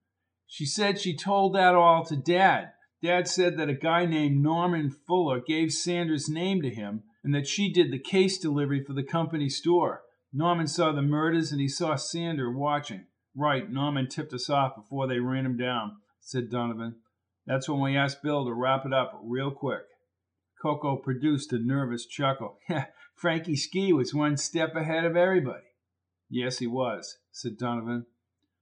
She 0.46 0.64
said 0.64 0.98
she 0.98 1.14
told 1.14 1.54
that 1.54 1.74
all 1.74 2.02
to 2.06 2.16
Dad. 2.16 2.72
Dad 3.02 3.28
said 3.28 3.58
that 3.58 3.68
a 3.68 3.74
guy 3.74 4.06
named 4.06 4.42
Norman 4.42 4.88
Fuller 4.88 5.38
gave 5.46 5.74
Sandra's 5.74 6.30
name 6.30 6.62
to 6.62 6.70
him 6.70 7.02
and 7.22 7.34
that 7.34 7.46
she 7.46 7.70
did 7.70 7.92
the 7.92 7.98
case 7.98 8.38
delivery 8.38 8.82
for 8.82 8.94
the 8.94 9.02
company 9.02 9.50
store. 9.50 10.00
Norman 10.32 10.66
saw 10.66 10.92
the 10.92 11.02
murders 11.02 11.52
and 11.52 11.60
he 11.60 11.68
saw 11.68 11.94
Sandra 11.94 12.50
watching. 12.50 13.04
Right, 13.34 13.70
Norman 13.70 14.08
tipped 14.08 14.32
us 14.32 14.48
off 14.48 14.76
before 14.76 15.06
they 15.06 15.18
ran 15.18 15.44
him 15.44 15.58
down, 15.58 15.98
said 16.20 16.48
Donovan. 16.48 17.00
That's 17.44 17.68
when 17.68 17.82
we 17.82 17.98
asked 17.98 18.22
Bill 18.22 18.46
to 18.46 18.54
wrap 18.54 18.86
it 18.86 18.94
up 18.94 19.20
real 19.22 19.50
quick. 19.50 19.82
Coco 20.62 20.96
produced 20.96 21.52
a 21.52 21.58
nervous 21.58 22.06
chuckle. 22.06 22.60
Frankie 23.16 23.56
Ski 23.56 23.94
was 23.94 24.14
one 24.14 24.36
step 24.36 24.76
ahead 24.76 25.06
of 25.06 25.16
everybody. 25.16 25.64
Yes, 26.28 26.58
he 26.58 26.66
was, 26.66 27.16
said 27.32 27.56
Donovan. 27.56 28.04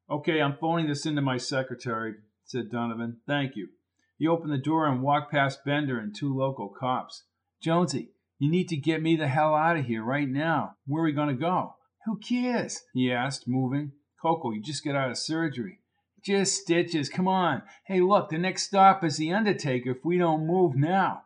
Okay, 0.08 0.40
I'm 0.40 0.56
phoning 0.60 0.86
this 0.86 1.06
into 1.06 1.22
my 1.22 1.38
secretary, 1.38 2.14
said 2.44 2.70
Donovan. 2.70 3.16
Thank 3.26 3.56
you. 3.56 3.70
He 4.16 4.28
opened 4.28 4.52
the 4.52 4.58
door 4.58 4.86
and 4.86 5.02
walked 5.02 5.32
past 5.32 5.64
Bender 5.64 5.98
and 5.98 6.14
two 6.14 6.32
local 6.32 6.68
cops. 6.68 7.24
Jonesy, 7.60 8.10
you 8.38 8.48
need 8.48 8.68
to 8.68 8.76
get 8.76 9.02
me 9.02 9.16
the 9.16 9.26
hell 9.26 9.56
out 9.56 9.76
of 9.76 9.86
here 9.86 10.04
right 10.04 10.28
now. 10.28 10.76
Where 10.86 11.02
are 11.02 11.06
we 11.06 11.12
going 11.12 11.28
to 11.28 11.34
go? 11.34 11.74
Who 12.04 12.18
cares? 12.18 12.82
he 12.92 13.10
asked, 13.10 13.48
moving. 13.48 13.92
Coco, 14.22 14.52
you 14.52 14.62
just 14.62 14.84
got 14.84 14.94
out 14.94 15.10
of 15.10 15.18
surgery. 15.18 15.80
Just 16.24 16.62
stitches, 16.62 17.08
come 17.08 17.26
on. 17.26 17.62
Hey, 17.86 18.00
look, 18.00 18.30
the 18.30 18.38
next 18.38 18.62
stop 18.62 19.02
is 19.02 19.16
the 19.16 19.32
Undertaker 19.32 19.90
if 19.90 20.04
we 20.04 20.16
don't 20.16 20.46
move 20.46 20.76
now. 20.76 21.22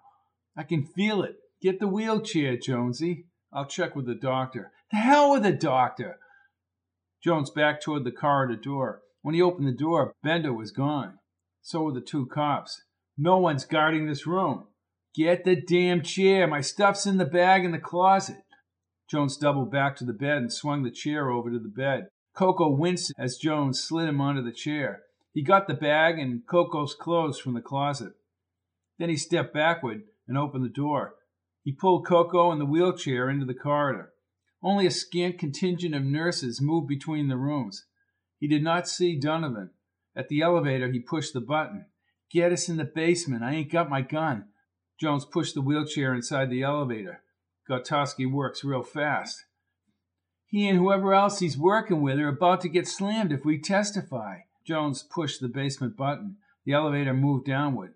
I 0.57 0.63
can 0.63 0.87
feel 0.87 1.23
it. 1.23 1.37
Get 1.61 1.81
the 1.81 1.89
wheelchair, 1.89 2.57
Jonesy. 2.57 3.27
I'll 3.53 3.67
check 3.67 3.97
with 3.97 4.07
the 4.07 4.15
doctor. 4.15 4.71
The 4.91 4.99
hell 4.99 5.33
with 5.33 5.43
the 5.43 5.53
doctor! 5.53 6.19
Jones 7.23 7.51
backed 7.51 7.83
toward 7.83 8.05
the 8.05 8.13
corridor 8.13 8.57
door. 8.57 9.03
When 9.23 9.35
he 9.35 9.43
opened 9.43 9.67
the 9.67 9.73
door, 9.73 10.15
Bender 10.23 10.53
was 10.53 10.71
gone. 10.71 11.19
So 11.63 11.83
were 11.83 11.93
the 11.93 12.01
two 12.01 12.27
cops. 12.27 12.83
No 13.17 13.39
one's 13.39 13.65
guarding 13.65 14.07
this 14.07 14.27
room. 14.27 14.69
Get 15.15 15.45
the 15.45 15.57
damn 15.57 16.03
chair. 16.03 16.47
My 16.47 16.61
stuff's 16.61 17.07
in 17.07 17.17
the 17.17 17.25
bag 17.25 17.65
in 17.65 17.73
the 17.73 17.79
closet. 17.79 18.39
Jones 19.11 19.37
doubled 19.37 19.73
back 19.73 19.97
to 19.97 20.05
the 20.05 20.13
bed 20.13 20.37
and 20.39 20.53
swung 20.53 20.85
the 20.85 20.91
chair 20.91 21.29
over 21.31 21.51
to 21.51 21.59
the 21.59 21.69
bed. 21.69 22.07
Coco 22.37 22.71
winced 22.71 23.13
as 23.19 23.37
Jones 23.37 23.83
slid 23.83 24.09
him 24.09 24.21
onto 24.21 24.43
the 24.43 24.53
chair. 24.53 25.03
He 25.33 25.43
got 25.43 25.67
the 25.67 25.75
bag 25.75 26.19
and 26.19 26.47
Coco's 26.47 26.95
clothes 26.95 27.41
from 27.41 27.55
the 27.55 27.61
closet. 27.61 28.13
Then 28.99 29.09
he 29.09 29.17
stepped 29.17 29.53
backward 29.53 30.03
and 30.29 30.39
opened 30.39 30.65
the 30.65 30.69
door. 30.69 31.15
He 31.69 31.73
pulled 31.73 32.07
Coco 32.07 32.51
and 32.51 32.59
the 32.59 32.65
wheelchair 32.65 33.29
into 33.29 33.45
the 33.45 33.53
corridor. 33.53 34.15
Only 34.63 34.87
a 34.87 34.91
scant 34.91 35.39
contingent 35.39 35.95
of 35.95 36.03
nurses 36.03 36.63
moved 36.63 36.89
between 36.89 37.29
the 37.29 37.37
rooms. 37.37 37.85
He 38.39 38.49
did 38.49 38.63
not 38.63 38.89
see 38.89 39.21
Donovan. 39.21 39.73
At 40.17 40.29
the 40.29 40.41
elevator, 40.41 40.91
he 40.91 40.99
pushed 40.99 41.35
the 41.35 41.43
button. 41.43 41.85
Get 42.31 42.53
us 42.53 42.71
in 42.71 42.79
the 42.79 42.87
basement. 42.87 43.43
I 43.43 43.53
ain't 43.53 43.71
got 43.71 43.91
my 43.91 44.01
gun. 44.01 44.47
Jones 44.99 45.27
pushed 45.27 45.53
the 45.55 45.61
wheelchair 45.61 46.15
inside 46.15 46.49
the 46.49 46.63
elevator. 46.63 47.21
Gautowski 47.69 48.25
works 48.25 48.65
real 48.65 48.83
fast. 48.83 49.45
He 50.47 50.67
and 50.71 50.79
whoever 50.79 51.13
else 51.13 51.41
he's 51.41 51.59
working 51.59 52.01
with 52.01 52.19
are 52.19 52.29
about 52.29 52.63
to 52.63 52.71
get 52.71 52.89
slammed 52.89 53.31
if 53.31 53.45
we 53.45 53.61
testify. 53.61 54.39
Jones 54.65 55.03
pushed 55.03 55.43
the 55.43 55.49
basement 55.49 55.99
button. 55.99 56.39
The 56.65 56.73
elevator 56.73 57.13
moved 57.13 57.45
downward. 57.45 57.93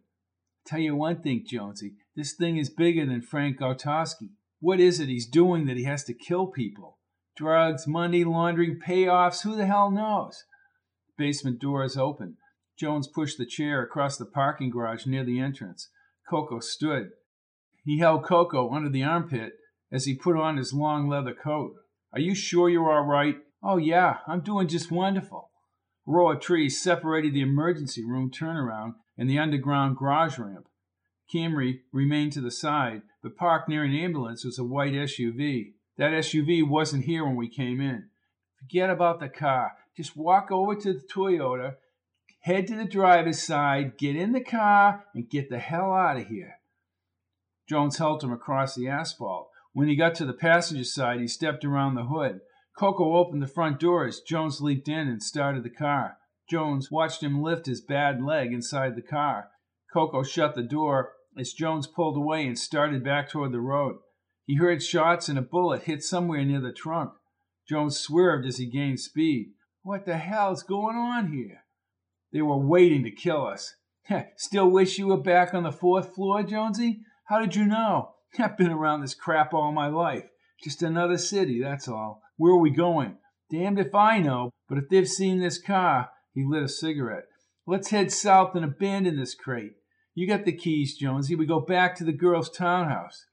Tell 0.66 0.78
you 0.78 0.94
one 0.94 1.22
thing, 1.22 1.46
Jonesy, 1.48 1.94
this 2.14 2.34
thing 2.34 2.58
is 2.58 2.70
bigger 2.70 3.06
than 3.06 3.22
Frank 3.22 3.58
Gautowski. 3.58 4.30
What 4.60 4.80
is 4.80 5.00
it 5.00 5.08
he's 5.08 5.26
doing 5.26 5.66
that 5.66 5.76
he 5.76 5.84
has 5.84 6.04
to 6.04 6.14
kill 6.14 6.46
people? 6.46 6.98
Drugs, 7.36 7.86
money 7.86 8.24
laundering, 8.24 8.78
payoffs, 8.86 9.42
who 9.42 9.56
the 9.56 9.66
hell 9.66 9.90
knows? 9.90 10.44
Basement 11.16 11.60
door 11.60 11.84
is 11.84 11.96
open. 11.96 12.36
Jones 12.78 13.08
pushed 13.08 13.38
the 13.38 13.46
chair 13.46 13.82
across 13.82 14.16
the 14.16 14.26
parking 14.26 14.70
garage 14.70 15.06
near 15.06 15.24
the 15.24 15.40
entrance. 15.40 15.88
Coco 16.28 16.60
stood. 16.60 17.10
He 17.84 17.98
held 17.98 18.24
Coco 18.24 18.70
under 18.70 18.90
the 18.90 19.02
armpit 19.02 19.54
as 19.90 20.04
he 20.04 20.14
put 20.14 20.36
on 20.36 20.56
his 20.56 20.72
long 20.72 21.08
leather 21.08 21.34
coat. 21.34 21.72
Are 22.12 22.20
you 22.20 22.34
sure 22.34 22.68
you're 22.68 22.92
all 22.92 23.06
right? 23.06 23.36
Oh, 23.62 23.78
yeah, 23.78 24.18
I'm 24.26 24.40
doing 24.40 24.68
just 24.68 24.90
wonderful. 24.90 25.50
A 26.06 26.10
row 26.10 26.32
of 26.32 26.40
trees 26.40 26.82
separated 26.82 27.32
the 27.32 27.42
emergency 27.42 28.04
room 28.04 28.30
turnaround 28.30 28.94
and 29.16 29.30
the 29.30 29.38
underground 29.38 29.96
garage 29.96 30.38
ramp. 30.38 30.66
Camry 31.33 31.80
remained 31.93 32.33
to 32.33 32.41
the 32.41 32.51
side, 32.51 33.03
but 33.22 33.37
parked 33.37 33.68
near 33.68 33.85
an 33.85 33.95
ambulance 33.95 34.45
was 34.45 34.59
a 34.59 34.64
white 34.64 34.93
SUV. 34.93 35.72
That 35.97 36.12
SUV 36.12 36.68
wasn't 36.68 37.05
here 37.05 37.24
when 37.24 37.37
we 37.37 37.49
came 37.49 37.80
in. 37.80 38.11
Forget 38.59 38.91
about 38.91 39.20
the 39.20 39.28
car. 39.28 39.72
Just 39.97 40.16
walk 40.16 40.51
over 40.51 40.74
to 40.74 40.93
the 40.93 41.03
Toyota, 41.11 41.76
head 42.41 42.66
to 42.66 42.76
the 42.76 42.85
driver's 42.85 43.43
side, 43.43 43.97
get 43.97 44.16
in 44.16 44.33
the 44.33 44.43
car, 44.43 45.05
and 45.14 45.30
get 45.30 45.49
the 45.49 45.59
hell 45.59 45.93
out 45.93 46.18
of 46.18 46.26
here. 46.26 46.57
Jones 47.68 47.99
helped 47.99 48.22
him 48.22 48.33
across 48.33 48.74
the 48.74 48.89
asphalt. 48.89 49.49
When 49.72 49.89
he 49.89 49.97
got 49.97 50.14
to 50.16 50.26
the 50.26 50.35
passenger 50.35 50.85
side, 50.85 51.20
he 51.20 51.28
stepped 51.28 51.64
around 51.64 51.95
the 51.95 52.05
hood. 52.05 52.41
Coco 52.76 53.16
opened 53.16 53.43
the 53.43 53.47
front 53.47 53.80
door 53.80 54.07
as 54.07 54.20
Jones 54.20 54.61
leaped 54.61 54.89
in 54.89 55.09
and 55.09 55.22
started 55.22 55.62
the 55.62 55.70
car. 55.70 56.18
Jones 56.49 56.91
watched 56.91 57.22
him 57.22 57.43
lift 57.43 57.66
his 57.66 57.80
bad 57.80 58.22
leg 58.22 58.53
inside 58.53 58.97
the 58.97 59.03
car. 59.03 59.49
Coco 59.93 60.22
shut 60.22 60.55
the 60.55 60.62
door 60.62 61.12
as 61.39 61.53
Jones 61.53 61.87
pulled 61.87 62.16
away 62.16 62.47
and 62.47 62.59
started 62.59 63.05
back 63.05 63.28
toward 63.28 63.53
the 63.53 63.61
road. 63.61 63.97
He 64.45 64.57
heard 64.57 64.83
shots 64.83 65.28
and 65.28 65.39
a 65.39 65.43
bullet 65.43 65.85
hit 65.85 66.03
somewhere 66.03 66.45
near 66.45 66.61
the 66.61 66.72
trunk. 66.72 67.12
Jones 67.68 67.99
swerved 67.99 68.47
as 68.47 68.59
he 68.59 68.66
gained 68.66 69.01
speed. 69.01 69.53
What 69.83 70.05
the 70.05 70.16
hell's 70.16 70.62
going 70.62 70.97
on 70.97 71.33
here? 71.33 71.64
They 72.33 72.43
were 72.43 72.59
waiting 72.59 73.05
to 73.05 73.11
kill 73.11 73.47
us. 73.47 73.74
Still 74.37 74.68
wish 74.68 74.99
you 74.99 75.09
were 75.09 75.16
back 75.16 75.55
on 75.55 75.62
the 75.62 75.72
fourth 75.72 76.14
floor, 76.14 76.43
Jonesy? 76.43 77.01
How 77.26 77.41
did 77.41 77.55
you 77.55 77.66
know? 77.66 78.14
I've 78.39 78.57
been 78.57 78.70
around 78.70 79.01
this 79.01 79.14
crap 79.14 79.55
all 79.55 79.72
my 79.72 79.89
life. 79.89 80.24
Just 80.62 80.83
another 80.83 81.18
city, 81.18 81.61
that's 81.62 81.89
all. 81.89 82.22
Where 82.37 82.53
are 82.53 82.61
we 82.61 82.70
going? 82.70 83.16
Damned 83.51 83.78
if 83.78 83.95
I 83.95 84.18
know, 84.18 84.51
but 84.68 84.78
if 84.78 84.89
they've 84.89 85.09
seen 85.09 85.39
this 85.39 85.61
car, 85.61 86.11
he 86.35 86.45
lit 86.45 86.62
a 86.62 86.68
cigarette. 86.68 87.26
Let's 87.66 87.91
head 87.91 88.11
south 88.11 88.55
and 88.55 88.64
abandon 88.64 89.16
this 89.16 89.35
crate. 89.35 89.72
You 90.14 90.26
got 90.26 90.44
the 90.44 90.52
keys, 90.52 90.96
Jonesy. 90.96 91.34
We 91.34 91.46
go 91.46 91.60
back 91.60 91.94
to 91.96 92.04
the 92.04 92.12
girl's 92.12 92.50
townhouse. 92.50 93.26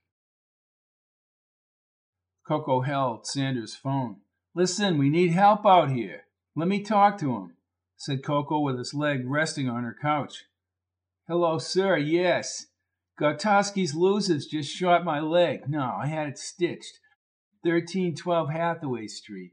Coco 2.48 2.82
held 2.82 3.28
Sandra's 3.28 3.76
phone. 3.76 4.18
Listen, 4.56 4.98
we 4.98 5.10
need 5.10 5.32
help 5.32 5.66
out 5.66 5.92
here. 5.92 6.24
Let 6.56 6.68
me 6.68 6.82
talk 6.82 7.18
to 7.20 7.36
him, 7.36 7.54
said 7.98 8.24
Coco 8.24 8.60
with 8.60 8.78
his 8.78 8.94
leg 8.94 9.22
resting 9.26 9.70
on 9.70 9.84
her 9.84 9.96
couch. 10.02 10.46
Hello, 11.28 11.58
sir. 11.60 11.98
Yes. 11.98 12.68
Gautowski's 13.20 13.94
losers 13.94 14.48
just 14.48 14.72
shot 14.74 15.04
my 15.04 15.20
leg. 15.20 15.70
No, 15.70 15.96
I 16.02 16.08
had 16.08 16.28
it 16.28 16.38
stitched. 16.40 17.00
1312 17.62 18.50
Hathaway 18.50 19.08
Street. 19.08 19.52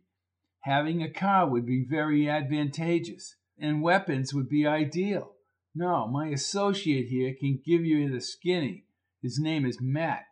Having 0.60 1.02
a 1.02 1.10
car 1.10 1.48
would 1.48 1.66
be 1.66 1.84
very 1.84 2.28
advantageous, 2.28 3.36
and 3.58 3.82
weapons 3.82 4.32
would 4.32 4.48
be 4.48 4.66
ideal. 4.66 5.35
No, 5.78 6.08
my 6.08 6.28
associate 6.28 7.08
here 7.08 7.34
can 7.38 7.60
give 7.62 7.84
you 7.84 8.08
the 8.08 8.22
skinny. 8.22 8.86
His 9.20 9.38
name 9.38 9.66
is 9.66 9.76
Matt. 9.78 10.24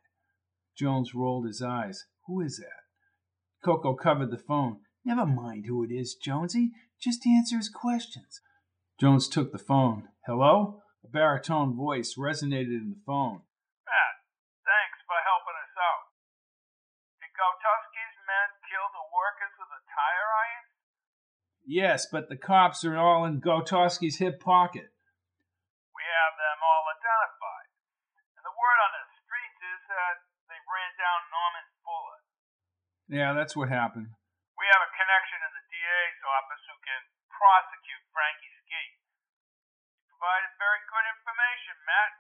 Jones 0.75 1.13
rolled 1.15 1.45
his 1.47 1.61
eyes. 1.61 2.07
Who 2.27 2.41
is 2.41 2.57
that? 2.57 2.89
Coco 3.63 3.93
covered 3.93 4.31
the 4.31 4.39
phone. 4.39 4.81
Never 5.05 5.27
mind 5.27 5.67
who 5.67 5.85
it 5.85 5.93
is, 5.93 6.15
Jonesy. 6.17 6.73
Just 6.99 7.27
answer 7.27 7.59
his 7.59 7.69
questions. 7.69 8.41
Jones 8.99 9.29
took 9.29 9.53
the 9.53 9.61
phone. 9.61 10.09
Hello? 10.25 10.81
A 11.05 11.09
baritone 11.13 11.77
voice 11.77 12.17
resonated 12.17 12.81
in 12.81 12.97
the 12.97 13.03
phone. 13.05 13.45
Matt, 13.85 14.17
thanks 14.65 15.05
for 15.05 15.21
helping 15.29 15.61
us 15.61 15.77
out. 15.77 16.09
Did 17.21 17.37
Gautowski's 17.37 18.17
men 18.25 18.49
kill 18.65 18.89
the 18.97 19.13
workers 19.13 19.53
with 19.61 19.69
the 19.69 19.85
tire 19.93 20.31
iron? 20.41 20.65
Yes, 21.69 22.09
but 22.09 22.33
the 22.33 22.41
cops 22.41 22.81
are 22.89 22.97
all 22.97 23.29
in 23.29 23.45
Gautowski's 23.45 24.17
hip 24.17 24.41
pocket. 24.41 24.89
We 25.95 26.03
have 26.03 26.35
them 26.37 26.61
all 26.61 26.85
identified. 26.91 27.71
And 28.35 28.45
the 28.45 28.53
word 28.53 28.79
on 28.83 28.93
the 28.93 29.05
streets 29.25 29.61
is 29.63 29.81
that 29.89 30.17
they 30.51 30.61
ran 30.69 30.93
down 31.01 31.33
Norman 31.33 31.67
Fuller. 31.81 32.21
Yeah, 33.09 33.37
that's 33.37 33.53
what 33.53 33.69
happened. 33.69 34.09
We 34.57 34.67
have 34.73 34.83
a 34.85 34.93
connection 34.97 35.39
in 35.45 35.53
the 35.53 35.65
DA's 35.69 36.21
office 36.25 36.65
who 36.65 36.77
can 36.81 37.03
prosecute 37.29 38.05
Frankie 38.17 38.55
Ski. 38.65 38.85
You 39.93 40.09
provided 40.17 40.57
very 40.57 40.81
good 40.89 41.07
information, 41.13 41.77
Matt. 41.85 42.13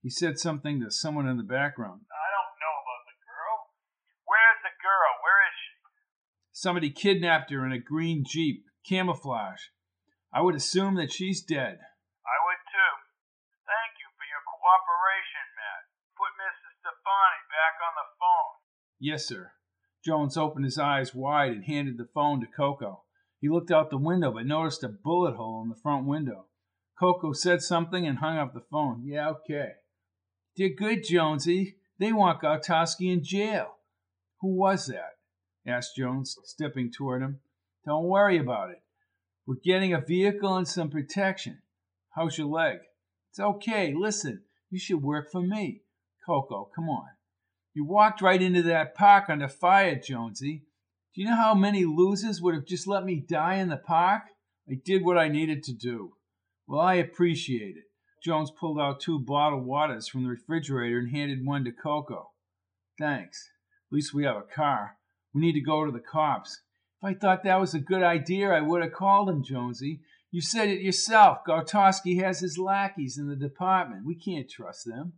He 0.00 0.08
said 0.08 0.40
something 0.40 0.80
to 0.80 0.88
someone 0.88 1.28
in 1.28 1.36
the 1.36 1.44
background. 1.44 2.08
I 2.08 2.28
don't 2.32 2.56
know 2.56 2.74
about 2.80 3.02
the 3.04 3.18
girl. 3.20 3.56
Where's 4.24 4.60
the 4.64 4.72
girl? 4.80 5.12
Where 5.20 5.40
is 5.44 5.56
she? 5.60 5.72
Somebody 6.56 6.88
kidnapped 6.88 7.52
her 7.52 7.66
in 7.68 7.76
a 7.76 7.82
green 7.82 8.24
Jeep, 8.24 8.64
camouflage. 8.88 9.74
I 10.32 10.40
would 10.40 10.56
assume 10.56 10.96
that 10.96 11.12
she's 11.12 11.44
dead. 11.44 11.84
I 12.24 12.36
would 12.48 12.62
too. 12.64 12.94
Thank 13.68 14.00
you 14.00 14.08
for 14.16 14.24
your 14.24 14.40
cooperation, 14.48 15.44
Matt. 15.52 15.84
Put 16.16 16.32
Mrs. 16.40 16.72
Stefani 16.80 17.40
back 17.52 17.76
on 17.84 17.92
the 17.92 18.08
phone. 18.16 18.54
Yes, 18.96 19.28
sir. 19.28 19.52
Jones 20.04 20.36
opened 20.36 20.64
his 20.64 20.78
eyes 20.78 21.14
wide 21.14 21.52
and 21.52 21.64
handed 21.64 21.98
the 21.98 22.08
phone 22.14 22.40
to 22.40 22.46
Coco. 22.46 23.02
He 23.40 23.48
looked 23.48 23.70
out 23.70 23.90
the 23.90 23.98
window 23.98 24.32
but 24.32 24.46
noticed 24.46 24.82
a 24.84 24.88
bullet 24.88 25.36
hole 25.36 25.62
in 25.62 25.68
the 25.68 25.76
front 25.76 26.06
window. 26.06 26.46
Coco 26.98 27.32
said 27.32 27.62
something 27.62 28.06
and 28.06 28.18
hung 28.18 28.38
up 28.38 28.54
the 28.54 28.64
phone. 28.70 29.02
Yeah, 29.04 29.30
okay. 29.30 29.72
Did 30.56 30.76
good, 30.76 31.04
Jonesy. 31.04 31.76
They 31.98 32.12
want 32.12 32.42
Gautowski 32.42 33.12
in 33.12 33.22
jail. 33.22 33.76
Who 34.40 34.56
was 34.56 34.86
that? 34.86 35.18
asked 35.66 35.96
Jones, 35.96 36.36
stepping 36.44 36.90
toward 36.90 37.22
him. 37.22 37.40
Don't 37.84 38.04
worry 38.04 38.38
about 38.38 38.70
it. 38.70 38.82
We're 39.46 39.56
getting 39.62 39.94
a 39.94 40.00
vehicle 40.00 40.56
and 40.56 40.66
some 40.66 40.90
protection. 40.90 41.62
How's 42.10 42.38
your 42.38 42.48
leg? 42.48 42.78
It's 43.30 43.40
okay. 43.40 43.94
Listen, 43.94 44.42
you 44.70 44.78
should 44.78 45.02
work 45.02 45.30
for 45.30 45.40
me. 45.40 45.82
Coco, 46.26 46.70
come 46.74 46.88
on. 46.88 47.08
You 47.74 47.84
walked 47.84 48.22
right 48.22 48.40
into 48.40 48.62
that 48.62 48.94
park 48.94 49.28
under 49.28 49.48
fire, 49.48 49.98
Jonesy. 49.98 50.64
Do 51.14 51.22
you 51.22 51.28
know 51.28 51.36
how 51.36 51.54
many 51.54 51.84
losers 51.84 52.40
would 52.40 52.54
have 52.54 52.66
just 52.66 52.86
let 52.86 53.04
me 53.04 53.24
die 53.28 53.56
in 53.56 53.68
the 53.68 53.76
park? 53.76 54.22
I 54.68 54.74
did 54.84 55.04
what 55.04 55.18
I 55.18 55.28
needed 55.28 55.62
to 55.64 55.72
do. 55.72 56.12
Well, 56.66 56.80
I 56.80 56.94
appreciate 56.94 57.76
it. 57.76 57.84
Jones 58.22 58.50
pulled 58.50 58.78
out 58.80 59.00
two 59.00 59.18
bottled 59.18 59.64
waters 59.64 60.08
from 60.08 60.24
the 60.24 60.30
refrigerator 60.30 60.98
and 60.98 61.10
handed 61.10 61.44
one 61.44 61.64
to 61.64 61.72
Coco. 61.72 62.30
Thanks. 62.98 63.48
At 63.90 63.94
least 63.94 64.12
we 64.12 64.24
have 64.24 64.36
a 64.36 64.42
car. 64.42 64.96
We 65.32 65.40
need 65.40 65.54
to 65.54 65.60
go 65.60 65.84
to 65.84 65.92
the 65.92 66.00
cops. 66.00 66.60
If 67.00 67.06
I 67.06 67.14
thought 67.14 67.44
that 67.44 67.60
was 67.60 67.74
a 67.74 67.80
good 67.80 68.02
idea, 68.02 68.50
I 68.50 68.60
would 68.60 68.82
have 68.82 68.92
called 68.92 69.30
him, 69.30 69.44
Jonesy. 69.44 70.00
You 70.30 70.42
said 70.42 70.68
it 70.68 70.82
yourself. 70.82 71.38
Gautowski 71.46 72.22
has 72.22 72.40
his 72.40 72.58
lackeys 72.58 73.16
in 73.16 73.28
the 73.28 73.36
department. 73.36 74.04
We 74.04 74.14
can't 74.14 74.50
trust 74.50 74.84
them. 74.84 75.14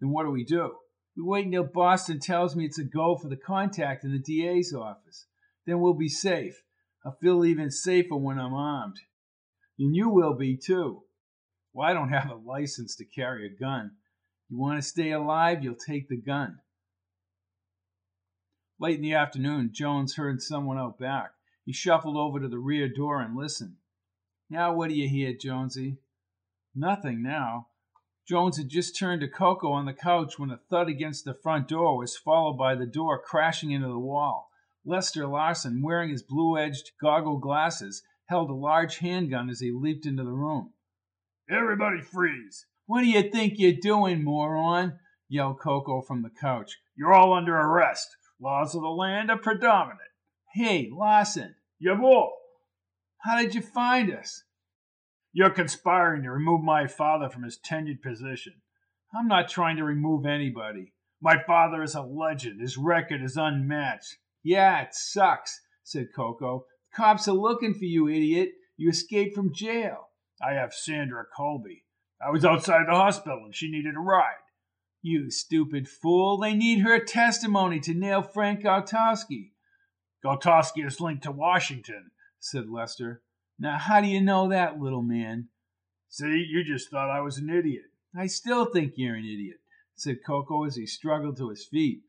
Then 0.00 0.10
what 0.10 0.24
do 0.24 0.30
we 0.30 0.44
do? 0.44 0.72
We 1.16 1.22
wait 1.22 1.46
until 1.46 1.64
Boston 1.64 2.20
tells 2.20 2.56
me 2.56 2.64
it's 2.64 2.78
a 2.78 2.84
go 2.84 3.16
for 3.16 3.28
the 3.28 3.36
contact 3.36 4.04
in 4.04 4.12
the 4.12 4.18
DA's 4.18 4.74
office. 4.74 5.26
Then 5.66 5.80
we'll 5.80 5.94
be 5.94 6.08
safe. 6.08 6.62
I'll 7.04 7.16
feel 7.20 7.44
even 7.44 7.70
safer 7.70 8.16
when 8.16 8.38
I'm 8.38 8.54
armed. 8.54 8.96
And 9.78 9.94
you 9.94 10.08
will 10.08 10.34
be, 10.34 10.56
too. 10.56 11.02
Well, 11.72 11.88
I 11.88 11.92
don't 11.92 12.10
have 12.10 12.30
a 12.30 12.34
license 12.34 12.96
to 12.96 13.04
carry 13.04 13.46
a 13.46 13.60
gun. 13.60 13.92
You 14.48 14.58
want 14.58 14.78
to 14.78 14.88
stay 14.88 15.12
alive, 15.12 15.62
you'll 15.62 15.74
take 15.74 16.08
the 16.08 16.20
gun. 16.20 16.58
Late 18.78 18.96
in 18.96 19.02
the 19.02 19.14
afternoon, 19.14 19.70
Jones 19.72 20.16
heard 20.16 20.42
someone 20.42 20.78
out 20.78 20.98
back. 20.98 21.30
He 21.64 21.72
shuffled 21.72 22.16
over 22.16 22.40
to 22.40 22.48
the 22.48 22.58
rear 22.58 22.88
door 22.88 23.20
and 23.20 23.36
listened. 23.36 23.76
Now, 24.50 24.74
what 24.74 24.88
do 24.88 24.94
you 24.94 25.08
hear, 25.08 25.32
Jonesy? 25.32 25.98
Nothing 26.74 27.22
now. 27.22 27.68
Jones 28.28 28.56
had 28.56 28.68
just 28.68 28.96
turned 28.96 29.20
to 29.20 29.28
Coco 29.28 29.72
on 29.72 29.86
the 29.86 29.92
couch 29.92 30.38
when 30.38 30.50
a 30.50 30.56
thud 30.56 30.88
against 30.88 31.24
the 31.24 31.34
front 31.34 31.68
door 31.68 31.98
was 31.98 32.16
followed 32.16 32.56
by 32.56 32.74
the 32.74 32.86
door 32.86 33.20
crashing 33.20 33.72
into 33.72 33.88
the 33.88 33.98
wall. 33.98 34.50
Lester 34.84 35.26
Larsen, 35.26 35.82
wearing 35.82 36.10
his 36.10 36.22
blue 36.22 36.56
edged 36.56 36.92
goggle 37.00 37.38
glasses, 37.38 38.02
held 38.26 38.50
a 38.50 38.54
large 38.54 38.98
handgun 38.98 39.50
as 39.50 39.60
he 39.60 39.72
leaped 39.72 40.06
into 40.06 40.22
the 40.22 40.32
room. 40.32 40.72
Everybody 41.50 42.00
freeze! 42.00 42.66
What 42.86 43.00
do 43.00 43.06
you 43.06 43.30
think 43.30 43.54
you're 43.56 43.72
doing, 43.72 44.24
moron? 44.24 44.98
yelled 45.28 45.60
Coco 45.60 46.00
from 46.00 46.22
the 46.22 46.30
couch. 46.30 46.78
You're 46.96 47.12
all 47.12 47.32
under 47.32 47.56
arrest. 47.56 48.08
Laws 48.40 48.74
of 48.74 48.82
the 48.82 48.88
land 48.88 49.30
are 49.30 49.38
predominant. 49.38 50.00
Hey, 50.54 50.90
Larsen. 50.92 51.54
Jawohl. 51.82 52.30
How 53.18 53.40
did 53.40 53.54
you 53.54 53.62
find 53.62 54.12
us? 54.12 54.44
You're 55.32 55.50
conspiring 55.50 56.22
to 56.24 56.30
remove 56.30 56.62
my 56.62 56.86
father 56.86 57.30
from 57.30 57.44
his 57.44 57.58
tenured 57.58 58.02
position. 58.02 58.54
I'm 59.14 59.28
not 59.28 59.48
trying 59.48 59.76
to 59.78 59.84
remove 59.84 60.26
anybody. 60.26 60.92
My 61.22 61.42
father 61.46 61.82
is 61.82 61.94
a 61.94 62.02
legend. 62.02 62.60
His 62.60 62.76
record 62.76 63.22
is 63.22 63.36
unmatched. 63.36 64.16
Yeah, 64.42 64.82
it 64.82 64.94
sucks, 64.94 65.60
said 65.84 66.08
Coco. 66.14 66.66
Cops 66.94 67.28
are 67.28 67.32
looking 67.32 67.74
for 67.74 67.84
you, 67.84 68.08
idiot. 68.08 68.50
You 68.76 68.90
escaped 68.90 69.34
from 69.34 69.54
jail. 69.54 70.08
I 70.44 70.54
have 70.54 70.74
Sandra 70.74 71.24
Colby. 71.34 71.84
I 72.24 72.30
was 72.30 72.44
outside 72.44 72.86
the 72.86 72.94
hospital 72.94 73.42
and 73.44 73.54
she 73.54 73.70
needed 73.70 73.94
a 73.94 74.00
ride. 74.00 74.34
You 75.00 75.30
stupid 75.30 75.88
fool. 75.88 76.38
They 76.38 76.54
need 76.54 76.80
her 76.80 76.98
testimony 76.98 77.80
to 77.80 77.94
nail 77.94 78.22
Frank 78.22 78.62
Gautowski. 78.62 79.52
Gautowski 80.24 80.86
is 80.86 81.00
linked 81.00 81.24
to 81.24 81.32
Washington, 81.32 82.10
said 82.38 82.68
Lester. 82.68 83.22
Now, 83.62 83.78
how 83.78 84.00
do 84.00 84.08
you 84.08 84.20
know 84.20 84.48
that, 84.48 84.80
little 84.80 85.02
man? 85.02 85.46
See, 86.08 86.44
you 86.50 86.64
just 86.64 86.90
thought 86.90 87.08
I 87.08 87.20
was 87.20 87.38
an 87.38 87.48
idiot. 87.48 87.84
I 88.12 88.26
still 88.26 88.64
think 88.64 88.94
you're 88.96 89.14
an 89.14 89.24
idiot, 89.24 89.58
said 89.94 90.24
Coco 90.26 90.64
as 90.64 90.74
he 90.74 90.84
struggled 90.84 91.36
to 91.36 91.50
his 91.50 91.64
feet. 91.64 92.00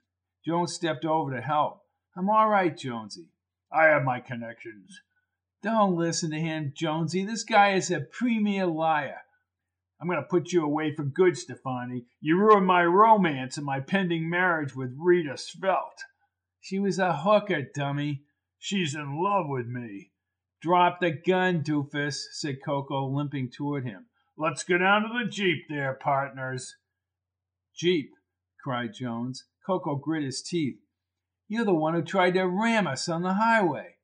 Jones 0.44 0.74
stepped 0.74 1.06
over 1.06 1.30
to 1.32 1.42
help. 1.42 1.84
I'm 2.18 2.28
all 2.28 2.50
right, 2.50 2.76
Jonesy. 2.76 3.28
I 3.72 3.84
have 3.84 4.04
my 4.04 4.20
connections. 4.20 5.00
Don't 5.62 5.96
listen 5.96 6.32
to 6.32 6.40
him, 6.40 6.74
Jonesy. 6.76 7.24
This 7.24 7.44
guy 7.44 7.74
is 7.74 7.92
a 7.92 8.00
premier 8.00 8.66
liar. 8.66 9.22
I'm 10.02 10.08
going 10.08 10.20
to 10.20 10.28
put 10.28 10.54
you 10.54 10.66
away 10.66 10.96
for 10.96 11.04
good, 11.04 11.38
Stefani. 11.38 12.06
You 12.20 12.40
ruined 12.40 12.66
my 12.66 12.84
romance 12.84 13.58
and 13.58 13.66
my 13.66 13.80
pending 13.80 14.28
marriage 14.28 14.76
with 14.76 14.98
Rita 14.98 15.38
Svelte. 15.38 16.02
She 16.62 16.80
was 16.80 16.98
a 16.98 17.16
hooker, 17.16 17.62
dummy. 17.62 18.24
She's 18.58 18.96
in 18.96 19.22
love 19.22 19.46
with 19.48 19.68
me. 19.68 20.13
Drop 20.64 21.02
the 21.02 21.12
gun, 21.12 21.62
doofus, 21.62 22.22
said 22.32 22.64
Coco, 22.64 23.06
limping 23.06 23.52
toward 23.52 23.84
him. 23.84 24.06
Let's 24.38 24.64
go 24.64 24.78
down 24.78 25.02
to 25.02 25.10
the 25.10 25.30
Jeep 25.30 25.66
there, 25.68 25.94
partners. 25.94 26.78
Jeep, 27.76 28.12
cried 28.64 28.94
Jones. 28.94 29.44
Coco 29.66 29.98
grit 29.98 30.24
his 30.24 30.42
teeth. 30.42 30.78
You're 31.50 31.66
the 31.66 31.74
one 31.74 31.96
who 31.96 32.02
tried 32.02 32.36
to 32.36 32.46
ram 32.46 32.88
us 32.88 33.10
on 33.10 33.24
the 33.24 33.34
highway. 33.34 33.96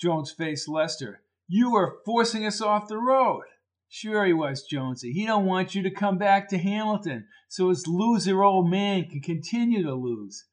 Jones 0.00 0.30
faced 0.30 0.68
Lester. 0.68 1.22
You 1.48 1.72
were 1.72 1.98
forcing 2.04 2.46
us 2.46 2.60
off 2.60 2.86
the 2.86 2.98
road. 2.98 3.42
Sure 3.88 4.24
he 4.24 4.32
was, 4.32 4.62
Jonesy. 4.62 5.12
He 5.12 5.26
don't 5.26 5.44
want 5.44 5.74
you 5.74 5.82
to 5.82 5.90
come 5.90 6.18
back 6.18 6.48
to 6.50 6.58
Hamilton 6.58 7.26
so 7.48 7.68
his 7.68 7.88
loser 7.88 8.44
old 8.44 8.70
man 8.70 9.08
can 9.08 9.22
continue 9.22 9.82
to 9.82 9.94
lose. 9.94 10.44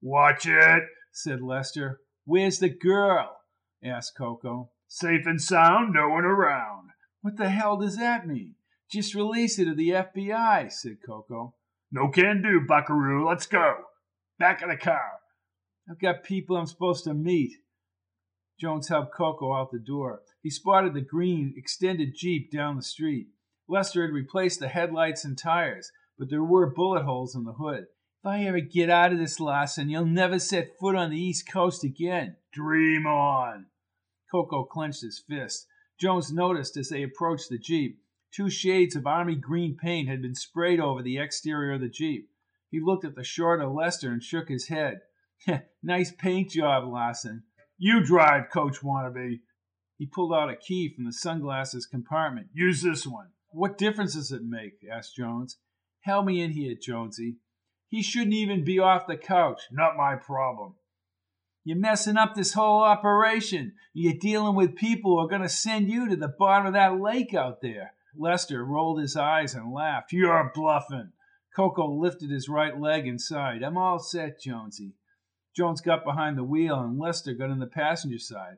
Watch 0.00 0.46
it, 0.46 0.84
said 1.10 1.42
Lester. 1.42 1.98
Where's 2.24 2.60
the 2.60 2.68
girl? 2.68 3.38
asked 3.82 4.16
Coco. 4.16 4.70
Safe 4.94 5.24
and 5.24 5.40
sound, 5.40 5.94
no 5.94 6.10
one 6.10 6.26
around. 6.26 6.90
What 7.22 7.38
the 7.38 7.48
hell 7.48 7.78
does 7.78 7.96
that 7.96 8.26
mean? 8.26 8.56
Just 8.90 9.14
release 9.14 9.58
it 9.58 9.64
to 9.64 9.74
the 9.74 9.88
FBI, 9.88 10.70
said 10.70 10.98
Coco. 11.04 11.54
No 11.90 12.08
can 12.08 12.42
do, 12.42 12.60
buckaroo. 12.60 13.26
Let's 13.26 13.46
go. 13.46 13.84
Back 14.38 14.60
in 14.60 14.68
the 14.68 14.76
car. 14.76 15.12
I've 15.88 15.98
got 15.98 16.24
people 16.24 16.58
I'm 16.58 16.66
supposed 16.66 17.04
to 17.04 17.14
meet. 17.14 17.52
Jones 18.60 18.88
helped 18.88 19.14
Coco 19.14 19.54
out 19.54 19.70
the 19.72 19.78
door. 19.78 20.20
He 20.42 20.50
spotted 20.50 20.92
the 20.92 21.00
green, 21.00 21.54
extended 21.56 22.14
Jeep 22.14 22.52
down 22.52 22.76
the 22.76 22.82
street. 22.82 23.28
Lester 23.66 24.02
had 24.02 24.12
replaced 24.12 24.60
the 24.60 24.68
headlights 24.68 25.24
and 25.24 25.38
tires, 25.38 25.90
but 26.18 26.28
there 26.28 26.44
were 26.44 26.68
bullet 26.68 27.04
holes 27.04 27.34
in 27.34 27.44
the 27.44 27.54
hood. 27.54 27.86
If 28.20 28.26
I 28.26 28.44
ever 28.44 28.60
get 28.60 28.90
out 28.90 29.12
of 29.12 29.18
this, 29.18 29.40
Larsen, 29.40 29.88
you'll 29.88 30.04
never 30.04 30.38
set 30.38 30.78
foot 30.78 30.96
on 30.96 31.08
the 31.08 31.18
East 31.18 31.50
Coast 31.50 31.82
again. 31.82 32.36
Dream 32.52 33.06
on. 33.06 33.68
Coco 34.32 34.64
clenched 34.64 35.02
his 35.02 35.18
fist. 35.18 35.66
Jones 36.00 36.32
noticed 36.32 36.78
as 36.78 36.88
they 36.88 37.02
approached 37.02 37.50
the 37.50 37.58
Jeep, 37.58 38.00
two 38.32 38.48
shades 38.48 38.96
of 38.96 39.06
army 39.06 39.36
green 39.36 39.76
paint 39.76 40.08
had 40.08 40.22
been 40.22 40.34
sprayed 40.34 40.80
over 40.80 41.02
the 41.02 41.18
exterior 41.18 41.74
of 41.74 41.82
the 41.82 41.90
Jeep. 41.90 42.30
He 42.70 42.80
looked 42.80 43.04
at 43.04 43.14
the 43.14 43.24
shorter 43.24 43.66
Lester 43.66 44.10
and 44.10 44.22
shook 44.22 44.48
his 44.48 44.68
head. 44.68 45.02
nice 45.82 46.10
paint 46.12 46.50
job, 46.50 46.90
Larsen. 46.90 47.42
You 47.76 48.02
drive, 48.02 48.48
Coach 48.50 48.80
Wannabe. 48.80 49.40
He 49.98 50.06
pulled 50.06 50.32
out 50.32 50.48
a 50.48 50.56
key 50.56 50.88
from 50.88 51.04
the 51.04 51.12
sunglasses 51.12 51.84
compartment. 51.84 52.46
Use 52.54 52.80
this 52.80 53.06
one. 53.06 53.28
What 53.50 53.76
difference 53.76 54.14
does 54.14 54.32
it 54.32 54.42
make? 54.42 54.78
asked 54.90 55.14
Jones. 55.14 55.58
Help 56.00 56.24
me 56.24 56.40
in 56.40 56.52
here, 56.52 56.74
Jonesy. 56.74 57.36
He 57.88 58.02
shouldn't 58.02 58.32
even 58.32 58.64
be 58.64 58.78
off 58.78 59.06
the 59.06 59.18
couch. 59.18 59.60
Not 59.70 59.98
my 59.98 60.16
problem. 60.16 60.76
You're 61.64 61.76
messing 61.76 62.16
up 62.16 62.34
this 62.34 62.54
whole 62.54 62.82
operation. 62.82 63.72
You're 63.94 64.14
dealing 64.14 64.56
with 64.56 64.74
people 64.74 65.12
who 65.12 65.18
are 65.24 65.28
going 65.28 65.42
to 65.42 65.48
send 65.48 65.88
you 65.88 66.08
to 66.08 66.16
the 66.16 66.28
bottom 66.28 66.66
of 66.66 66.72
that 66.72 67.00
lake 67.00 67.34
out 67.34 67.60
there. 67.60 67.94
Lester 68.16 68.64
rolled 68.64 69.00
his 69.00 69.16
eyes 69.16 69.54
and 69.54 69.72
laughed. 69.72 70.12
You're 70.12 70.50
bluffing. 70.54 71.12
Coco 71.54 71.88
lifted 71.92 72.30
his 72.30 72.48
right 72.48 72.78
leg 72.78 73.06
and 73.06 73.20
sighed. 73.20 73.62
I'm 73.62 73.76
all 73.76 73.98
set, 73.98 74.40
Jonesy. 74.40 74.94
Jones 75.54 75.80
got 75.80 76.04
behind 76.04 76.36
the 76.36 76.44
wheel 76.44 76.80
and 76.80 76.98
Lester 76.98 77.34
got 77.34 77.50
in 77.50 77.58
the 77.58 77.66
passenger 77.66 78.18
side. 78.18 78.56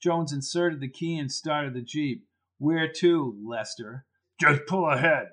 Jones 0.00 0.32
inserted 0.32 0.80
the 0.80 0.88
key 0.88 1.16
and 1.18 1.30
started 1.30 1.74
the 1.74 1.82
Jeep. 1.82 2.26
Where 2.58 2.90
to, 2.96 3.36
Lester? 3.44 4.04
Just 4.40 4.66
pull 4.66 4.88
ahead. 4.90 5.28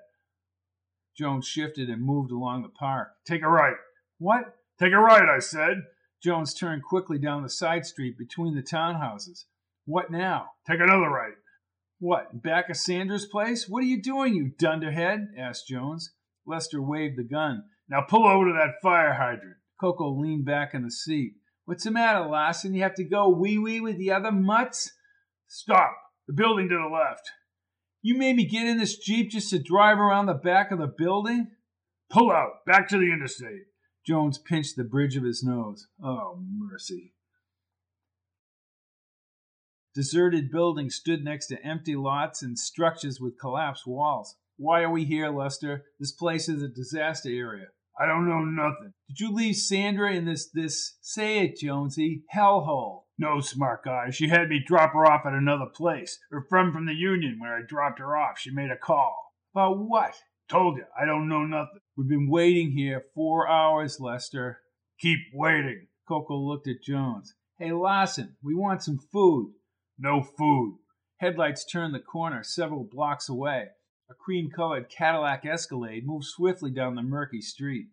Jones 1.17 1.47
shifted 1.47 1.89
and 1.89 2.01
moved 2.01 2.31
along 2.31 2.61
the 2.61 2.69
park. 2.69 3.09
Take 3.25 3.41
a 3.41 3.49
right. 3.49 3.75
What? 4.19 4.55
Take 4.79 4.93
a 4.93 4.99
right, 4.99 5.27
I 5.27 5.39
said. 5.39 5.83
Jones 6.21 6.53
turned 6.53 6.83
quickly 6.83 7.17
down 7.17 7.43
the 7.43 7.49
side 7.49 7.85
street 7.85 8.17
between 8.17 8.55
the 8.55 8.61
townhouses. 8.61 9.45
What 9.85 10.11
now? 10.11 10.51
Take 10.67 10.81
another 10.81 11.09
right. 11.09 11.33
What, 11.99 12.41
back 12.41 12.69
of 12.69 12.77
Sanders' 12.77 13.25
place? 13.25 13.67
What 13.67 13.83
are 13.83 13.87
you 13.87 14.01
doing, 14.01 14.35
you 14.35 14.51
dunderhead? 14.57 15.29
asked 15.37 15.67
Jones. 15.67 16.13
Lester 16.45 16.81
waved 16.81 17.17
the 17.17 17.23
gun. 17.23 17.63
Now 17.89 18.01
pull 18.07 18.27
over 18.27 18.47
to 18.47 18.53
that 18.53 18.81
fire 18.81 19.13
hydrant. 19.13 19.57
Coco 19.79 20.19
leaned 20.19 20.45
back 20.45 20.73
in 20.73 20.83
the 20.83 20.91
seat. 20.91 21.33
What's 21.65 21.83
the 21.83 21.91
matter, 21.91 22.25
Larsen? 22.25 22.73
You 22.73 22.83
have 22.83 22.95
to 22.95 23.03
go 23.03 23.29
wee 23.29 23.57
wee 23.57 23.79
with 23.79 23.97
the 23.97 24.11
other 24.11 24.31
mutts? 24.31 24.91
Stop. 25.47 25.95
The 26.27 26.33
building 26.33 26.69
to 26.69 26.75
the 26.75 26.93
left. 26.93 27.31
You 28.01 28.17
made 28.17 28.35
me 28.35 28.45
get 28.45 28.67
in 28.67 28.77
this 28.77 28.97
Jeep 28.97 29.31
just 29.31 29.49
to 29.49 29.59
drive 29.59 29.99
around 29.99 30.25
the 30.25 30.33
back 30.33 30.71
of 30.71 30.79
the 30.79 30.87
building? 30.87 31.51
Pull 32.09 32.31
out. 32.31 32.65
Back 32.65 32.87
to 32.89 32.97
the 32.97 33.11
interstate. 33.11 33.65
Jones 34.09 34.39
pinched 34.39 34.75
the 34.75 34.83
bridge 34.83 35.15
of 35.17 35.23
his 35.23 35.43
nose. 35.43 35.85
Oh, 36.03 36.39
mercy. 36.57 37.13
Deserted 39.93 40.49
buildings 40.49 40.95
stood 40.95 41.23
next 41.23 41.45
to 41.49 41.63
empty 41.63 41.95
lots 41.95 42.41
and 42.41 42.57
structures 42.57 43.19
with 43.21 43.39
collapsed 43.39 43.85
walls. 43.85 44.35
Why 44.57 44.81
are 44.81 44.89
we 44.89 45.05
here, 45.05 45.29
Lester? 45.29 45.83
This 45.99 46.11
place 46.11 46.49
is 46.49 46.63
a 46.63 46.67
disaster 46.67 47.29
area. 47.29 47.67
I 47.99 48.07
don't 48.07 48.27
know 48.27 48.43
nothing. 48.43 48.93
Did 49.09 49.19
you 49.19 49.31
leave 49.31 49.57
Sandra 49.57 50.11
in 50.11 50.25
this, 50.25 50.49
this, 50.51 50.97
say 51.01 51.45
it, 51.45 51.59
Jonesy, 51.59 52.23
hellhole? 52.35 53.03
No, 53.19 53.41
smart 53.41 53.83
guy. 53.85 54.09
She 54.09 54.29
had 54.29 54.49
me 54.49 54.59
drop 54.65 54.93
her 54.93 55.05
off 55.05 55.27
at 55.27 55.33
another 55.33 55.67
place. 55.67 56.17
Her 56.31 56.47
friend 56.49 56.73
from 56.73 56.87
the 56.87 56.95
union, 56.95 57.37
where 57.39 57.53
I 57.53 57.61
dropped 57.61 57.99
her 57.99 58.17
off, 58.17 58.39
she 58.39 58.49
made 58.49 58.71
a 58.71 58.75
call. 58.75 59.33
About 59.53 59.77
what? 59.77 60.15
Told 60.49 60.77
you, 60.77 60.85
I 60.99 61.05
don't 61.05 61.29
know 61.29 61.43
nothing. 61.43 61.81
We've 61.99 62.07
been 62.07 62.29
waiting 62.29 62.71
here 62.71 63.03
four 63.13 63.49
hours, 63.49 63.99
Lester. 63.99 64.61
Keep 65.01 65.19
waiting. 65.33 65.87
Coco 66.07 66.37
looked 66.37 66.65
at 66.69 66.81
Jones. 66.81 67.33
Hey, 67.57 67.73
Larsen, 67.73 68.37
we 68.41 68.55
want 68.55 68.81
some 68.81 68.99
food. 69.11 69.51
No 69.97 70.23
food. 70.23 70.77
Headlights 71.17 71.65
turned 71.65 71.93
the 71.93 71.99
corner 71.99 72.41
several 72.41 72.87
blocks 72.89 73.27
away. 73.27 73.65
A 74.09 74.13
cream 74.13 74.49
colored 74.49 74.89
Cadillac 74.89 75.45
Escalade 75.45 76.07
moved 76.07 76.23
swiftly 76.23 76.71
down 76.71 76.95
the 76.95 77.01
murky 77.01 77.41
street. 77.41 77.87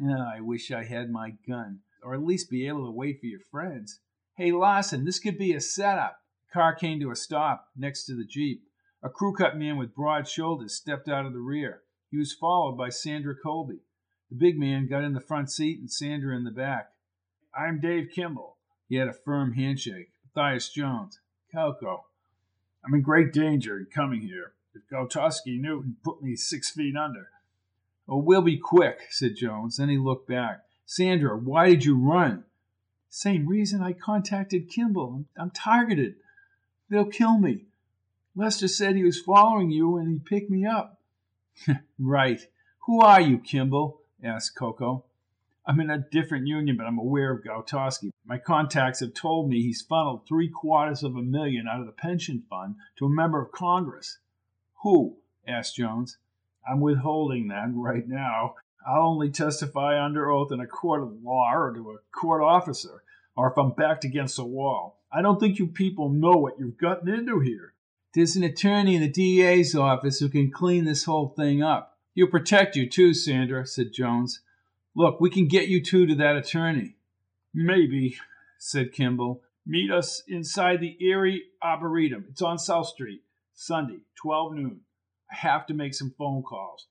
Oh, 0.00 0.26
I 0.32 0.40
wish 0.40 0.70
I 0.70 0.84
had 0.84 1.10
my 1.10 1.32
gun, 1.48 1.80
or 2.04 2.14
at 2.14 2.22
least 2.22 2.50
be 2.50 2.68
able 2.68 2.86
to 2.86 2.92
wait 2.92 3.18
for 3.18 3.26
your 3.26 3.40
friends. 3.50 3.98
Hey, 4.36 4.52
Larsen, 4.52 5.04
this 5.04 5.18
could 5.18 5.38
be 5.38 5.54
a 5.54 5.60
setup. 5.60 6.18
The 6.46 6.52
car 6.52 6.72
came 6.76 7.00
to 7.00 7.10
a 7.10 7.16
stop 7.16 7.66
next 7.76 8.04
to 8.04 8.14
the 8.14 8.24
Jeep. 8.24 8.62
A 9.02 9.08
crew 9.08 9.34
cut 9.34 9.58
man 9.58 9.76
with 9.76 9.96
broad 9.96 10.28
shoulders 10.28 10.76
stepped 10.76 11.08
out 11.08 11.26
of 11.26 11.32
the 11.32 11.40
rear. 11.40 11.82
He 12.10 12.18
was 12.18 12.32
followed 12.32 12.76
by 12.76 12.88
Sandra 12.88 13.34
Colby. 13.36 13.80
The 14.30 14.36
big 14.36 14.58
man 14.58 14.88
got 14.88 15.04
in 15.04 15.12
the 15.12 15.20
front 15.20 15.50
seat 15.50 15.78
and 15.78 15.90
Sandra 15.90 16.36
in 16.36 16.44
the 16.44 16.50
back. 16.50 16.92
I'm 17.56 17.80
Dave 17.80 18.10
Kimball. 18.12 18.56
He 18.88 18.96
had 18.96 19.08
a 19.08 19.12
firm 19.12 19.52
handshake. 19.52 20.10
Matthias 20.34 20.68
Jones. 20.68 21.20
Coco. 21.54 22.04
I'm 22.84 22.94
in 22.94 23.02
great 23.02 23.32
danger 23.32 23.78
in 23.78 23.86
coming 23.86 24.22
here. 24.22 24.54
If 24.74 24.82
knew, 25.58 25.82
he'd 25.82 26.02
put 26.02 26.22
me 26.22 26.36
six 26.36 26.70
feet 26.70 26.96
under. 26.96 27.28
Oh, 28.08 28.18
we'll 28.18 28.42
be 28.42 28.58
quick, 28.58 29.00
said 29.10 29.36
Jones. 29.36 29.76
Then 29.76 29.88
he 29.88 29.98
looked 29.98 30.28
back. 30.28 30.62
Sandra, 30.86 31.36
why 31.36 31.68
did 31.68 31.84
you 31.84 31.96
run? 31.96 32.44
Same 33.08 33.46
reason 33.46 33.82
I 33.82 33.92
contacted 33.92 34.68
Kimball. 34.68 35.14
I'm, 35.14 35.26
I'm 35.36 35.50
targeted. 35.50 36.16
They'll 36.88 37.04
kill 37.04 37.38
me. 37.38 37.66
Lester 38.34 38.68
said 38.68 38.96
he 38.96 39.04
was 39.04 39.20
following 39.20 39.70
you 39.70 39.96
and 39.96 40.08
he 40.08 40.18
picked 40.18 40.50
me 40.50 40.64
up. 40.64 40.99
right. 41.98 42.40
Who 42.86 43.00
are 43.00 43.20
you, 43.20 43.38
Kimball? 43.38 44.00
asked 44.22 44.56
Coco. 44.56 45.04
I'm 45.66 45.80
in 45.80 45.90
a 45.90 45.98
different 45.98 46.46
union, 46.46 46.76
but 46.76 46.86
I'm 46.86 46.98
aware 46.98 47.32
of 47.32 47.44
Gautowski. 47.44 48.10
My 48.24 48.38
contacts 48.38 49.00
have 49.00 49.14
told 49.14 49.48
me 49.48 49.62
he's 49.62 49.82
funneled 49.82 50.26
three 50.26 50.48
quarters 50.48 51.02
of 51.02 51.16
a 51.16 51.22
million 51.22 51.68
out 51.68 51.80
of 51.80 51.86
the 51.86 51.92
pension 51.92 52.42
fund 52.48 52.76
to 52.98 53.06
a 53.06 53.10
member 53.10 53.40
of 53.40 53.52
Congress. 53.52 54.18
Who? 54.82 55.18
asked 55.46 55.76
Jones. 55.76 56.16
I'm 56.68 56.80
withholding 56.80 57.48
that 57.48 57.70
right 57.74 58.08
now. 58.08 58.56
I'll 58.86 59.08
only 59.08 59.30
testify 59.30 60.02
under 60.02 60.30
oath 60.30 60.52
in 60.52 60.60
a 60.60 60.66
court 60.66 61.02
of 61.02 61.22
law 61.22 61.52
or 61.52 61.72
to 61.74 61.90
a 61.92 61.98
court 62.18 62.42
officer, 62.42 63.02
or 63.36 63.50
if 63.50 63.58
I'm 63.58 63.72
backed 63.72 64.04
against 64.04 64.38
a 64.38 64.44
wall. 64.44 64.98
I 65.12 65.22
don't 65.22 65.38
think 65.38 65.58
you 65.58 65.66
people 65.66 66.08
know 66.08 66.32
what 66.32 66.58
you've 66.58 66.78
gotten 66.78 67.08
into 67.08 67.40
here. 67.40 67.74
There's 68.12 68.34
an 68.34 68.42
attorney 68.42 68.96
in 68.96 69.02
the 69.02 69.08
DA's 69.08 69.74
office 69.74 70.18
who 70.18 70.28
can 70.28 70.50
clean 70.50 70.84
this 70.84 71.04
whole 71.04 71.28
thing 71.28 71.62
up. 71.62 71.96
He'll 72.14 72.26
protect 72.26 72.74
you 72.74 72.88
too, 72.88 73.14
Sandra, 73.14 73.66
said 73.66 73.92
Jones. 73.92 74.40
Look, 74.96 75.20
we 75.20 75.30
can 75.30 75.46
get 75.46 75.68
you 75.68 75.82
two 75.82 76.06
to 76.06 76.14
that 76.16 76.36
attorney. 76.36 76.96
Maybe, 77.54 78.16
said 78.58 78.92
Kimball. 78.92 79.42
Meet 79.64 79.92
us 79.92 80.22
inside 80.26 80.80
the 80.80 80.96
Erie 81.00 81.44
Arboretum. 81.62 82.26
It's 82.30 82.42
on 82.42 82.58
South 82.58 82.88
Street, 82.88 83.22
Sunday, 83.54 84.00
12 84.20 84.54
noon. 84.54 84.80
I 85.30 85.36
have 85.36 85.66
to 85.66 85.74
make 85.74 85.94
some 85.94 86.14
phone 86.18 86.42
calls. 86.42 86.88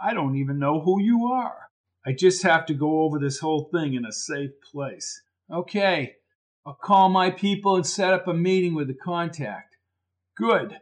I 0.00 0.14
don't 0.14 0.36
even 0.36 0.60
know 0.60 0.80
who 0.80 1.02
you 1.02 1.26
are. 1.26 1.70
I 2.06 2.12
just 2.12 2.44
have 2.44 2.64
to 2.66 2.74
go 2.74 3.02
over 3.02 3.18
this 3.18 3.40
whole 3.40 3.68
thing 3.72 3.94
in 3.94 4.06
a 4.06 4.12
safe 4.12 4.52
place. 4.70 5.22
Okay, 5.50 6.14
I'll 6.64 6.74
call 6.74 7.08
my 7.08 7.30
people 7.30 7.74
and 7.74 7.86
set 7.86 8.12
up 8.12 8.28
a 8.28 8.34
meeting 8.34 8.74
with 8.74 8.86
the 8.86 8.94
contact. 8.94 9.69
Good. 10.40 10.80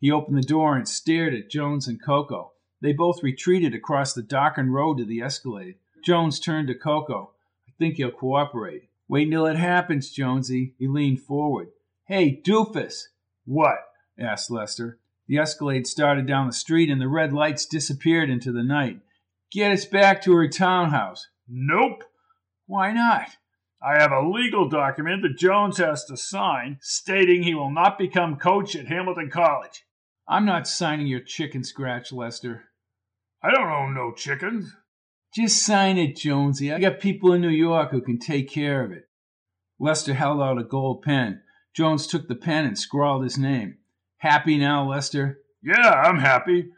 He 0.00 0.10
opened 0.10 0.36
the 0.36 0.42
door 0.42 0.74
and 0.74 0.88
stared 0.88 1.32
at 1.32 1.48
Jones 1.48 1.86
and 1.86 2.02
Coco. 2.02 2.50
They 2.80 2.92
both 2.92 3.22
retreated 3.22 3.72
across 3.72 4.12
the 4.12 4.22
darkened 4.22 4.74
road 4.74 4.98
to 4.98 5.04
the 5.04 5.22
Escalade. 5.22 5.76
Jones 6.04 6.40
turned 6.40 6.66
to 6.66 6.74
Coco. 6.74 7.30
I 7.68 7.72
think 7.78 7.94
he'll 7.94 8.10
cooperate. 8.10 8.88
Wait 9.06 9.30
till 9.30 9.46
it 9.46 9.56
happens, 9.56 10.10
Jonesy. 10.10 10.74
He 10.80 10.88
leaned 10.88 11.20
forward. 11.20 11.68
Hey, 12.08 12.42
doofus! 12.44 13.04
What? 13.44 13.78
asked 14.18 14.50
Lester. 14.50 14.98
The 15.28 15.38
Escalade 15.38 15.86
started 15.86 16.26
down 16.26 16.48
the 16.48 16.52
street 16.52 16.90
and 16.90 17.00
the 17.00 17.06
red 17.06 17.32
lights 17.32 17.66
disappeared 17.66 18.28
into 18.28 18.50
the 18.50 18.64
night. 18.64 18.98
Get 19.52 19.70
us 19.70 19.84
back 19.84 20.22
to 20.22 20.34
her 20.34 20.48
townhouse. 20.48 21.28
Nope. 21.48 22.02
Why 22.66 22.92
not? 22.92 23.28
I 23.80 24.00
have 24.00 24.10
a 24.10 24.28
legal 24.28 24.68
document 24.68 25.22
that 25.22 25.38
Jones 25.38 25.78
has 25.78 26.04
to 26.06 26.16
sign 26.16 26.78
stating 26.80 27.42
he 27.42 27.54
will 27.54 27.70
not 27.70 27.96
become 27.96 28.36
coach 28.36 28.74
at 28.74 28.88
Hamilton 28.88 29.30
College. 29.30 29.84
I'm 30.28 30.44
not 30.44 30.66
signing 30.66 31.06
your 31.06 31.20
chicken 31.20 31.62
scratch, 31.62 32.12
Lester. 32.12 32.64
I 33.42 33.50
don't 33.50 33.70
own 33.70 33.94
no 33.94 34.12
chickens. 34.12 34.74
Just 35.34 35.64
sign 35.64 35.96
it, 35.96 36.16
Jonesy. 36.16 36.72
I 36.72 36.80
got 36.80 36.98
people 36.98 37.32
in 37.32 37.40
New 37.40 37.48
York 37.48 37.90
who 37.92 38.00
can 38.00 38.18
take 38.18 38.50
care 38.50 38.84
of 38.84 38.90
it. 38.90 39.08
Lester 39.78 40.14
held 40.14 40.40
out 40.40 40.58
a 40.58 40.64
gold 40.64 41.02
pen. 41.02 41.42
Jones 41.72 42.06
took 42.06 42.26
the 42.26 42.34
pen 42.34 42.64
and 42.64 42.76
scrawled 42.76 43.22
his 43.22 43.38
name. 43.38 43.78
Happy 44.16 44.58
now, 44.58 44.88
Lester? 44.88 45.38
Yeah, 45.62 45.90
I'm 45.90 46.18
happy. 46.18 46.70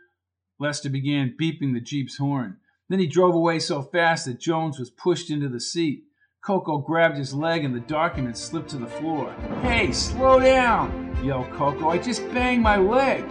Lester 0.58 0.90
began 0.90 1.34
beeping 1.40 1.72
the 1.72 1.80
Jeep's 1.80 2.18
horn. 2.18 2.58
Then 2.90 2.98
he 2.98 3.06
drove 3.06 3.34
away 3.34 3.58
so 3.60 3.82
fast 3.82 4.26
that 4.26 4.40
Jones 4.40 4.78
was 4.78 4.90
pushed 4.90 5.30
into 5.30 5.48
the 5.48 5.60
seat. 5.60 6.04
Coco 6.42 6.78
grabbed 6.78 7.18
his 7.18 7.34
leg 7.34 7.64
and 7.64 7.74
the 7.74 7.80
document 7.80 8.36
slipped 8.36 8.70
to 8.70 8.78
the 8.78 8.86
floor. 8.86 9.30
Hey, 9.62 9.92
slow 9.92 10.40
down! 10.40 11.00
yelled 11.22 11.50
Coco. 11.50 11.90
I 11.90 11.98
just 11.98 12.26
banged 12.32 12.62
my 12.62 12.76
leg. 12.76 13.24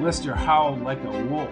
Lester 0.00 0.34
howled 0.34 0.80
like 0.82 1.02
a 1.04 1.24
wolf. 1.24 1.50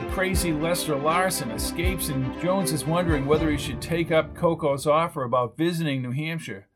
The 0.00 0.10
Crazy 0.12 0.52
Lester 0.52 0.96
Larsen 0.96 1.52
escapes, 1.52 2.08
and 2.08 2.38
Jones 2.40 2.72
is 2.72 2.84
wondering 2.84 3.26
whether 3.26 3.50
he 3.50 3.56
should 3.56 3.80
take 3.80 4.10
up 4.10 4.34
Coco's 4.34 4.86
offer 4.86 5.22
about 5.22 5.56
visiting 5.56 6.02
New 6.02 6.10
Hampshire. 6.10 6.66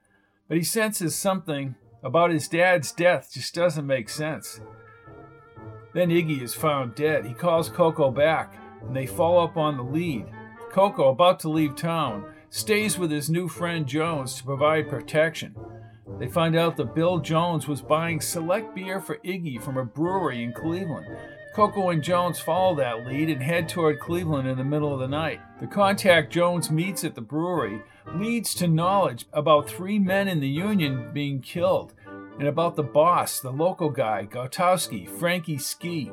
But 0.48 0.58
he 0.58 0.62
senses 0.62 1.16
something 1.16 1.74
about 2.02 2.30
his 2.30 2.48
dad's 2.48 2.92
death 2.92 3.30
just 3.32 3.54
doesn't 3.54 3.86
make 3.86 4.08
sense. 4.08 4.60
Then 5.94 6.10
Iggy 6.10 6.42
is 6.42 6.54
found 6.54 6.94
dead. 6.94 7.24
He 7.24 7.32
calls 7.32 7.68
Coco 7.68 8.10
back, 8.10 8.54
and 8.82 8.94
they 8.94 9.06
follow 9.06 9.44
up 9.44 9.56
on 9.56 9.76
the 9.76 9.82
lead. 9.82 10.26
Coco, 10.70 11.08
about 11.08 11.40
to 11.40 11.48
leave 11.48 11.76
town, 11.76 12.24
stays 12.50 12.98
with 12.98 13.10
his 13.10 13.30
new 13.30 13.48
friend 13.48 13.86
Jones 13.86 14.34
to 14.34 14.44
provide 14.44 14.90
protection. 14.90 15.54
They 16.18 16.28
find 16.28 16.56
out 16.56 16.76
that 16.76 16.94
Bill 16.94 17.18
Jones 17.18 17.66
was 17.66 17.80
buying 17.80 18.20
select 18.20 18.74
beer 18.74 19.00
for 19.00 19.18
Iggy 19.18 19.62
from 19.62 19.76
a 19.76 19.84
brewery 19.84 20.42
in 20.42 20.52
Cleveland 20.52 21.06
Coco 21.54 21.90
and 21.90 22.02
Jones 22.02 22.40
follow 22.40 22.74
that 22.74 23.06
lead 23.06 23.30
and 23.30 23.40
head 23.40 23.68
toward 23.68 24.00
Cleveland 24.00 24.48
in 24.48 24.58
the 24.58 24.64
middle 24.64 24.92
of 24.92 24.98
the 24.98 25.06
night. 25.06 25.40
The 25.60 25.68
contact 25.68 26.32
Jones 26.32 26.68
meets 26.68 27.04
at 27.04 27.14
the 27.14 27.20
brewery 27.20 27.80
leads 28.12 28.54
to 28.54 28.66
knowledge 28.66 29.26
about 29.32 29.70
three 29.70 30.00
men 30.00 30.26
in 30.26 30.40
the 30.40 30.48
Union 30.48 31.12
being 31.12 31.40
killed 31.40 31.94
and 32.38 32.48
about 32.48 32.76
the 32.76 32.82
boss, 32.82 33.40
the 33.40 33.52
local 33.52 33.90
guy, 33.90 34.26
Gautowski, 34.30 35.08
Frankie 35.08 35.58
Ski. 35.58 36.10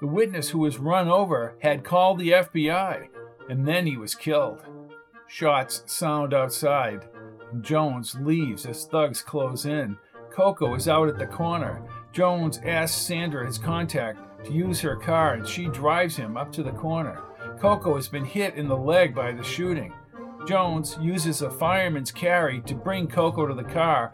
The 0.00 0.06
witness 0.06 0.50
who 0.50 0.58
was 0.58 0.78
run 0.78 1.08
over 1.08 1.54
had 1.60 1.84
called 1.84 2.18
the 2.18 2.30
FBI, 2.30 3.08
and 3.48 3.66
then 3.66 3.86
he 3.86 3.96
was 3.96 4.14
killed. 4.14 4.64
Shots 5.26 5.82
sound 5.86 6.34
outside. 6.34 7.08
Jones 7.60 8.16
leaves 8.20 8.66
as 8.66 8.84
thugs 8.84 9.22
close 9.22 9.64
in. 9.64 9.96
Coco 10.30 10.74
is 10.74 10.88
out 10.88 11.08
at 11.08 11.18
the 11.18 11.26
corner. 11.26 11.82
Jones 12.12 12.60
asks 12.64 13.00
Sandra, 13.00 13.46
his 13.46 13.58
contact, 13.58 14.44
to 14.44 14.52
use 14.52 14.80
her 14.80 14.96
car 14.96 15.34
and 15.34 15.46
she 15.46 15.66
drives 15.68 16.16
him 16.16 16.36
up 16.36 16.52
to 16.52 16.62
the 16.62 16.72
corner. 16.72 17.22
Coco 17.60 17.94
has 17.96 18.08
been 18.08 18.24
hit 18.24 18.54
in 18.54 18.68
the 18.68 18.76
leg 18.76 19.14
by 19.14 19.32
the 19.32 19.42
shooting. 19.42 19.92
Jones 20.46 20.98
uses 21.00 21.42
a 21.42 21.50
fireman's 21.50 22.10
carry 22.10 22.60
to 22.62 22.74
bring 22.74 23.06
Coco 23.06 23.46
to 23.46 23.54
the 23.54 23.62
car, 23.62 24.12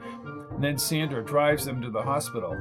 and 0.58 0.64
then 0.64 0.76
Sandra 0.76 1.24
drives 1.24 1.64
them 1.64 1.80
to 1.80 1.88
the 1.88 2.02
hospital. 2.02 2.60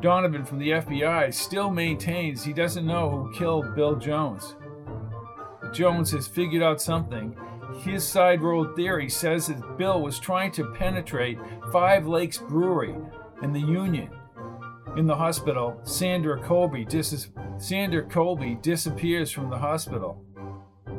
Donovan 0.00 0.44
from 0.44 0.60
the 0.60 0.70
FBI 0.70 1.34
still 1.34 1.68
maintains 1.68 2.44
he 2.44 2.52
doesn't 2.52 2.86
know 2.86 3.10
who 3.10 3.36
killed 3.36 3.74
Bill 3.74 3.96
Jones. 3.96 4.54
But 5.60 5.72
Jones 5.72 6.12
has 6.12 6.28
figured 6.28 6.62
out 6.62 6.80
something. 6.80 7.36
His 7.80 8.06
side 8.06 8.42
road 8.42 8.76
theory 8.76 9.08
says 9.08 9.48
that 9.48 9.76
Bill 9.76 10.02
was 10.02 10.20
trying 10.20 10.52
to 10.52 10.72
penetrate 10.74 11.40
Five 11.72 12.06
Lakes 12.06 12.38
Brewery 12.38 12.94
and 13.42 13.52
the 13.52 13.58
Union 13.58 14.08
in 14.96 15.08
the 15.08 15.16
hospital, 15.16 15.80
Sandra 15.82 16.40
Colby, 16.40 16.84
dis- 16.84 17.28
Sandra 17.58 18.04
Colby 18.04 18.56
disappears 18.62 19.32
from 19.32 19.50
the 19.50 19.58
hospital. 19.58 20.24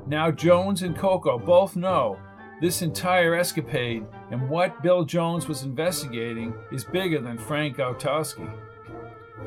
Now 0.08 0.30
Jones 0.30 0.82
and 0.82 0.94
Coco 0.98 1.40
both 1.40 1.78
know 1.78 2.20
this 2.60 2.82
entire 2.82 3.34
escapade 3.36 4.06
and 4.32 4.50
what 4.50 4.82
Bill 4.82 5.06
Jones 5.06 5.48
was 5.48 5.62
investigating 5.64 6.56
is 6.72 6.84
bigger 6.84 7.22
than 7.22 7.38
Frank 7.38 7.78
Gautowski. 7.78 8.52